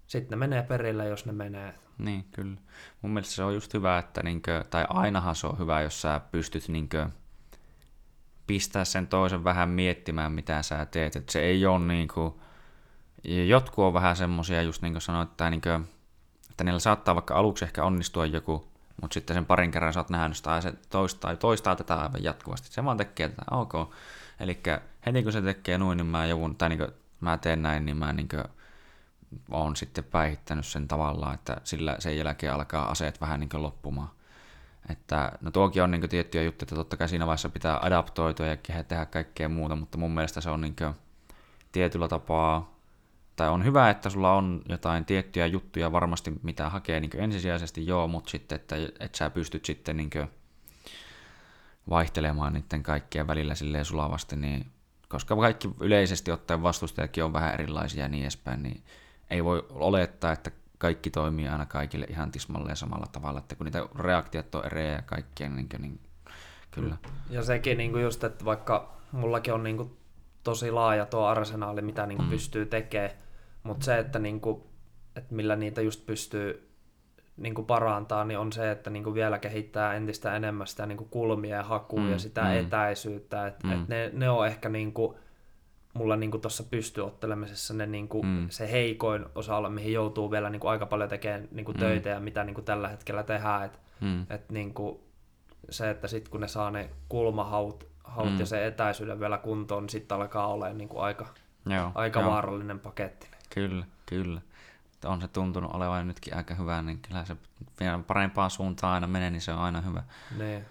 [0.07, 1.75] sitten ne menee perille, jos ne menee.
[1.99, 2.57] Niin, kyllä.
[3.03, 6.21] Mun mielestä se on just hyvä, että niinkö, tai ainahan se on hyvä, jos sä
[6.33, 7.09] pystyt niinkö
[8.47, 11.17] pistää sen toisen vähän miettimään, mitä sä teet.
[11.17, 12.41] Et se ei ole niinku,
[13.47, 15.81] jotkut on vähän semmosia, just niin kuin sanoit, että, niinkö,
[16.51, 20.11] että niillä saattaa vaikka aluksi ehkä onnistua joku, mutta sitten sen parin kerran sä oot
[20.11, 22.69] nähnyt sitä, ja se toistaa, toistaa tätä aivan jatkuvasti.
[22.71, 23.73] Se vaan tekee tätä, ok.
[24.41, 24.61] Eli
[25.07, 26.89] heti kun se tekee noin, niin mä joudun, tai niin
[27.21, 28.29] mä teen näin, niin mä niin
[29.51, 34.11] on sitten päihittänyt sen tavallaan, että sillä sen jälkeen alkaa aseet vähän niin loppumaan.
[34.89, 38.57] Että, no tuokin on niin tiettyjä juttuja, että totta kai siinä vaiheessa pitää adaptoitua ja
[38.89, 40.77] tehdä kaikkea muuta, mutta mun mielestä se on niin
[41.73, 42.72] tietyllä tapaa,
[43.37, 48.09] tai on hyvä, että sulla on jotain tiettyjä juttuja varmasti, mitä hakee niin ensisijaisesti joo,
[48.09, 50.11] mutta sitten, että, että sä pystyt sitten niin
[51.91, 54.67] vaihtelemaan niiden kaikkien välillä silleen sulavasti, niin
[55.09, 58.83] koska kaikki yleisesti ottaen vastustajatkin on vähän erilaisia ja niin edespäin, niin
[59.31, 63.87] ei voi olettaa, että kaikki toimii aina kaikille ihan tismalleen samalla tavalla, että kun niitä
[63.99, 66.01] reaktiot on eri ja kaikkea, niin, niin
[66.71, 66.97] kyllä.
[67.31, 69.97] Ja sekin niin kuin just, että vaikka mullakin on niin kuin
[70.45, 72.31] tosi laaja tuo arsenaali, mitä niin kuin mm.
[72.31, 73.22] pystyy tekemään,
[73.63, 74.63] mutta se, että, niin kuin,
[75.17, 76.69] että millä niitä just pystyy
[77.37, 80.99] niin kuin parantaa, niin on se, että niin kuin vielä kehittää entistä enemmän sitä niin
[80.99, 82.53] kuin kulmia ja hakua mm, ja sitä mm.
[82.53, 83.47] etäisyyttä.
[83.47, 83.73] Et, mm.
[83.73, 85.17] et ne, ne on ehkä niin kuin,
[85.95, 88.47] mulla niin tuossa pystyottelemisessa ne, niin kuin, mm.
[88.51, 91.81] se heikoin osa mihin joutuu vielä niin kuin aika paljon tekemään niin kuin mm.
[91.81, 93.65] töitä ja mitä niin kuin tällä hetkellä tehdään.
[93.65, 94.27] Et, mm.
[94.31, 95.01] et, niin kuin,
[95.71, 98.41] se, että sitten kun ne saa ne kulmahaut haut mm.
[98.41, 101.27] ja se etäisyyden vielä kuntoon, niin sitten alkaa olemaan niin kuin aika,
[101.67, 102.31] joo, aika joo.
[102.31, 103.27] vaarallinen paketti.
[103.55, 104.41] Kyllä, kyllä
[105.05, 107.37] on se tuntunut olevan nytkin aika hyvä, niin kyllä se
[107.81, 110.03] vielä parempaan suuntaan aina menee, niin se on aina hyvä.
[110.37, 110.65] Ne.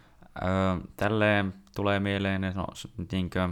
[0.44, 2.68] Öö, tälleen tulee mieleen, no,
[3.12, 3.50] niinkö,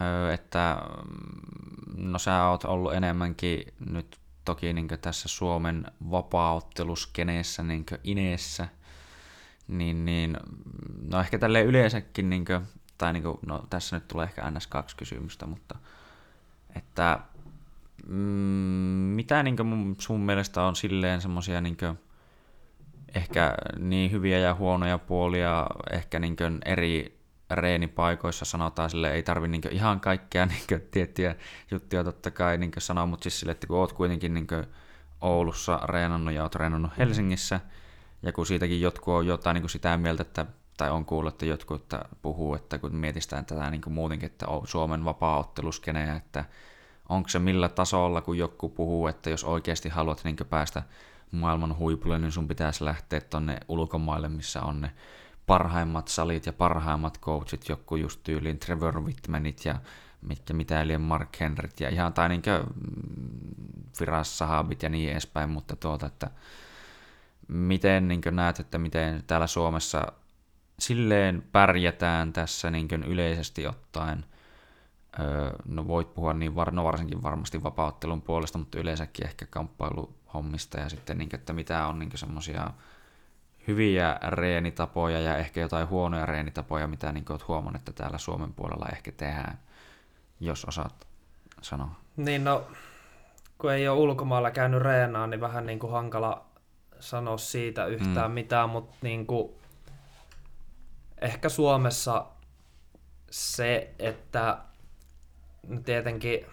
[0.00, 7.86] öö, että mm, no sä oot ollut enemmänkin nyt toki niin tässä Suomen vapaaotteluskeneessä, niin
[8.04, 8.68] Ineessä,
[9.68, 10.36] niin, niin,
[11.10, 12.66] no ehkä tälle yleensäkin, niin kuin,
[12.98, 15.78] tai niin kuin, no tässä nyt tulee ehkä NS2 kysymystä, mutta
[16.76, 17.20] että
[18.08, 18.14] mm,
[19.14, 21.76] mitä niin kuin sun mielestä on silleen semmoisia niin
[23.14, 27.18] ehkä niin hyviä ja huonoja puolia ehkä niin eri
[27.50, 31.34] reenipaikoissa sanotaan sille ei tarvi niin ihan kaikkea niin tiettyjä
[31.70, 34.46] juttuja totta kai niin sanoa, mutta siis sille, että kun oot kuitenkin niin
[35.20, 37.60] Oulussa reenannut ja oot reenannut Helsingissä,
[38.22, 41.82] ja kun siitäkin jotkut on jotain niin sitä mieltä, että tai on kuullut, että jotkut
[41.82, 46.44] että puhuu, että kun mietistään tätä niin muutenkin, että Suomen vapaa-otteluskeneä, että
[47.14, 50.82] onko se millä tasolla, kun joku puhuu, että jos oikeasti haluat niin päästä
[51.30, 54.90] maailman huipulle, niin sun pitäisi lähteä tonne ulkomaille, missä on ne
[55.46, 59.74] parhaimmat salit ja parhaimmat coachit, joku just tyyliin Trevor Whitmanit ja
[60.22, 62.70] mitkä mitä eli Mark Henryt ja ihan tai niinkö mm,
[63.98, 66.30] Firas Sahabit ja niin edespäin, mutta tuota, että
[67.48, 70.12] miten niin näet, että miten täällä Suomessa
[70.78, 74.24] silleen pärjätään tässä niin yleisesti ottaen–
[75.64, 80.88] no voit puhua niin var, no varsinkin varmasti vapauttelun puolesta, mutta yleensäkin ehkä kamppailuhommista ja
[80.88, 82.70] sitten, niin, että mitä on niin semmoisia
[83.68, 88.86] hyviä reenitapoja ja ehkä jotain huonoja reenitapoja, mitä niin olet huomannut, että täällä Suomen puolella
[88.92, 89.58] ehkä tehdään,
[90.40, 91.06] jos osaat
[91.62, 91.94] sanoa.
[92.16, 92.66] Niin no,
[93.58, 96.46] kun ei ole ulkomailla käynyt reenaan, niin vähän niin kuin hankala
[97.00, 98.34] sanoa siitä yhtään mm.
[98.34, 99.52] mitään, mutta niin kuin,
[101.20, 102.26] ehkä Suomessa
[103.30, 104.58] se, että
[105.84, 106.46] tietenkin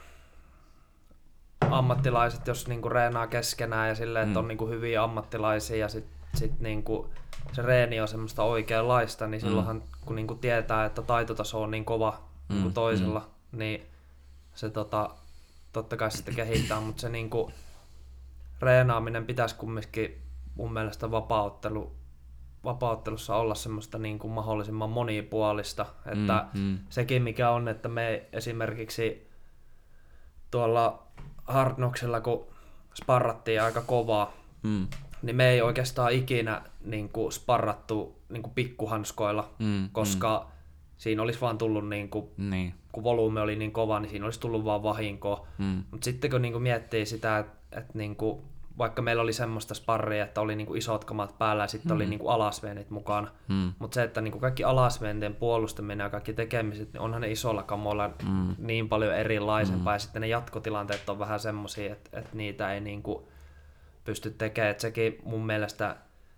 [1.72, 4.44] ammattilaiset, jos niinku reenaa keskenään ja silleen, että mm.
[4.44, 7.10] on niinku hyviä ammattilaisia ja sitten sit niinku
[7.52, 9.48] se reeni on semmoista oikeanlaista, niin mm.
[9.48, 12.56] silloinhan kun niinku tietää, että taitotaso on niin kova mm.
[12.56, 13.20] niinku toisella,
[13.52, 13.60] mm.
[13.60, 13.86] niin
[14.54, 15.10] se tota,
[15.74, 17.52] totta kai sitten kehittää, mutta se niinku
[18.62, 20.22] reenaaminen pitäisi kumminkin
[20.56, 21.92] mun mielestä vapauttelu
[22.64, 25.86] vapauttelussa olla semmoista niin kuin mahdollisimman monipuolista.
[26.06, 26.80] Että mm, mm.
[26.90, 29.28] sekin mikä on, että me esimerkiksi
[30.52, 31.08] tuolla
[31.48, 32.48] Hardnoksella, kun
[32.94, 34.34] sparrattiin aika kovaa,
[34.64, 34.88] mm.
[35.22, 40.52] niin me ei oikeastaan ikinä niin kuin sparrattu niin kuin pikkuhanskoilla, mm, koska mm.
[40.98, 42.74] siinä olisi vaan tullut, niin kuin, niin.
[42.92, 45.48] kun volyymi oli niin kova, niin siinä olisi tullut vaan vahinkoa.
[45.58, 45.84] Mm.
[45.92, 48.42] Mutta sitten kun niin kuin miettii sitä, että, että niin kuin
[48.78, 51.96] vaikka meillä oli semmoista sparria, että oli niinku isot kamat päällä ja sitten mm.
[51.96, 53.28] oli niinku alasvenit mukana.
[53.48, 53.74] Mm.
[53.80, 58.08] Mutta se, että niinku kaikki alasventen puolustaminen ja kaikki tekemiset, niin onhan ne isolla kamoilla
[58.08, 58.56] mm.
[58.58, 59.94] niin paljon erilaisempaa.
[59.94, 59.96] Mm.
[59.96, 63.28] Ja sitten ne jatkotilanteet on vähän semmoisia, että, että niitä ei niinku
[64.04, 64.72] pysty tekemään.
[64.72, 65.96] Että sekin mun mielestä,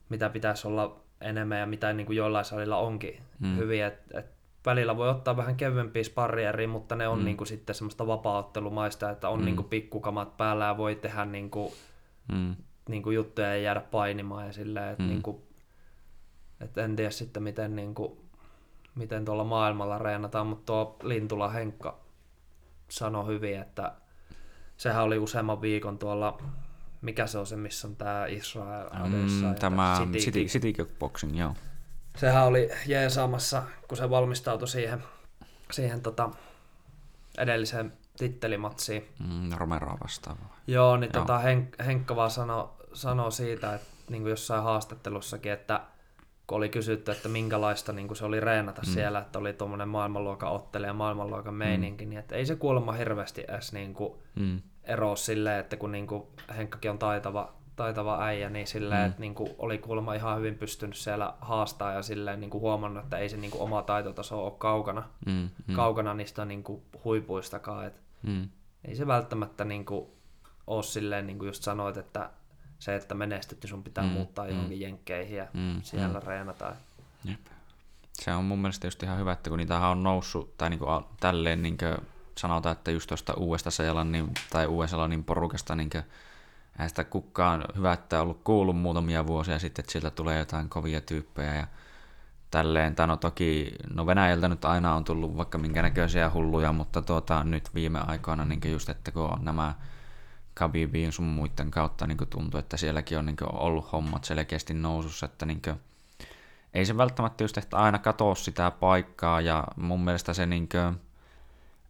[0.10, 3.58] mitä pitäisi olla enemmän ja mitä niinku joillain salilla onkin mm.
[3.58, 4.34] hyviä, että, että
[4.66, 7.26] välillä voi ottaa vähän kevyempiä sparrieriä, mutta ne on mm.
[7.26, 9.46] niinku sitten semmoista vapauttelumaista, että on mm.
[9.46, 11.74] niinku pikkukamat päällä ja voi tehdä niinku
[12.32, 12.56] mm.
[12.90, 15.10] niin kuin juttuja ei jäädä painimaan ja silleen, että mm.
[15.10, 15.42] niin kuin,
[16.62, 18.20] että en tiedä sitten miten, niin kuin,
[18.96, 22.00] miten tuolla maailmalla reenataan, mutta tuo Lintula Henkka
[22.90, 23.92] sanoi hyvin, että
[24.78, 26.42] sehän oli useamman viikon tuolla,
[27.02, 31.56] mikä se on se, missä on tämä Israel mm, Tämä City, City, City Kickboxing, joo.
[32.18, 35.04] Sehän oli jeesaamassa, kun se valmistautui siihen,
[35.72, 36.30] siihen tota,
[37.38, 37.94] edelliseen
[38.24, 39.08] tittelimatsiin.
[39.20, 40.46] Mm, Romeroa vastaava.
[40.68, 41.22] Joo, niin Joo.
[41.22, 45.82] Tota, Henk, Henkka vaan sanoi sano siitä, että niin kuin jossain haastattelussakin, että
[46.48, 48.94] kun oli kysytty, että minkälaista niin kuin se oli reenata mm.
[48.94, 52.10] siellä, että oli tuommoinen maailmanluokan ottelija ja maailmanluokan meininki, mm.
[52.10, 54.62] niin että ei se kuulemma hirveästi edes niin kuin mm.
[54.84, 56.24] eroa silleen, että kun niin kuin
[56.58, 59.08] Henkkakin on taitava, taitava äijä, niin silleen, mm.
[59.08, 63.04] että niin kuin oli kuulemma ihan hyvin pystynyt siellä haastaa ja silleen niin kuin huomannut,
[63.04, 65.50] että ei se niin kuin oma taitotaso ole kaukana, mm.
[65.68, 65.76] Mm.
[65.76, 67.88] kaukana niistä niin kuin huipuistakaan.
[67.88, 68.50] Että mm.
[68.86, 70.06] Ei se välttämättä niin kuin
[70.68, 72.30] ole silleen, niin kuin just sanoit, että
[72.80, 76.28] se, että menestyt, niin sun pitää mm, muuttaa mm, johonkin jenkkeihin ja mm, siellä mm.
[76.28, 76.76] reenata.
[77.24, 77.40] Jep.
[78.14, 81.04] Se on mun mielestä just ihan hyvä, että kun niitä on noussut, tai niin kuin
[81.20, 81.98] tälleen niin kuin
[82.38, 86.04] sanotaan, että just tuosta uudesta Seelannin tai uudesta porukasta niin kuin,
[86.74, 90.70] eihän sitä kukaan hyvä, että on ollut kuullut muutamia vuosia sitten, että sieltä tulee jotain
[90.70, 91.68] kovia tyyppejä ja
[92.54, 92.96] tälleen.
[92.96, 97.44] Tai no toki, no Venäjältä nyt aina on tullut vaikka minkä näköisiä hulluja, mutta tuota,
[97.44, 99.74] nyt viime aikoina niin just, että kun on nämä
[100.56, 105.46] Khabibin sun muiden kautta niin tuntuu, että sielläkin on niin ollut hommat selkeästi nousussa, että
[105.46, 105.80] niin kuin,
[106.74, 111.02] ei se välttämättä just että aina katoa sitä paikkaa ja mun mielestä se niin kuin,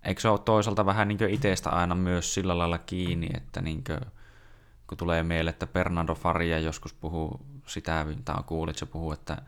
[0.03, 3.99] eikö se ole toisaalta vähän niin itsestä aina myös sillä lailla kiinni, että niin kuin,
[4.87, 9.41] kun tulee mieleen, että Bernardo Faria joskus puhuu sitä, tai kuulit, se puhuu, että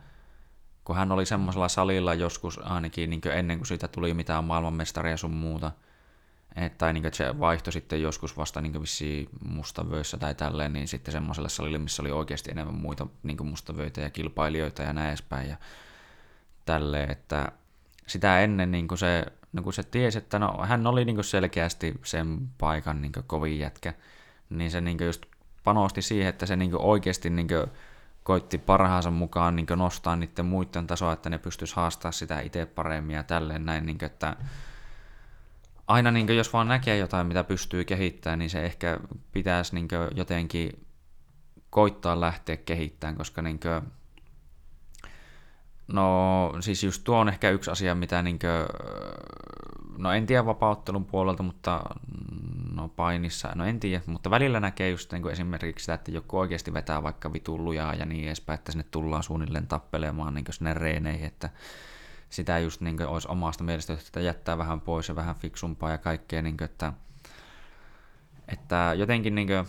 [0.86, 5.34] kun hän oli semmoisella salilla joskus ainakin niin ennen kuin siitä tuli mitään maailmanmestaria sun
[5.34, 5.72] muuta,
[6.56, 10.88] et, tai niin, että se vaihtoi sitten joskus vasta niin vissiin mustavöissä tai tälleen, niin
[10.88, 15.48] sitten semmoiselle salille, missä oli oikeasti enemmän muita niin mustavöitä ja kilpailijoita ja näin edespäin
[15.48, 15.56] ja
[16.64, 17.52] tälleen, että
[18.06, 21.24] sitä ennen niin kuin se, niin kuin se tiesi, että no, hän oli niin kuin
[21.24, 23.94] selkeästi sen paikan niin kuin kovin jätkä,
[24.50, 25.26] niin se niin kuin just
[25.64, 27.66] panosti siihen, että se niin kuin oikeasti niin kuin
[28.26, 33.16] koitti parhaansa mukaan niin nostaa niiden muiden tasoa, että ne pystyisi haastaa sitä itse paremmin
[33.16, 34.36] ja tälleen näin, niin kuin, että
[35.86, 38.98] aina niin jos vaan näkee jotain, mitä pystyy kehittämään, niin se ehkä
[39.32, 40.86] pitäisi niin jotenkin
[41.70, 43.82] koittaa lähteä kehittämään, koska niin kuin,
[45.86, 48.66] no siis just tuo on ehkä yksi asia, mitä niin kuin,
[49.98, 51.80] no en tiedä vapauttelun puolelta, mutta
[52.74, 56.38] no painissa, no en tiedä, mutta välillä näkee just niin kuin esimerkiksi sitä, että joku
[56.38, 60.74] oikeasti vetää vaikka vitun lujaa ja niin edespäin, että sinne tullaan suunnilleen tappelemaan niin sinne
[60.74, 61.50] reeneihin, että
[62.30, 65.98] sitä just niin kuin olisi omasta mielestä, että jättää vähän pois ja vähän fiksumpaa ja
[65.98, 66.92] kaikkea, niin kuin, että,
[68.48, 69.66] että jotenkin niin kuin,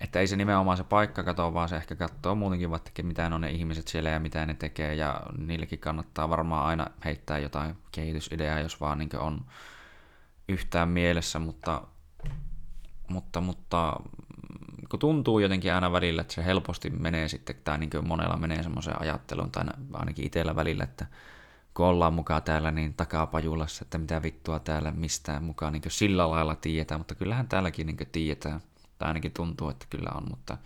[0.00, 3.40] että ei se nimenomaan se paikka katoa, vaan se ehkä katsoo muutenkin vaikka mitä on
[3.40, 8.60] ne ihmiset siellä ja mitä ne tekee, ja niillekin kannattaa varmaan aina heittää jotain kehitysideaa,
[8.60, 9.44] jos vaan niin on
[10.48, 11.82] yhtään mielessä, mutta,
[13.08, 13.96] mutta, mutta
[14.88, 19.02] kun tuntuu jotenkin aina välillä, että se helposti menee sitten, tai niin monella menee semmoiseen
[19.02, 21.06] ajatteluun, tai ainakin itsellä välillä, että
[21.74, 26.56] kun ollaan mukaan täällä niin takapajulassa, että mitä vittua täällä mistään mukaan niin sillä lailla
[26.56, 28.60] tietää, mutta kyllähän täälläkin niin tietää,
[28.98, 30.58] tai ainakin tuntuu, että kyllä on, mutta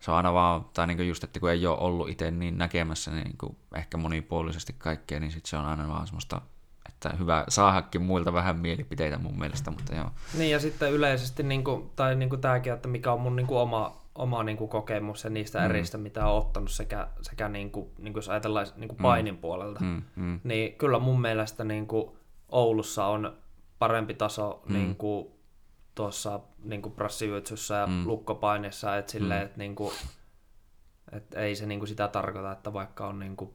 [0.00, 3.10] se on aina vaan, tai niin just, että kun ei ole ollut itse niin näkemässä
[3.10, 6.40] niin kuin ehkä monipuolisesti kaikkea, niin sitten se on aina vaan semmoista,
[6.88, 10.10] että hyvä saadakin muilta vähän mielipiteitä mun mielestä, mutta joo.
[10.34, 13.46] Niin ja sitten yleisesti, niin kuin, tai niin kuin tämäkin, että mikä on mun niin
[13.46, 15.64] kuin oma oma niin kuin, kokemus ja niistä mm.
[15.64, 19.02] eristä, mitä olen ottanut sekä, sekä niin kuin, niin kuin jos ajatellaan niin kuin mm.
[19.02, 19.40] painin mm.
[19.40, 20.02] puolelta, mm.
[20.16, 20.40] Mm.
[20.44, 22.10] niin kyllä mun mielestä niin kuin
[22.48, 23.36] Oulussa on
[23.78, 24.74] parempi taso mm.
[24.74, 25.26] niin kuin,
[25.96, 26.94] tuossa niin kuin
[27.80, 28.06] ja mm.
[28.06, 29.46] lukkopainissa, että silleen, mm.
[29.46, 29.94] että niin kuin,
[31.12, 33.50] että ei se niin kuin sitä tarkoita, että vaikka on niin kuin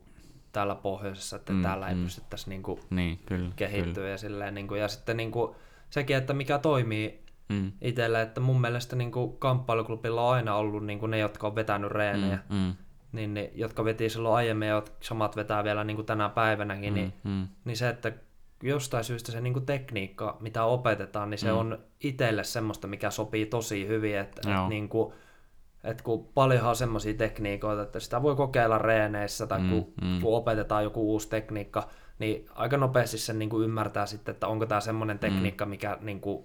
[0.51, 1.97] täällä pohjoisessa, että mm, täällä mm.
[1.97, 4.09] ei pystyttäisi niin kuin niin, kyllä, kehittyä kyllä.
[4.09, 5.55] ja silleen, niin kuin, ja sitten niin kuin,
[5.89, 7.71] sekin, että mikä toimii mm.
[7.81, 11.55] itselle, että mun mielestä niin kuin kamppailuklubilla on aina ollut niin kuin ne, jotka on
[11.55, 12.39] vetänyt reenejä.
[12.49, 12.73] Mm, mm.
[13.11, 16.95] Niin ne, jotka veti silloin aiemmin ja samat vetää vielä niin kuin tänä päivänäkin, mm,
[16.95, 17.47] niin, mm.
[17.65, 18.11] niin se, että
[18.61, 21.57] jostain syystä se niin kuin tekniikka, mitä opetetaan, niin se mm.
[21.57, 25.13] on itselle semmoista, mikä sopii tosi hyvin, että, että niin kuin,
[25.83, 30.21] että kun paljonhan on semmoisia tekniikoita, että sitä voi kokeilla reeneissä tai mm, kun, mm.
[30.21, 31.87] kun opetetaan joku uusi tekniikka,
[32.19, 35.19] niin aika nopeasti sen niin kuin ymmärtää sitten, että onko tämä semmoinen mm.
[35.19, 36.43] tekniikka, mikä niin kuin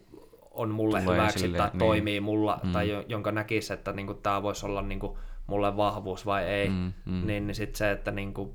[0.51, 1.79] on mulle Tulee hyväksi sille, tai niin.
[1.79, 2.73] toimii mulla, mm.
[2.73, 7.27] tai jonka näkisi, että niinku, tämä voisi olla niinku, mulle vahvuus vai ei, mm, mm.
[7.27, 8.55] niin, niin sitten se, että niinku,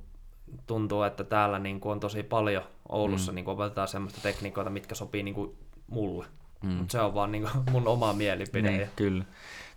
[0.68, 3.36] tuntuu, että täällä niinku, on tosi paljon Oulussa mm.
[3.36, 5.56] niinku, opetetaan semmoista tekniikoita, mitkä sopii niinku,
[5.88, 6.26] mulle.
[6.64, 6.70] Mm.
[6.70, 8.72] Mutta se on vaan niinku, mun oma mielipide.
[8.72, 9.26] Niin, kyllä.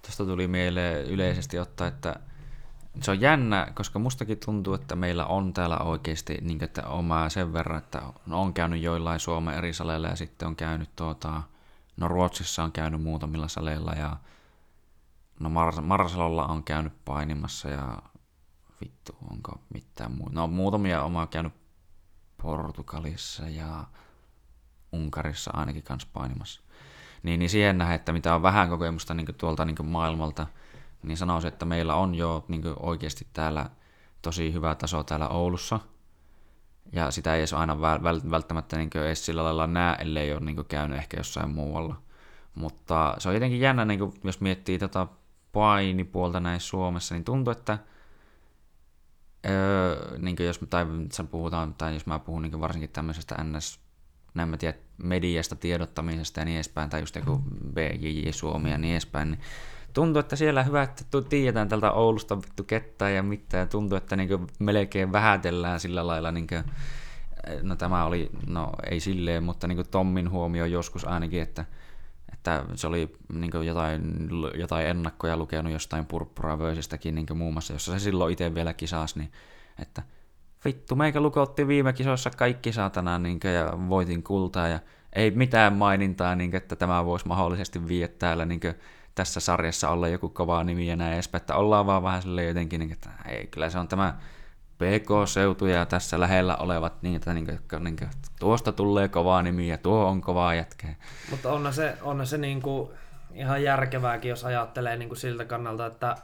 [0.02, 2.16] Tuosta tuli mieleen yleisesti ottaa, että
[3.00, 7.52] se on jännä, koska mustakin tuntuu, että meillä on täällä oikeasti niin, että omaa sen
[7.52, 11.42] verran, että on käynyt joillain Suomen eri saleilla ja sitten on käynyt tuota,
[11.96, 14.16] No Ruotsissa on käynyt muutamilla saleilla ja
[15.40, 17.98] no Mar- Marselolla on käynyt painimassa ja
[18.80, 20.34] vittu, onko mitään muuta.
[20.34, 21.52] No muutamia omaa käynyt
[22.42, 23.84] Portugalissa ja
[24.92, 26.60] Unkarissa ainakin kanssa painimassa.
[27.22, 30.46] Niin, niin siihen nähdä, että mitä on vähän kokemusta niin tuolta niin maailmalta,
[31.02, 33.70] niin sanoisin, että meillä on jo niin oikeasti täällä
[34.22, 35.80] tosi hyvä taso täällä Oulussa.
[36.92, 37.80] Ja sitä ei edes aina
[38.30, 41.96] välttämättä niin edes sillä lailla näe, ellei ole niin käynyt ehkä jossain muualla.
[42.54, 45.06] Mutta se on jotenkin jännä, niin jos miettii tota
[45.52, 47.78] painipuolta näin Suomessa, niin tuntuu, että
[49.48, 50.86] öö, niin jos, tai,
[51.30, 53.80] puhutaan, tai jos mä puhun niin varsinkin tämmöisestä NS,
[54.34, 57.42] näin mä tiedän, mediasta, tiedottamisesta ja niin edespäin, tai just joku
[57.74, 59.40] BJJ Suomi ja niin edespäin, niin
[59.92, 64.16] tuntuu, että siellä hyvä, että tiedetään tältä Oulusta vittu kettä ja mitä, ja tuntuu, että
[64.16, 66.64] niin melkein vähätellään sillä lailla, niin kuin,
[67.62, 71.64] no tämä oli, no ei silleen, mutta niin Tommin huomio joskus ainakin, että
[72.44, 76.58] että se oli niin jotain, jotain ennakkoja lukenut jostain Purppura
[77.04, 79.32] niin muun muassa, jossa se silloin itse vielä kisasi, niin
[79.78, 80.02] että
[80.64, 84.80] vittu, meikä lukotti viime kisoissa kaikki saatana niin kuin, ja voitin kultaa ja
[85.12, 88.74] ei mitään mainintaa, niin kuin, että tämä voisi mahdollisesti viedä täällä niin kuin,
[89.14, 92.80] tässä sarjassa olla joku kova nimi ja näin edespäin, että ollaan vaan vähän silleen jotenkin,
[92.80, 94.18] niin, että ei, kyllä se on tämä
[94.78, 97.96] PK-seutu ja tässä lähellä olevat, niin, että, niin, kuin, niin
[98.40, 100.94] tuosta tulee kovaa nimi ja tuo on kovaa jätkeä.
[101.30, 102.90] Mutta on se, on se niin kuin
[103.34, 106.16] ihan järkevääkin, jos ajattelee niin kuin siltä kannalta, että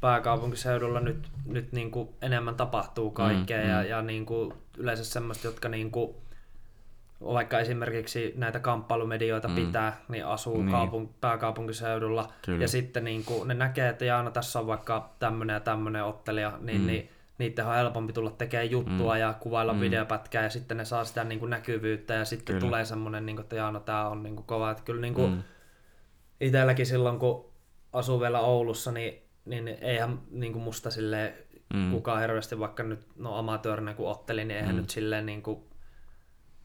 [0.00, 3.88] pääkaupunkiseudulla nyt, nyt niin kuin enemmän tapahtuu kaikkea mm, ja, mm.
[3.88, 6.14] ja niin kuin yleensä semmoista, jotka niin kuin,
[7.20, 9.54] vaikka esimerkiksi näitä kamppailumedioita mm.
[9.54, 10.74] pitää, niin asuu niin.
[10.74, 12.32] Kaupunk- pääkaupunkiseudulla.
[12.44, 12.64] Kyllä.
[12.64, 16.52] Ja sitten niin kuin, ne näkee, että Jaana, tässä on vaikka tämmöinen ja tämmöinen ottelija,
[16.60, 16.86] niin, mm.
[16.86, 19.20] niin niiden on helpompi tulla tekemään juttua mm.
[19.20, 19.80] ja kuvailla mm.
[19.80, 22.66] videopätkää ja sitten ne saa sitä niin kuin näkyvyyttä ja sitten kyllä.
[22.66, 24.70] tulee semmoinen, niin kuin, että Jaana, tämä on niin kuin kova.
[24.70, 25.42] Että kyllä niin kuin, mm.
[26.40, 27.44] itselläkin silloin, kun
[27.92, 31.34] asuu vielä Oulussa, niin, niin eihän niin kuin musta silleen
[31.74, 31.90] mm.
[31.90, 34.80] kukaan hirveästi, vaikka nyt no amatöörinä kun otteli, niin eihän mm.
[34.80, 35.60] nyt silleen niin kuin,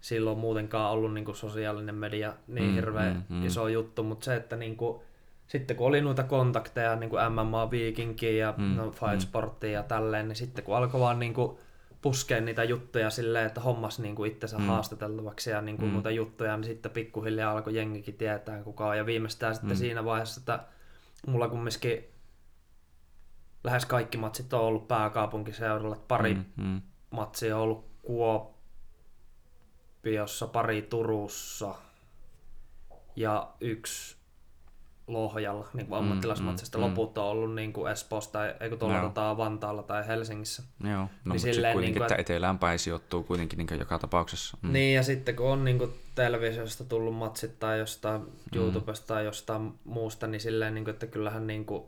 [0.01, 3.45] silloin muutenkaan ollut niin kuin sosiaalinen media niin mm, hirveän mm, mm.
[3.45, 5.01] iso juttu, mutta se, että niin kuin,
[5.51, 9.69] sitten kun oli noita kontakteja, niin kuin MMA Viikinkiin ja mm, no, Fight mm.
[9.69, 11.57] Ja tälleen, niin sitten kun alkoi vaan niin kuin
[12.01, 14.65] puskea niitä juttuja silleen, että hommas niin kuin itsensä mm.
[14.65, 15.93] haastateltavaksi ja niin kuin mm.
[15.93, 18.97] noita juttuja, niin sitten pikkuhiljaa alkoi jengikin tietää kuka on.
[18.97, 19.79] Ja viimeistään sitten mm.
[19.79, 20.63] siinä vaiheessa, että
[21.27, 22.03] mulla kumminkin
[23.63, 25.97] lähes kaikki matsit on ollut pääkaupunkiseudulla.
[26.07, 26.45] Pari mm.
[26.57, 26.81] Mm.
[27.09, 27.91] matsia on ollut
[30.01, 31.75] Kuopiossa, pari Turussa
[33.15, 34.20] ja yksi
[35.13, 36.77] Lohjalla niin kuin ammattilaismatsista.
[36.77, 39.07] Mm, mm, Loput on ollut niin kuin Espoossa tai eikö tuolla no.
[39.07, 40.63] tota Vantaalla tai Helsingissä.
[40.83, 43.99] Joo, no, niin mutta silleen, kuitenkin, niin kuin, että etelään päin sijoittuu kuitenkin niin joka
[43.99, 44.57] tapauksessa.
[44.61, 44.73] Mm.
[44.73, 48.29] Niin, ja sitten kun on niin kuin televisiosta tullut matsit tai jostain mm.
[48.55, 51.83] YouTubesta tai jostain muusta, niin silleen, niin kuin, että kyllähän niin kuin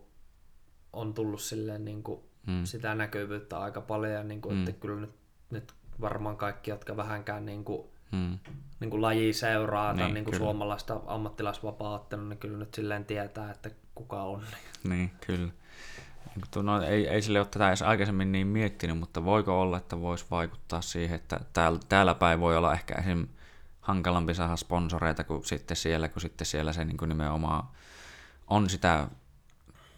[0.93, 2.63] on tullut silleen niin kuin mm.
[2.63, 4.59] sitä näkyvyyttä aika paljon, ja niin kuin, mm.
[4.59, 5.15] että kyllä nyt,
[5.49, 8.39] nyt varmaan kaikki, jotka vähänkään niin kuin hmm.
[8.79, 13.71] niin kuin laji seuraa niin, niin kuin suomalaista ammattilaisvapaattelua, niin kyllä nyt silleen tietää, että
[13.95, 14.43] kuka on.
[14.83, 15.51] Niin, kyllä.
[16.55, 20.25] No, ei, ei sille ole tätä edes aikaisemmin niin miettinyt, mutta voiko olla, että voisi
[20.31, 23.27] vaikuttaa siihen, että täällä, täällä päin voi olla ehkä esim.
[23.81, 27.63] hankalampi saada sponsoreita kuin sitten siellä, kun sitten siellä se niin kuin nimenomaan
[28.47, 29.07] on sitä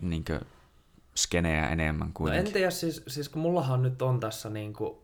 [0.02, 0.40] niin kuin,
[1.16, 2.32] skeneä enemmän kuin.
[2.32, 4.98] No en tiedä, siis, siis kun mullahan nyt on tässä niin kuin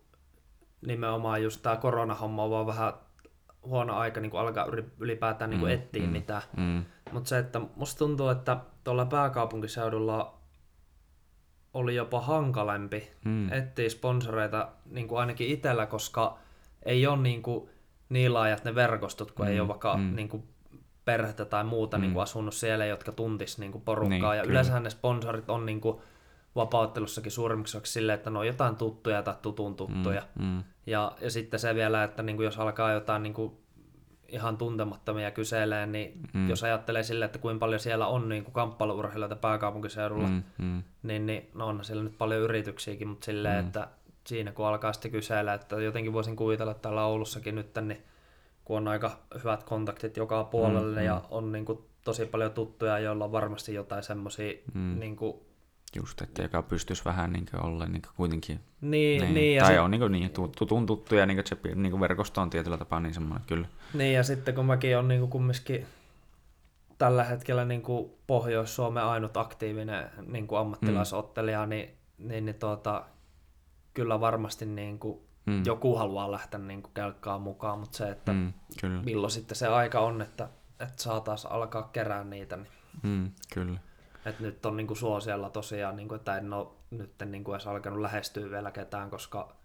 [0.81, 2.93] nimenomaan just tämä koronahomma on vaan vähän
[3.63, 4.67] huono aika niin kuin alkaa
[4.99, 6.41] ylipäätään niin kuin mm, etsiä mm, mitään.
[6.57, 6.85] Mm.
[7.11, 10.37] Mutta se, että musta tuntuu, että tuolla pääkaupunkiseudulla
[11.73, 13.53] oli jopa hankalempi mm.
[13.53, 16.37] etsiä sponsoreita niin kuin ainakin itsellä, koska
[16.85, 17.69] ei ole niin, kuin
[18.09, 20.15] niin laajat ne verkostot, kun mm, ei ole vaikka mm.
[20.15, 20.43] niin kuin
[21.05, 22.01] perhettä tai muuta mm.
[22.01, 24.09] niin kuin asunut siellä, jotka tuntis niin kuin porukkaa.
[24.09, 24.51] Niin, ja kyllä.
[24.51, 25.97] yleensähän ne sponsorit on niin kuin
[26.55, 30.21] vapauttelussakin suurimmaksi silleen, että ne on jotain tuttuja tai tutun tuttuja.
[30.39, 30.63] Mm, mm.
[30.85, 33.57] Ja, ja sitten se vielä, että niin kuin jos alkaa jotain niin kuin
[34.27, 36.49] ihan tuntemattomia kyselee, niin mm.
[36.49, 40.83] jos ajattelee sille, että kuinka paljon siellä on niin kuin kamppailuurheilijoita pääkaupunkiseudulla, mm, mm.
[41.03, 43.67] niin, niin no on siellä nyt paljon yrityksiäkin, mutta silleen, mm.
[43.67, 43.87] että
[44.27, 48.03] siinä kun alkaa sitten kysellä, että jotenkin voisin kuvitella, että täällä Oulussakin nyt, niin
[48.65, 51.25] kun on aika hyvät kontaktit joka puolelle mm, ja mm.
[51.29, 54.99] on niin kuin tosi paljon tuttuja, joilla on varmasti jotain semmoisia mm.
[54.99, 55.37] niin kuin
[55.95, 58.59] Just, että joka pystyisi vähän niin olla niin kuitenkin.
[58.81, 62.49] Niin, niin, niin Tai on niin, niin tutun tuttu ja niin se niin verkosto on
[62.49, 63.67] tietyllä tapaa niin semmoinen kyllä.
[63.93, 65.85] Niin ja sitten kun mäkin on niin kumminkin
[66.97, 71.69] tällä hetkellä niin kuin Pohjois-Suomen ainut aktiivinen niin kuin ammattilaisottelija, mm.
[71.69, 73.05] niin, niin, niin tuota,
[73.93, 75.63] kyllä varmasti niin kuin mm.
[75.65, 79.01] joku haluaa lähteä niin kuin kelkkaan mukaan, mutta se, että mm, kyllä.
[79.01, 80.49] milloin sitten se aika on, että,
[80.79, 82.57] että saataisiin alkaa kerää niitä.
[82.57, 82.67] Niin...
[83.03, 83.79] Mm, kyllä.
[84.25, 88.49] Et nyt on niinku suosialla tosiaan, niinku, että en ole nyt niinku edes alkanut lähestyä
[88.49, 89.55] vielä ketään, koska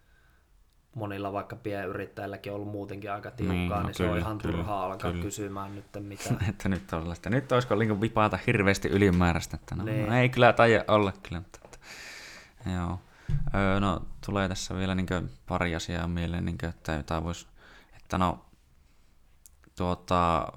[0.96, 4.38] monilla vaikka pienyrittäjilläkin on ollut muutenkin aika tiukkaa, niin, no, niin kyllä, se on ihan
[4.38, 5.24] kyllä, turhaa alkaa kyllä.
[5.24, 6.38] kysymään nyt mitään.
[6.48, 10.06] että nyt on että nyt olisiko niinku vipata hirveästi ylimääräistä, että no, niin.
[10.06, 11.40] no ei kyllä taida olla kyllä.
[11.40, 11.78] Mutta, että,
[12.70, 13.00] joo.
[13.54, 17.48] Öö, no, tulee tässä vielä niin pari asiaa mieleen, niin kuin, että jotain vois,
[17.96, 18.44] että no,
[19.76, 20.52] tuota,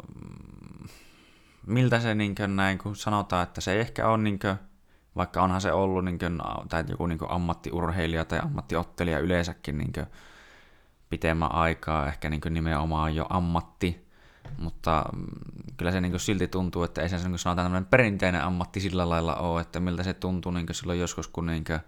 [1.70, 4.56] miltä se niin kuin, näin, kun sanotaan, että se ei ehkä ole, niin kuin,
[5.16, 6.40] vaikka onhan se ollut niin kuin,
[6.70, 10.06] tai joku niin kuin ammattiurheilija tai ammattiottelija yleensäkin niin kuin,
[11.10, 14.08] pitemmän aikaa, ehkä niin kuin nimenomaan jo ammatti,
[14.58, 15.26] mutta mm,
[15.78, 18.80] kyllä se niin kuin silti tuntuu, että ei se niin kuin sanotaan tämmöinen perinteinen ammatti
[18.80, 21.80] sillä lailla ole, että miltä se tuntuu niin kuin silloin joskus, kun niin kuin,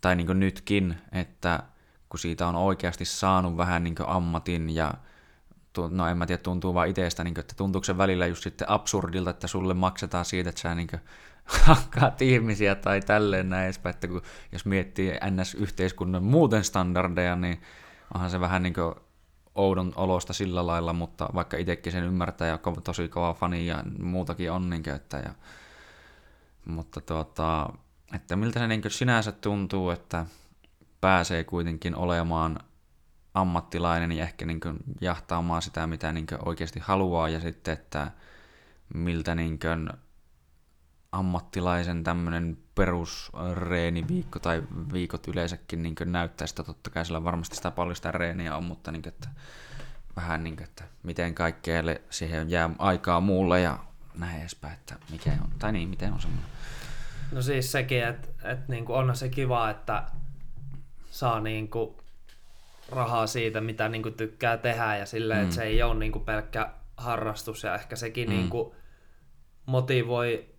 [0.00, 1.62] tai niin kuin nytkin, että
[2.08, 4.94] kun siitä on oikeasti saanut vähän niin ammatin ja
[5.90, 8.70] no en mä tiedä, tuntuu vaan itsestä, niin kuin, että tuntuuko se välillä just sitten
[8.70, 11.00] absurdilta, että sulle maksetaan siitä, että sä niin kuin,
[11.66, 14.22] hakkaat ihmisiä tai tälleen näin edespäin, että kun,
[14.52, 17.62] jos miettii NS-yhteiskunnan muuten standardeja, niin
[18.14, 18.94] onhan se vähän niin kuin
[19.54, 24.52] oudon olosta sillä lailla, mutta vaikka itsekin sen ymmärtää ja tosi kova fani ja muutakin
[24.52, 25.34] on, niin kuin, että, ja,
[26.64, 27.68] mutta tuota,
[28.14, 30.26] että miltä se niin sinänsä tuntuu, että
[31.00, 32.58] pääsee kuitenkin olemaan
[33.34, 34.60] ammattilainen ja ehkä niin
[35.00, 38.10] jahtaamaan sitä, mitä niin oikeasti haluaa, ja sitten, että
[38.94, 39.58] miltä niin
[41.12, 46.62] ammattilaisen tämmöinen perusreeniviikko tai viikot yleensäkin niin näyttää sitä.
[46.62, 49.28] Totta kai sillä varmasti sitä paljon sitä reeniä on, mutta niin kuin, että
[50.16, 53.78] vähän niin kuin, että miten kaikkeelle siihen jää aikaa muulle ja
[54.18, 56.50] näin edespäin, että mikä on, tai niin, miten on semmoinen.
[57.32, 60.02] No siis sekin, että, että niin kuin onhan se kiva, että
[61.10, 61.94] saa niin kuin
[62.92, 65.44] rahaa siitä, mitä niin kuin tykkää tehdä ja silleen, mm.
[65.44, 68.34] että se ei ole niin kuin pelkkä harrastus ja ehkä sekin mm.
[68.34, 68.74] niin kuin
[69.66, 70.52] motivoi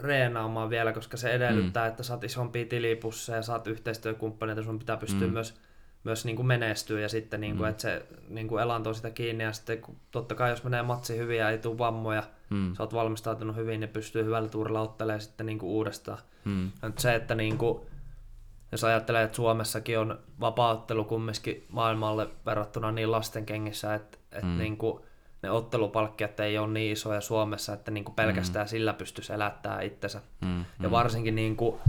[0.00, 1.88] reenaamaan vielä, koska se edellyttää, mm.
[1.88, 5.32] että saat isompia tilipusseja, saat yhteistyökumppaneita, sun pitää pystyä mm.
[5.32, 5.60] myös,
[6.04, 7.70] myös niin kuin menestyä ja sitten niin kuin, mm.
[7.70, 11.38] että se niin kuin elantoo sitä kiinni ja sitten totta kai jos menee matsi hyvin
[11.38, 12.74] ja ei tule vammoja, mm.
[12.74, 16.18] sä oot valmistautunut hyvin ja pystyy hyvällä tuurilla ottelemaan sitten niin kuin uudestaan.
[16.44, 16.70] Mm.
[16.98, 17.80] se, että niin kuin,
[18.72, 24.58] jos ajattelee, että Suomessakin on vapauttelu kumminkin maailmalle verrattuna niin lasten kengissä, että, että mm.
[24.58, 25.02] niin kuin,
[25.42, 28.68] ne ottelupalkkiot ei ole niin isoja Suomessa, että niin kuin pelkästään mm.
[28.68, 30.20] sillä pystyisi elättämään itsensä.
[30.40, 30.58] Mm.
[30.58, 30.90] Ja mm.
[30.90, 31.80] varsinkin niin kuin,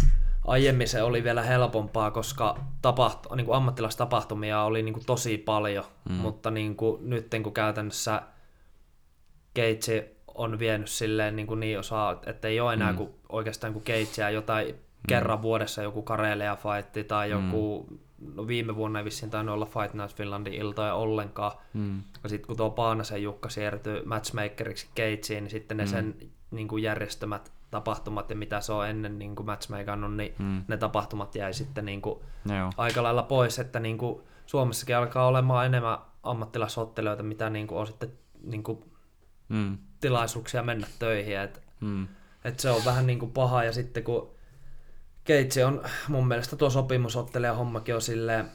[0.47, 2.57] aiemmin se oli vielä helpompaa, koska
[2.87, 6.15] tapaht- niin kuin ammattilastapahtumia oli niin kuin tosi paljon, mm.
[6.15, 8.21] mutta niin kuin, nyt kun käytännössä
[9.53, 12.97] Keitsi on vienyt silleen niin, kuin niin osaa, että ei ole enää mm.
[12.97, 14.75] kuin, oikeastaan kuin Keitsiä jotain.
[15.07, 17.97] Kerran vuodessa joku Karelia fight tai joku mm
[18.35, 21.51] no viime vuonna ei vissiin tainnut olla Fight Night Finlandin iltoja ollenkaan.
[21.73, 22.01] Mm.
[22.23, 25.89] Ja sitten kun tuo Paanasen Jukka siirtyi matchmakeriksi Keitsiin, niin sitten ne mm.
[25.89, 26.15] sen
[26.51, 30.63] niin kuin järjestämät tapahtumat ja mitä se on ennen niin kuin matchmakannut, niin mm.
[30.67, 32.19] ne tapahtumat jäi sitten niin kuin
[32.77, 37.87] aika lailla pois, että niin kuin Suomessakin alkaa olemaan enemmän ammattilasottelijoita, mitä niin kuin on
[37.87, 38.11] sitten
[38.43, 38.85] niin kuin
[39.49, 39.77] mm.
[39.99, 41.39] tilaisuuksia mennä töihin.
[41.39, 42.07] Et, mm.
[42.43, 44.31] et se on vähän niin kuin paha ja sitten kun
[45.23, 48.51] Keitsi on mun mielestä tuo sopimusottelija hommakin on silleen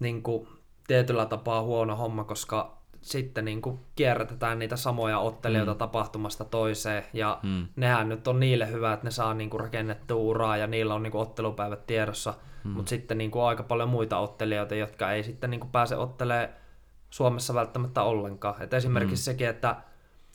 [0.00, 0.48] niin kuin,
[0.86, 5.78] tietyllä tapaa huono homma, koska sitten niin kuin kierrätetään niitä samoja ottelijoita mm.
[5.78, 7.66] tapahtumasta toiseen, ja mm.
[7.76, 11.02] nehän nyt on niille hyvä, että ne saa niin kuin rakennettua uraa, ja niillä on
[11.02, 12.34] niin kuin ottelupäivät tiedossa,
[12.64, 12.70] mm.
[12.70, 16.48] mutta sitten niin kuin aika paljon muita ottelijoita, jotka ei sitten niin kuin pääse ottelemaan
[17.10, 18.62] Suomessa välttämättä ollenkaan.
[18.62, 19.32] Et esimerkiksi mm.
[19.32, 19.76] sekin, että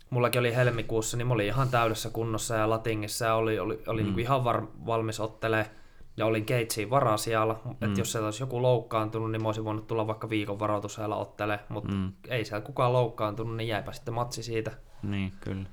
[0.09, 4.03] mullakin oli helmikuussa, niin mä olin ihan täydessä kunnossa ja latingissa ja oli, oli, oli
[4.03, 4.07] mm.
[4.07, 5.71] niin ihan var, valmis ottelee
[6.17, 7.71] ja olin Keitsiin varasijalla, mm.
[7.71, 11.59] että jos se olisi joku loukkaantunut, niin mä olisin voinut tulla vaikka viikon varoitusajalla ottelee,
[11.69, 12.11] mutta mm.
[12.27, 14.71] ei siellä kukaan loukkaantunut, niin jäipä sitten matsi siitä.
[15.03, 15.65] Niin, kyllä.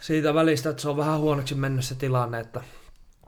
[0.00, 2.60] Siitä välistä, että se on vähän huonoksi mennyt se tilanne, että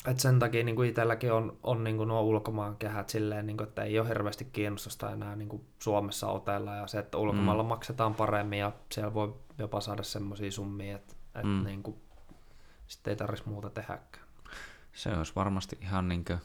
[0.06, 3.56] et sen takia niin kuin itselläkin on, on niin kuin nuo ulkomaan kehät silleen, niin
[3.56, 7.62] kuin, että ei ole hirveästi kiinnostusta enää niin kuin Suomessa otella ja se, että ulkomailla
[7.62, 7.68] mm.
[7.68, 11.64] maksetaan paremmin ja siellä voi jopa saada semmoisia summia, että, että mm.
[11.64, 11.96] niin kuin,
[12.86, 14.26] sitten ei tarvitsisi muuta tehdäkään.
[14.92, 16.38] Se olisi varmasti ihan niin kuin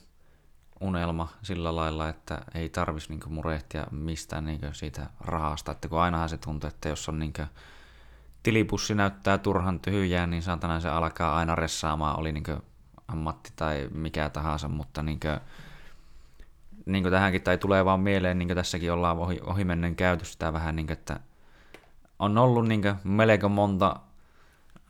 [0.82, 6.30] unelma sillä lailla, että ei tarvitsisi niin murehtia mistään niin siitä rahasta, että kun ainahan
[6.30, 7.34] se tuntuu, että jos on niin
[8.44, 12.44] tilipussi näyttää turhan tyhjää, niin saatana se alkaa aina ressaamaan, oli niin
[13.08, 15.40] ammatti tai mikä tahansa, mutta niin kuin,
[16.86, 20.54] niin kuin tähänkin tai tulee vaan mieleen, niin kuin tässäkin ollaan ohi, ohimennen käyty sitä
[20.54, 21.20] vähän, niin kuin, että
[22.20, 24.00] on ollut niin kuin, melko monta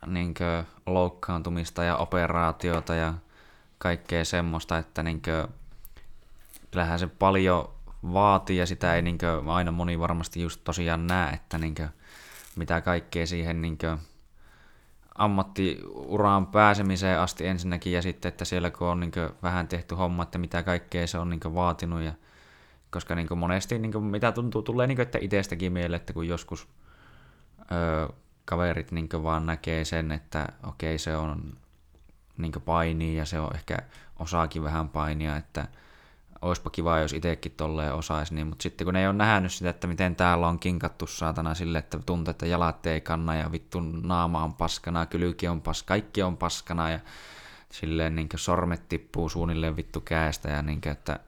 [0.06, 3.14] niin kuin, loukkaantumista ja operaatiota ja
[3.78, 5.54] kaikkea semmoista, että niin kuin,
[6.70, 7.70] kyllähän se paljon
[8.12, 11.88] vaatii ja sitä ei niin kuin, aina moni varmasti just tosiaan näe, että niin kuin,
[12.56, 13.98] mitä kaikkea siihen niin kuin,
[15.18, 19.12] ammattiuraan pääsemiseen asti ensinnäkin ja sitten, että siellä kun on niin
[19.42, 22.12] vähän tehty homma, että mitä kaikkea se on niin vaatinut ja
[22.90, 26.68] koska niin monesti niin mitä tuntuu, tulee niin että itsestäkin mieleen, että kun joskus
[27.60, 28.12] ö,
[28.44, 31.56] kaverit niin vaan näkee sen, että okei se on
[32.36, 33.78] niin painii ja se on ehkä
[34.18, 35.68] osaakin vähän painia, että
[36.42, 39.86] olisipa kiva, jos itsekin tolleen osaisi, niin, mutta sitten kun ei ole nähnyt sitä, että
[39.86, 44.44] miten täällä on kinkattu saatana sille, että tuntuu, että jalat ei kanna ja vittu naama
[44.44, 46.98] on paskana, kylki on paskana, kaikki on paskana ja
[47.70, 51.20] silleen niin sormet tippuu suunnilleen vittu käestä ja niin kuin, että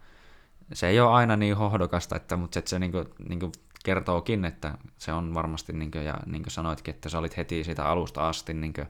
[0.73, 3.53] se ei ole aina niin hohdokasta, että, mutta se, se niin kuin, niin kuin
[3.85, 7.65] kertookin, että se on varmasti, niin kuin, ja niin kuin sanoitkin, että sä olit heti
[7.65, 8.87] siitä alusta asti niin kuin,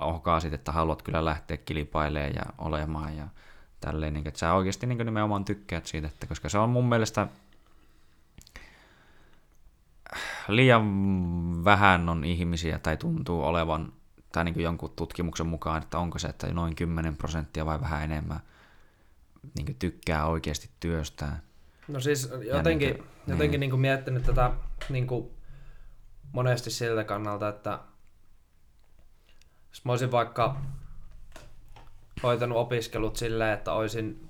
[0.00, 3.28] ohkaasit, että haluat kyllä lähteä kilpailemaan ja olemaan ja
[3.80, 7.26] tälleen, niin, että sä oikeasti niin nimenomaan tykkäät siitä, että koska se on mun mielestä
[10.48, 10.84] liian
[11.64, 13.92] vähän on ihmisiä tai tuntuu olevan,
[14.32, 18.40] tai niin jonkun tutkimuksen mukaan, että onko se, että noin 10 prosenttia vai vähän enemmän
[19.56, 21.42] niin tykkää oikeasti työstään.
[21.88, 23.60] No siis jotenkin, niin kuin, jotenkin niin.
[23.60, 24.50] Niin kuin miettinyt tätä
[24.88, 25.30] niin kuin
[26.32, 27.78] monesti siltä kannalta, että
[29.68, 30.56] jos mä olisin vaikka
[32.22, 34.28] hoitanut opiskelut silleen, että olisin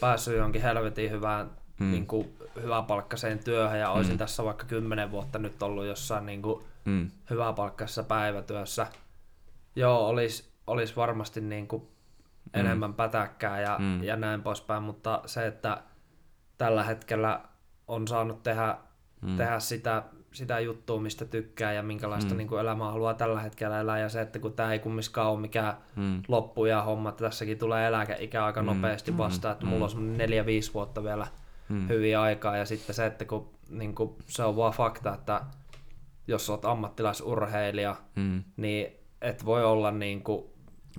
[0.00, 1.50] päässyt jonkin helvetin hyvään
[1.80, 1.90] mm.
[1.90, 4.18] niin kuin, hyväpalkkaiseen työhön ja olisin mm.
[4.18, 7.10] tässä vaikka kymmenen vuotta nyt ollut jossain niin kuin, mm.
[7.30, 8.86] hyväpalkkaisessa päivätyössä.
[9.76, 12.60] Joo, olisi olis varmasti niin kuin, mm.
[12.60, 14.02] enemmän pätäkkää ja, mm.
[14.02, 15.82] ja näin poispäin, mutta se, että
[16.58, 17.40] tällä hetkellä
[17.88, 18.76] on saanut tehdä,
[19.20, 19.36] mm.
[19.36, 22.36] tehdä sitä sitä juttua, mistä tykkää ja minkälaista mm.
[22.36, 23.98] niin kuin elämää haluaa tällä hetkellä elää.
[23.98, 26.22] Ja se, että kun tämä ei kumminkaan ole mikään mm.
[26.28, 28.66] loppu ja homma, että tässäkin tulee eläkeikä aika mm.
[28.66, 29.70] nopeasti vastaan, että mm.
[29.70, 31.26] mulla on neljä, viisi vuotta vielä
[31.68, 31.88] mm.
[31.88, 32.56] hyviä aikaa.
[32.56, 35.40] Ja sitten se, että kun niin kuin, se on vaan fakta, että
[36.26, 38.42] jos olet ammattilaisurheilija, mm.
[38.56, 38.86] niin
[39.22, 40.44] et voi olla niin kuin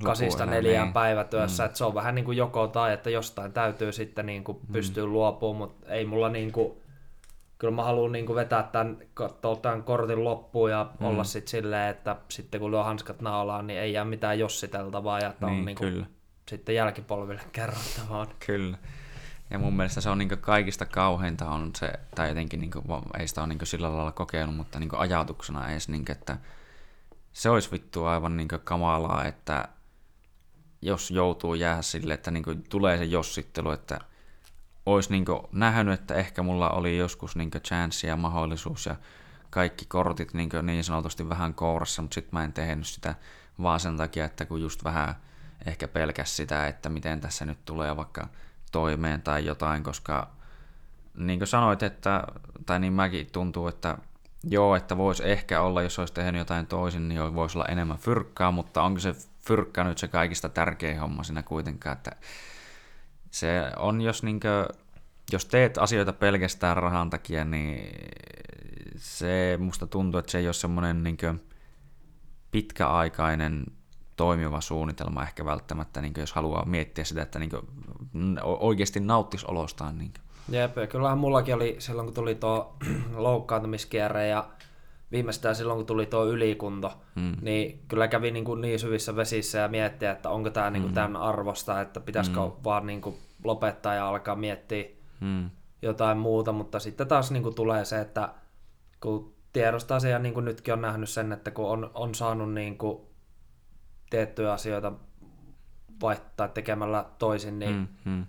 [0.04, 0.94] kasista neljään niin.
[0.94, 1.66] päivätyössä, mm.
[1.66, 4.74] että se on vähän niin kuin joko tai, että jostain täytyy sitten niin kuin mm.
[4.74, 6.81] pystyä luopumaan, mutta ei mulla niin kuin
[7.62, 8.98] kyllä mä haluan niin vetää tämän,
[9.62, 11.06] tämän kortin loppuun ja mm.
[11.06, 15.30] olla sitten silleen, että sitten kun lyö hanskat naulaan, niin ei jää mitään jossiteltavaa ja
[15.30, 16.06] että niin, on niin kuin kyllä.
[16.50, 18.28] sitten jälkipolville kerrottavaa.
[18.46, 18.78] Kyllä.
[19.50, 22.86] Ja mun mielestä se on niin kaikista kauheinta on se, tai jotenkin niin kuin,
[23.20, 26.38] ei sitä ole niin sillä lailla kokenut, mutta niin ajatuksena edes, niin kuin, että
[27.34, 29.68] se olisi vittu aivan niin kamalaa, että
[30.82, 34.00] jos joutuu jäädä sille, että niin tulee se jossittelu, että
[34.86, 38.96] olisi niin nähnyt, että ehkä mulla oli joskus niin chance ja mahdollisuus ja
[39.50, 43.16] kaikki kortit niin, niin sanotusti vähän kourassa, mutta sitten mä en tehnyt sitä
[43.62, 45.16] vaan sen takia, että kun just vähän
[45.66, 48.28] ehkä pelkäs sitä, että miten tässä nyt tulee vaikka
[48.72, 50.32] toimeen tai jotain, koska
[51.18, 52.24] niin kuin sanoit, että,
[52.66, 53.98] tai niin mäkin tuntuu, että
[54.44, 58.52] joo, että voisi ehkä olla, jos olisi tehnyt jotain toisin, niin voisi olla enemmän fyrkkaa,
[58.52, 62.12] mutta onko se fyrkka nyt se kaikista tärkein homma siinä kuitenkaan, että
[63.32, 64.68] se on, jos, niinkö,
[65.32, 67.90] jos teet asioita pelkästään rahan takia, niin
[68.98, 71.34] se musta tuntuu, että se ei ole semmoinen niinkö
[72.52, 73.64] pitkäaikainen
[74.16, 77.52] toimiva suunnitelma ehkä välttämättä, niin jos haluaa miettiä sitä, että niin
[78.44, 79.98] oikeasti nauttisi olostaan.
[79.98, 80.14] Niin
[80.50, 82.76] Jep, kyllähän mullakin oli silloin, kun tuli tuo
[83.16, 84.50] loukkaantumiskierre ja
[85.12, 87.36] viimeistään silloin, kun tuli tuo ylikunto, mm.
[87.42, 90.92] niin kyllä kävi niin, kuin niin syvissä vesissä ja miettiä, että onko tämä niin kuin
[90.92, 90.96] mm.
[90.96, 92.52] tämän arvosta, että pitäisikö mm.
[92.64, 94.86] vaan niin kuin lopettaa ja alkaa miettiä
[95.20, 95.50] mm.
[95.82, 98.30] jotain muuta, mutta sitten taas niin kuin tulee se, että
[99.00, 102.54] kun tiedostaa se ja niin kuin nytkin on nähnyt sen, että kun on, on saanut
[102.54, 103.02] niin kuin
[104.10, 104.92] tiettyjä asioita
[106.02, 108.26] vaihtaa tekemällä toisin, niin mm, mm.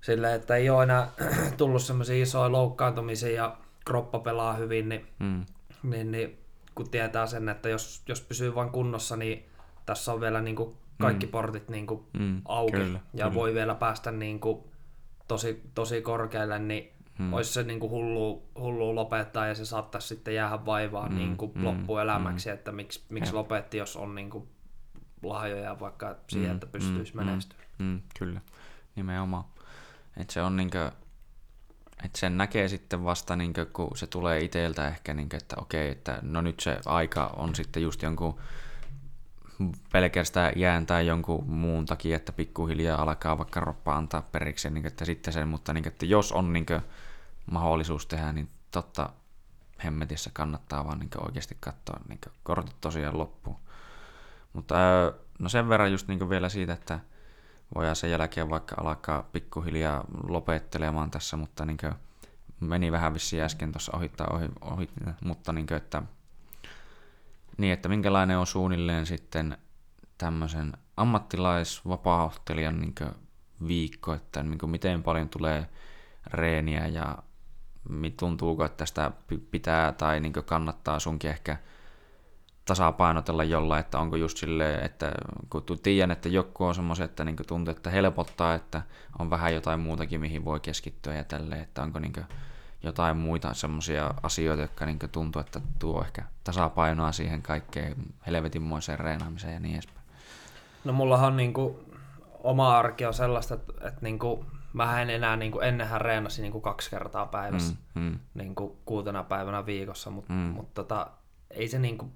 [0.00, 1.08] sille, että ei ole enää
[1.56, 5.44] tullut semmoisia isoja loukkaantumisia ja kroppa pelaa hyvin, niin mm
[5.82, 6.38] niin, niin
[6.74, 9.46] kun tietää sen, että jos, jos pysyy vain kunnossa, niin
[9.86, 11.32] tässä on vielä niin kuin kaikki mm.
[11.32, 13.34] portit niin kuin mm, auki kyllä, ja kyllä.
[13.34, 14.64] voi vielä päästä niin kuin
[15.28, 17.32] tosi, tosi korkealle, niin mm.
[17.32, 21.36] olisi se niin kuin hullu, hullu lopettaa ja se saattaisi sitten jäädä vaivaan mm, niin
[21.36, 22.54] kuin mm, loppuelämäksi, mm.
[22.54, 24.48] että miksi, miksi lopetti, jos on niin kuin
[25.22, 27.68] lahjoja vaikka siihen, mm, että pystyisi mm, menestymään.
[27.78, 28.40] Mm, kyllä,
[28.96, 29.44] nimenomaan.
[30.16, 30.90] Et se on niin kuin,
[32.04, 35.56] et sen näkee sitten vasta, niin kuin, kun se tulee itseltä ehkä, niin kuin, että
[35.58, 38.40] okei, että no nyt se aika on sitten just jonkun
[39.92, 44.92] pelkästään jään tai jonkun muun takia, että pikkuhiljaa alkaa vaikka roppa antaa periksi, niin kuin,
[44.92, 46.80] että sitten sen, mutta niin kuin, että jos on niin kuin,
[47.50, 49.10] mahdollisuus tehdä, niin totta
[49.84, 53.56] hemmetissä kannattaa vaan niin kuin, oikeasti katsoa niin kuin, kortit tosiaan loppuun.
[54.52, 54.74] Mutta
[55.38, 57.00] no sen verran just niin kuin, vielä siitä, että
[57.74, 61.94] voidaan sen jälkeen vaikka alkaa pikkuhiljaa lopettelemaan tässä, mutta niin kuin
[62.60, 64.88] meni vähän vissiin äsken tuossa ohittaa ohi, ohi
[65.24, 66.02] mutta niin kuin, että,
[67.56, 69.58] niin, että minkälainen on suunnilleen sitten
[70.18, 72.94] tämmöisen ammattilaisvapaaottelijan niin
[73.68, 75.68] viikko, että niin miten paljon tulee
[76.26, 77.18] reeniä ja
[78.16, 79.10] tuntuuko, että tästä
[79.50, 81.56] pitää tai niin kannattaa sunkin ehkä
[82.64, 85.12] tasapainotella jollain, että onko just silleen, että
[85.50, 88.82] kun tiedän, että joku on semmoisia, että niin tuntuu, että helpottaa, että
[89.18, 92.12] on vähän jotain muutakin, mihin voi keskittyä ja tälleen, että onko niin
[92.82, 99.54] jotain muita semmoisia asioita, jotka niin tuntuu, että tuo ehkä tasapainoa siihen kaikkeen helvetinmoiseen reenaamiseen
[99.54, 100.06] ja niin edespäin.
[100.84, 101.76] No mullahan on niin kuin,
[102.38, 106.42] oma arki on sellaista, että, että niin kuin, mä en enää, niin kuin, ennenhän reenasi
[106.42, 108.18] niin kuin kaksi kertaa päivässä, mm, mm.
[108.34, 110.38] Niin kuin kuutena päivänä viikossa, mutta mm.
[110.38, 111.10] mut tota,
[111.50, 112.12] ei se niin kuin,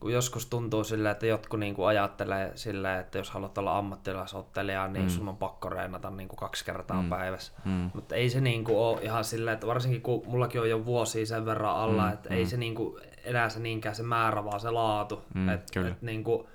[0.00, 4.88] kun joskus tuntuu silleen, että jotkut niin kuin ajattelee silleen, että jos haluat olla ammattilaisottelija,
[4.88, 5.08] niin mm.
[5.08, 7.08] sun on pakko reenata niin kuin kaksi kertaa mm.
[7.08, 7.52] päivässä.
[7.64, 7.90] Mm.
[7.94, 11.26] Mutta ei se niin kuin ole ihan silleen, että varsinkin kun mullakin on jo vuosia
[11.26, 12.12] sen verran alla, mm.
[12.12, 12.36] että mm.
[12.36, 15.22] ei se niin kuin enää se niinkään se määrä, vaan se laatu.
[15.34, 16.46] Mm, että et niin kuin,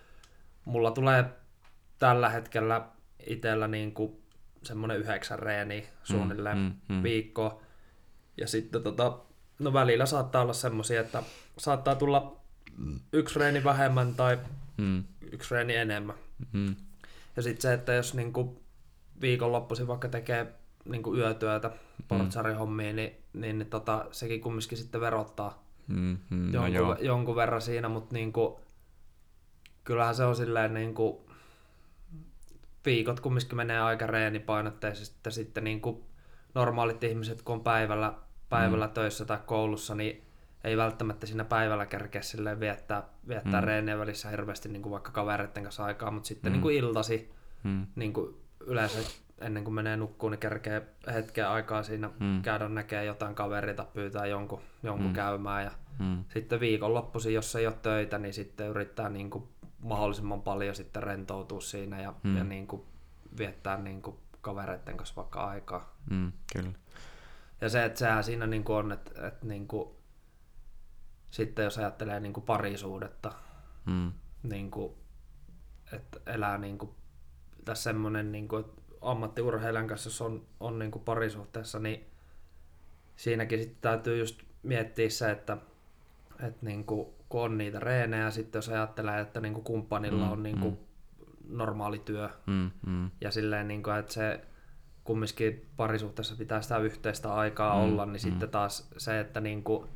[0.65, 1.25] mulla tulee
[1.99, 2.81] tällä hetkellä
[3.27, 4.21] itsellä niin kuin
[4.63, 7.03] semmoinen yhdeksän reeni suunnilleen mm, mm, mm.
[7.03, 7.61] viikko.
[8.37, 9.19] Ja sitten tota,
[9.59, 11.23] no välillä saattaa olla semmoisia, että
[11.57, 12.40] saattaa tulla
[13.13, 14.39] yksi reeni vähemmän tai
[14.77, 15.03] mm.
[15.31, 16.15] yksi reeni enemmän.
[16.53, 16.75] Mm.
[17.35, 18.61] Ja sitten se, että jos niinku
[19.21, 20.53] viikonloppuisin vaikka tekee
[20.85, 22.03] niinku yötyötä, mm.
[22.07, 27.61] portsarihommia, niin, niin, niin tota, sekin kumminkin sitten verottaa mm, mm, jonkun, no jonkun verran
[27.61, 28.59] siinä, mutta niinku,
[29.83, 31.29] kyllähän se on silleen niinku,
[32.85, 36.05] viikot kumminkin menee aika reenipainotteisesti, että sitten niinku
[36.53, 38.13] normaalit ihmiset, kun on päivällä,
[38.49, 38.93] päivällä mm.
[38.93, 40.23] töissä tai koulussa, niin
[40.63, 43.67] ei välttämättä siinä päivällä kerkeä silleen viettää, viettää mm.
[43.67, 46.53] reenien välissä hirveästi niin kuin vaikka kavereiden kanssa aikaa, mutta sitten mm.
[46.53, 47.31] niin kuin iltasi
[47.63, 47.85] mm.
[47.95, 48.99] niin kuin yleensä
[49.41, 52.41] ennen kuin menee nukkuun, niin kerkee hetken aikaa siinä mm.
[52.41, 55.13] käydä näkee jotain kaverita, pyytää jonkun, jonkun mm.
[55.13, 56.23] käymään ja mm.
[56.33, 59.43] sitten viikonloppuisin, jos ei ole töitä, niin sitten yrittää niin kuin
[59.79, 62.37] mahdollisimman paljon sitten rentoutua siinä ja, mm.
[62.37, 62.81] ja niin kuin
[63.37, 65.95] viettää niin kuin kavereiden kanssa vaikka aikaa.
[66.09, 66.71] Mm, kyllä.
[67.61, 69.89] Ja se, että sehän siinä niin kuin on, että, että niin kuin
[71.31, 73.31] sitten jos ajattelee niin kuin parisuudetta,
[73.85, 74.11] mm.
[74.43, 74.93] niin kuin,
[75.93, 76.91] että elää niin kuin,
[77.65, 78.65] tässä semmoinen niin kuin,
[79.01, 82.05] ammattiurheilijan kanssa, jos on, on niin kuin parisuhteessa, niin
[83.15, 85.57] siinäkin sitten täytyy just miettiä se, että,
[86.39, 90.31] että niin kuin, kun on niitä reenejä, sitten jos ajattelee, että niin kuin kumppanilla mm,
[90.31, 91.57] on niin kuin mm.
[91.57, 93.11] normaali työ, mm, mm.
[93.21, 94.41] ja silleen, niin kuin, että se
[95.03, 98.19] kumminkin parisuhteessa pitää sitä yhteistä aikaa mm, olla, niin mm.
[98.19, 99.89] sitten taas se, että niin kuin,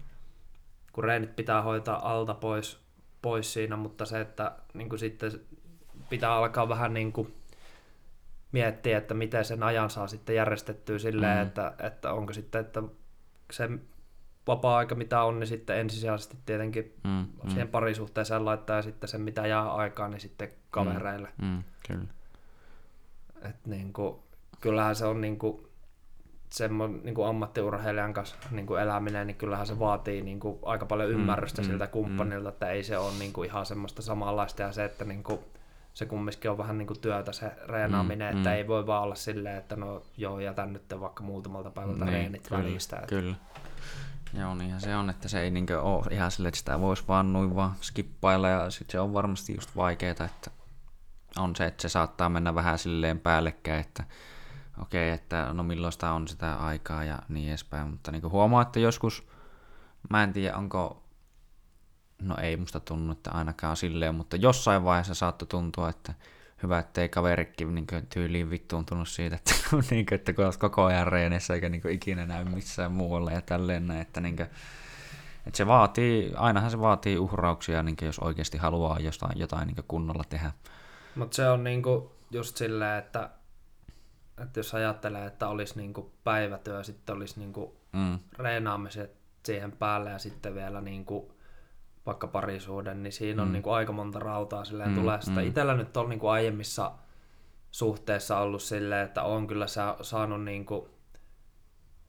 [0.95, 2.79] kun reenit pitää hoitaa alta pois,
[3.21, 5.31] pois siinä, mutta se, että niin kuin sitten
[6.09, 7.35] pitää alkaa vähän niin kuin
[8.51, 11.43] miettiä, että miten sen ajan saa sitten järjestettyä silleen, mm.
[11.43, 12.83] että, että onko sitten, että
[13.51, 13.69] se
[14.47, 17.49] vapaa-aika mitä on, niin sitten ensisijaisesti tietenkin mm, mm.
[17.49, 21.29] siihen parisuhteeseen laittaa ja sitten sen mitä jää aikaa, niin sitten kavereille.
[21.41, 22.07] Mm, mm, kyllä.
[23.49, 24.15] Et niin kuin,
[24.61, 25.67] kyllähän se on niin kuin,
[26.55, 30.85] semmoinen niin kuin ammattiurheilijan kanssa niin kuin eläminen, niin kyllähän se vaatii niin kuin aika
[30.85, 32.53] paljon mm, ymmärrystä mm, siltä kumppanilta, mm.
[32.53, 35.39] että ei se ole niin kuin ihan semmoista samanlaista ja se, että niin kuin,
[35.93, 38.55] se kumminkin on vähän niin kuin työtä se reenaaminen, mm, että mm.
[38.55, 42.47] ei voi vaan olla silleen, että no joo, jätän nyt vaikka muutamalta päivältä niin, reenit
[42.47, 42.95] kyllä, välistä.
[42.95, 43.07] Että...
[43.07, 43.35] Kyllä.
[44.39, 47.33] Joo, niinhän se on, että se ei niin ole ihan silleen, että sitä voisi vaan
[47.33, 50.51] noin vaan skippailla ja sitten se on varmasti just vaikeaa, että
[51.37, 54.03] on se, että se saattaa mennä vähän silleen päällekkäin, että
[54.81, 58.61] okei, okay, että no milloin sitä on sitä aikaa ja niin edespäin, mutta niin huomaa,
[58.61, 59.27] että joskus,
[60.09, 61.03] mä en tiedä onko,
[62.21, 66.13] no ei musta tunnu, että ainakaan silleen, mutta jossain vaiheessa saattoi tuntua, että
[66.63, 69.51] hyvä, ettei kaverikin niin tyyliin vittuuntunut siitä, että,
[69.91, 73.41] niin kuin, että kun olet koko ajan reenissä eikä niin ikinä näy missään muualla ja
[73.41, 74.47] tälleen että, niin kuin,
[75.47, 80.23] että se vaatii, ainahan se vaatii uhrauksia, niin jos oikeasti haluaa jostain, jotain niin kunnolla
[80.29, 80.51] tehdä.
[81.15, 81.83] Mutta se on niin
[82.31, 83.29] just silleen, että
[84.41, 88.19] että jos ajattelee, että olisi niinku päivätyö, sitten olisi niinku mm.
[88.39, 91.35] reenaamiset siihen päälle ja sitten vielä niinku
[92.05, 93.51] vaikka parisuuden, niin siinä on mm.
[93.51, 94.95] niinku aika monta rautaa silleen mm.
[94.95, 95.41] tulee sitä.
[95.41, 95.47] Mm.
[95.47, 96.91] Itellä nyt on niinku aiemmissa
[97.71, 100.89] suhteessa ollut silleen, että on kyllä sa- saanut niinku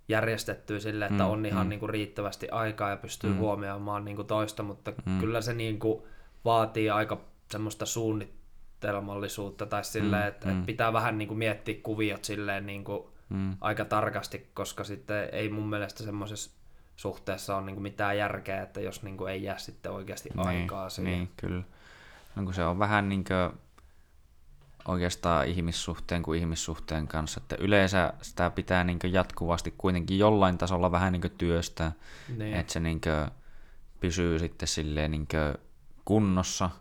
[0.08, 1.30] järjestettyä silleen, että mm.
[1.30, 1.68] on ihan mm.
[1.68, 3.38] niinku riittävästi aikaa ja pystyy mm.
[3.38, 5.20] huomioimaan niinku toista, mutta mm.
[5.20, 6.06] kyllä se niinku
[6.44, 7.20] vaatii aika
[7.50, 8.45] semmoista suunnittelua
[8.80, 10.58] suunnitelmallisuutta tai silleen, mm, että mm.
[10.58, 13.56] et pitää vähän niin kuin miettiä kuviot silleen niin kuin mm.
[13.60, 16.50] aika tarkasti, koska sitten ei mun mielestä semmoisessa
[16.96, 20.46] suhteessa ole niin kuin mitään järkeä, että jos niin kuin ei jää sitten oikeasti niin,
[20.46, 21.12] aikaa siihen.
[21.12, 21.62] Niin, kyllä.
[22.36, 23.60] No, kun se on vähän niin kuin
[24.88, 31.12] oikeastaan ihmissuhteen kuin ihmissuhteen kanssa, että yleensä sitä pitää niin jatkuvasti kuitenkin jollain tasolla vähän
[31.12, 31.92] niin työstää,
[32.36, 32.54] niin.
[32.54, 33.00] että se niin
[34.00, 35.28] pysyy sitten silleen niin
[36.04, 36.70] kunnossa–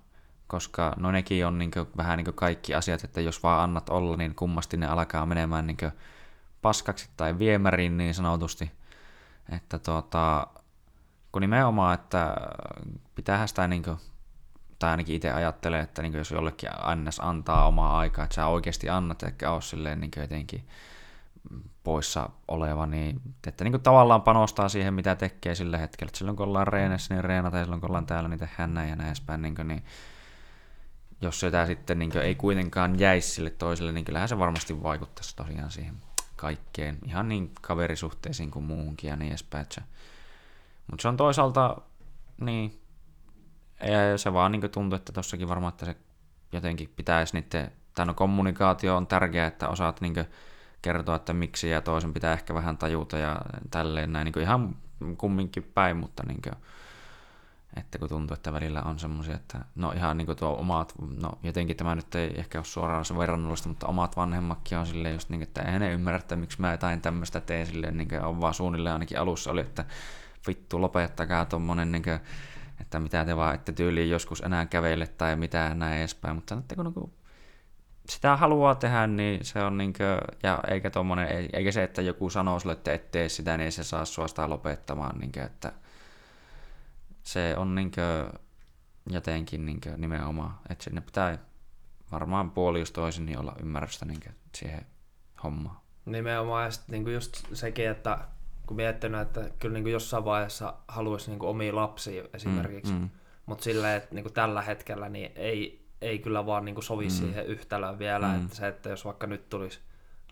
[0.56, 4.36] koska no nekin on niin vähän niin kaikki asiat, että jos vaan annat olla, niin
[4.36, 5.77] kummasti ne alkaa menemään niin
[6.61, 8.72] paskaksi tai viemäriin niin sanotusti.
[9.52, 10.48] Että tuota,
[11.32, 12.36] kun nimenomaan, että
[13.15, 13.98] pitäähän sitä niin kuin,
[14.80, 18.90] tai ainakin itse ajattelee, että niin jos jollekin annas antaa omaa aikaa, että sä oikeasti
[18.90, 20.68] annat, eikä ole silleen niin jotenkin
[21.84, 26.10] poissa oleva, niin että niin kuin tavallaan panostaa siihen, mitä tekee sillä hetkellä.
[26.10, 28.90] Että silloin kun ollaan reenessä, niin reenata, ja silloin kun ollaan täällä, niin tehdään näin
[28.90, 29.41] ja näin edespäin.
[29.41, 29.84] Niin, kuin, niin
[31.22, 35.72] jos sitä sitten niin ei kuitenkaan jäisi sille toiselle, niin kyllähän se varmasti vaikuttaisi tosiaan
[35.72, 35.96] siihen
[36.36, 39.66] kaikkeen, ihan niin kaverisuhteisiin kuin muuhunkin ja niin edespäin.
[40.92, 41.78] Mutta se on toisaalta,
[42.42, 42.82] niin,
[44.18, 45.96] se vaan niin tuntuu, että tossakin varmaan, että se
[46.52, 50.16] jotenkin pitäisi niiden, tai no kommunikaatio on tärkeää, että osaat niin
[50.82, 54.76] kertoa, että miksi ja toisen pitää ehkä vähän tajuta ja tälleen näin, niin ihan
[55.18, 56.56] kumminkin päin, mutta niin kuin,
[57.76, 61.31] että kun tuntuu, että välillä on semmoisia, että no ihan niin kuin tuo omat, no
[61.43, 65.30] jotenkin tämä nyt ei ehkä ole suoraan se verrannollista, mutta omat vanhemmatkin on silleen just
[65.30, 68.41] niin, että eihän ne ymmärrä, että miksi mä jotain tämmöistä teen silleen, niin kuin on
[68.41, 69.85] vaan suunnilleen ainakin alussa oli, että
[70.47, 72.19] vittu lopettakaa tommonen niin kuin,
[72.81, 76.76] että mitä te vaan, että tyyliin joskus enää kävele tai mitä näin edespäin, mutta että
[76.76, 77.14] kun niin
[78.10, 80.07] sitä haluaa tehdä, niin se on niin kuin,
[80.43, 83.72] ja eikä, tommonen, eikä se, että joku sanoo sulle, että et tee sitä, niin ei
[83.72, 85.72] se saa sitä lopettamaan, niin kuin, että
[87.26, 88.39] se on niin kuin,
[89.10, 91.38] jotenkin niin kuin, nimenomaan, että sinne pitää
[92.11, 94.85] varmaan puoli just toisin niin olla ymmärrystä niin kuin, siihen
[95.43, 95.77] hommaan.
[96.06, 98.19] Nimenomaan, ja sitten niin just sekin, että
[98.68, 102.99] kun miettinyt, että kyllä niin kuin jossain vaiheessa haluaisi niin kuin omia lapsia esimerkiksi, mm,
[102.99, 103.10] mm.
[103.45, 107.06] mutta silleen, että niin kuin tällä hetkellä niin ei, ei kyllä vaan niin kuin sovi
[107.06, 107.10] mm.
[107.10, 108.43] siihen yhtälöön vielä, mm.
[108.43, 109.80] että se, että jos vaikka nyt tulisi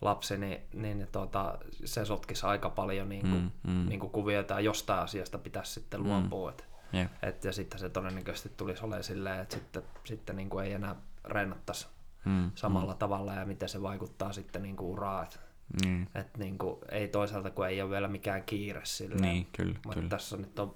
[0.01, 3.89] lapsi, niin, niin tuota, se sotkisi aika paljon niin kuin, mm, mm.
[3.89, 6.07] Niin kuin kuvioita ja jostain asiasta pitäisi sitten mm.
[6.07, 6.53] luopua.
[6.93, 7.09] Yeah.
[7.21, 10.95] et, ja sitten se todennäköisesti tulisi olemaan silleen, että sitten, sitten niin kuin ei enää
[11.25, 11.87] rennattaisi
[12.25, 12.97] mm, samalla mm.
[12.97, 15.23] tavalla ja miten se vaikuttaa sitten niin kuin uraa.
[15.23, 15.39] Et,
[15.85, 16.07] mm.
[16.15, 19.15] et niin kuin, ei toisaalta, kun ei ole vielä mikään kiire sille.
[19.15, 20.09] Niin, kyllä, kyllä.
[20.09, 20.75] tässä nyt on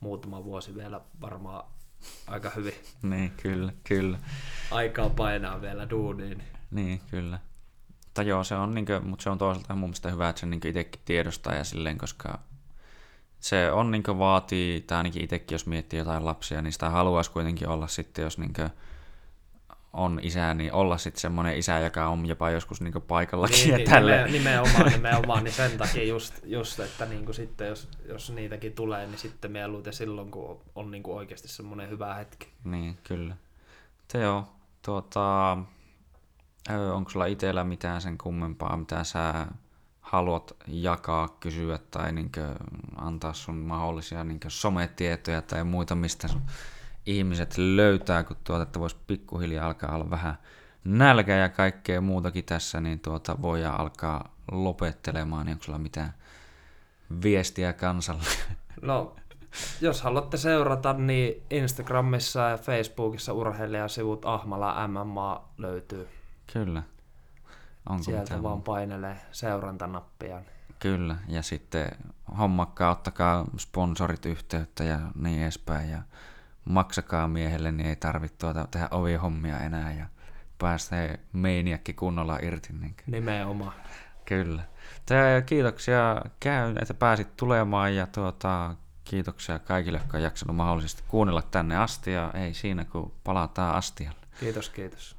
[0.00, 1.64] muutama vuosi vielä varmaan
[2.26, 2.74] aika hyvin.
[3.02, 4.18] niin, kyllä, kyllä.
[4.70, 6.42] Aikaa painaa vielä duuniin.
[6.70, 7.38] Niin, kyllä.
[8.04, 10.46] Mutta joo, se on, niin kuin, mutta se on toisaalta mun mielestä hyvä, että se
[10.46, 12.38] niin itsekin tiedostaa ja silleen, koska
[13.40, 17.68] se on niin vaatii, tai ainakin itsekin jos miettii jotain lapsia, niin sitä haluaisi kuitenkin
[17.68, 18.52] olla sitten, jos niin
[19.92, 23.76] on isä, niin olla sitten semmoinen isä, joka on jopa joskus niin paikallakin niin, ja
[23.76, 24.28] niin, tälle.
[24.28, 29.06] Nimenomaan, nimenomaan, niin sen takia just, just että niin kuin sitten jos, jos niitäkin tulee,
[29.06, 32.48] niin sitten mieluiten silloin, kun on niin kuin oikeasti semmoinen hyvä hetki.
[32.64, 33.36] Niin, kyllä.
[34.12, 34.48] Teo,
[34.82, 35.58] tuota,
[36.92, 39.46] onko sulla itsellä mitään sen kummempaa, mitä sä
[40.08, 42.30] haluat jakaa, kysyä tai niin
[42.96, 46.42] antaa sun mahdollisia niin sometietoja tai muita, mistä sun
[47.06, 50.38] ihmiset löytää, kun tuota, että voisi pikkuhiljaa alkaa olla vähän
[50.84, 56.14] nälkä ja kaikkea muutakin tässä, niin tuota, voi alkaa lopettelemaan, niin onko sulla mitään
[57.22, 58.24] viestiä kansalle?
[58.82, 59.16] No,
[59.80, 66.08] jos haluatte seurata, niin Instagramissa ja Facebookissa urheilijasivut Ahmala MMA löytyy.
[66.52, 66.82] Kyllä.
[67.88, 70.42] Onko Sieltä vaan painelee seurantanappia.
[70.78, 71.90] Kyllä, ja sitten
[72.38, 75.90] hommakkaa, ottakaa sponsorit yhteyttä ja niin edespäin.
[75.90, 76.02] Ja
[76.64, 80.06] maksakaa miehelle, niin ei tarvitse tuota tehdä ovihommia enää ja
[80.58, 82.72] pääsee meiniäkki kunnolla irti.
[82.72, 83.72] Niin Nimenomaan.
[84.24, 84.62] Kyllä.
[85.06, 88.74] Tää, kiitoksia, käy, että pääsit tulemaan ja tuota,
[89.04, 94.18] kiitoksia kaikille, jotka on jaksanut mahdollisesti kuunnella tänne asti ja ei siinä, kun palataan astialle.
[94.40, 95.17] Kiitos, kiitos.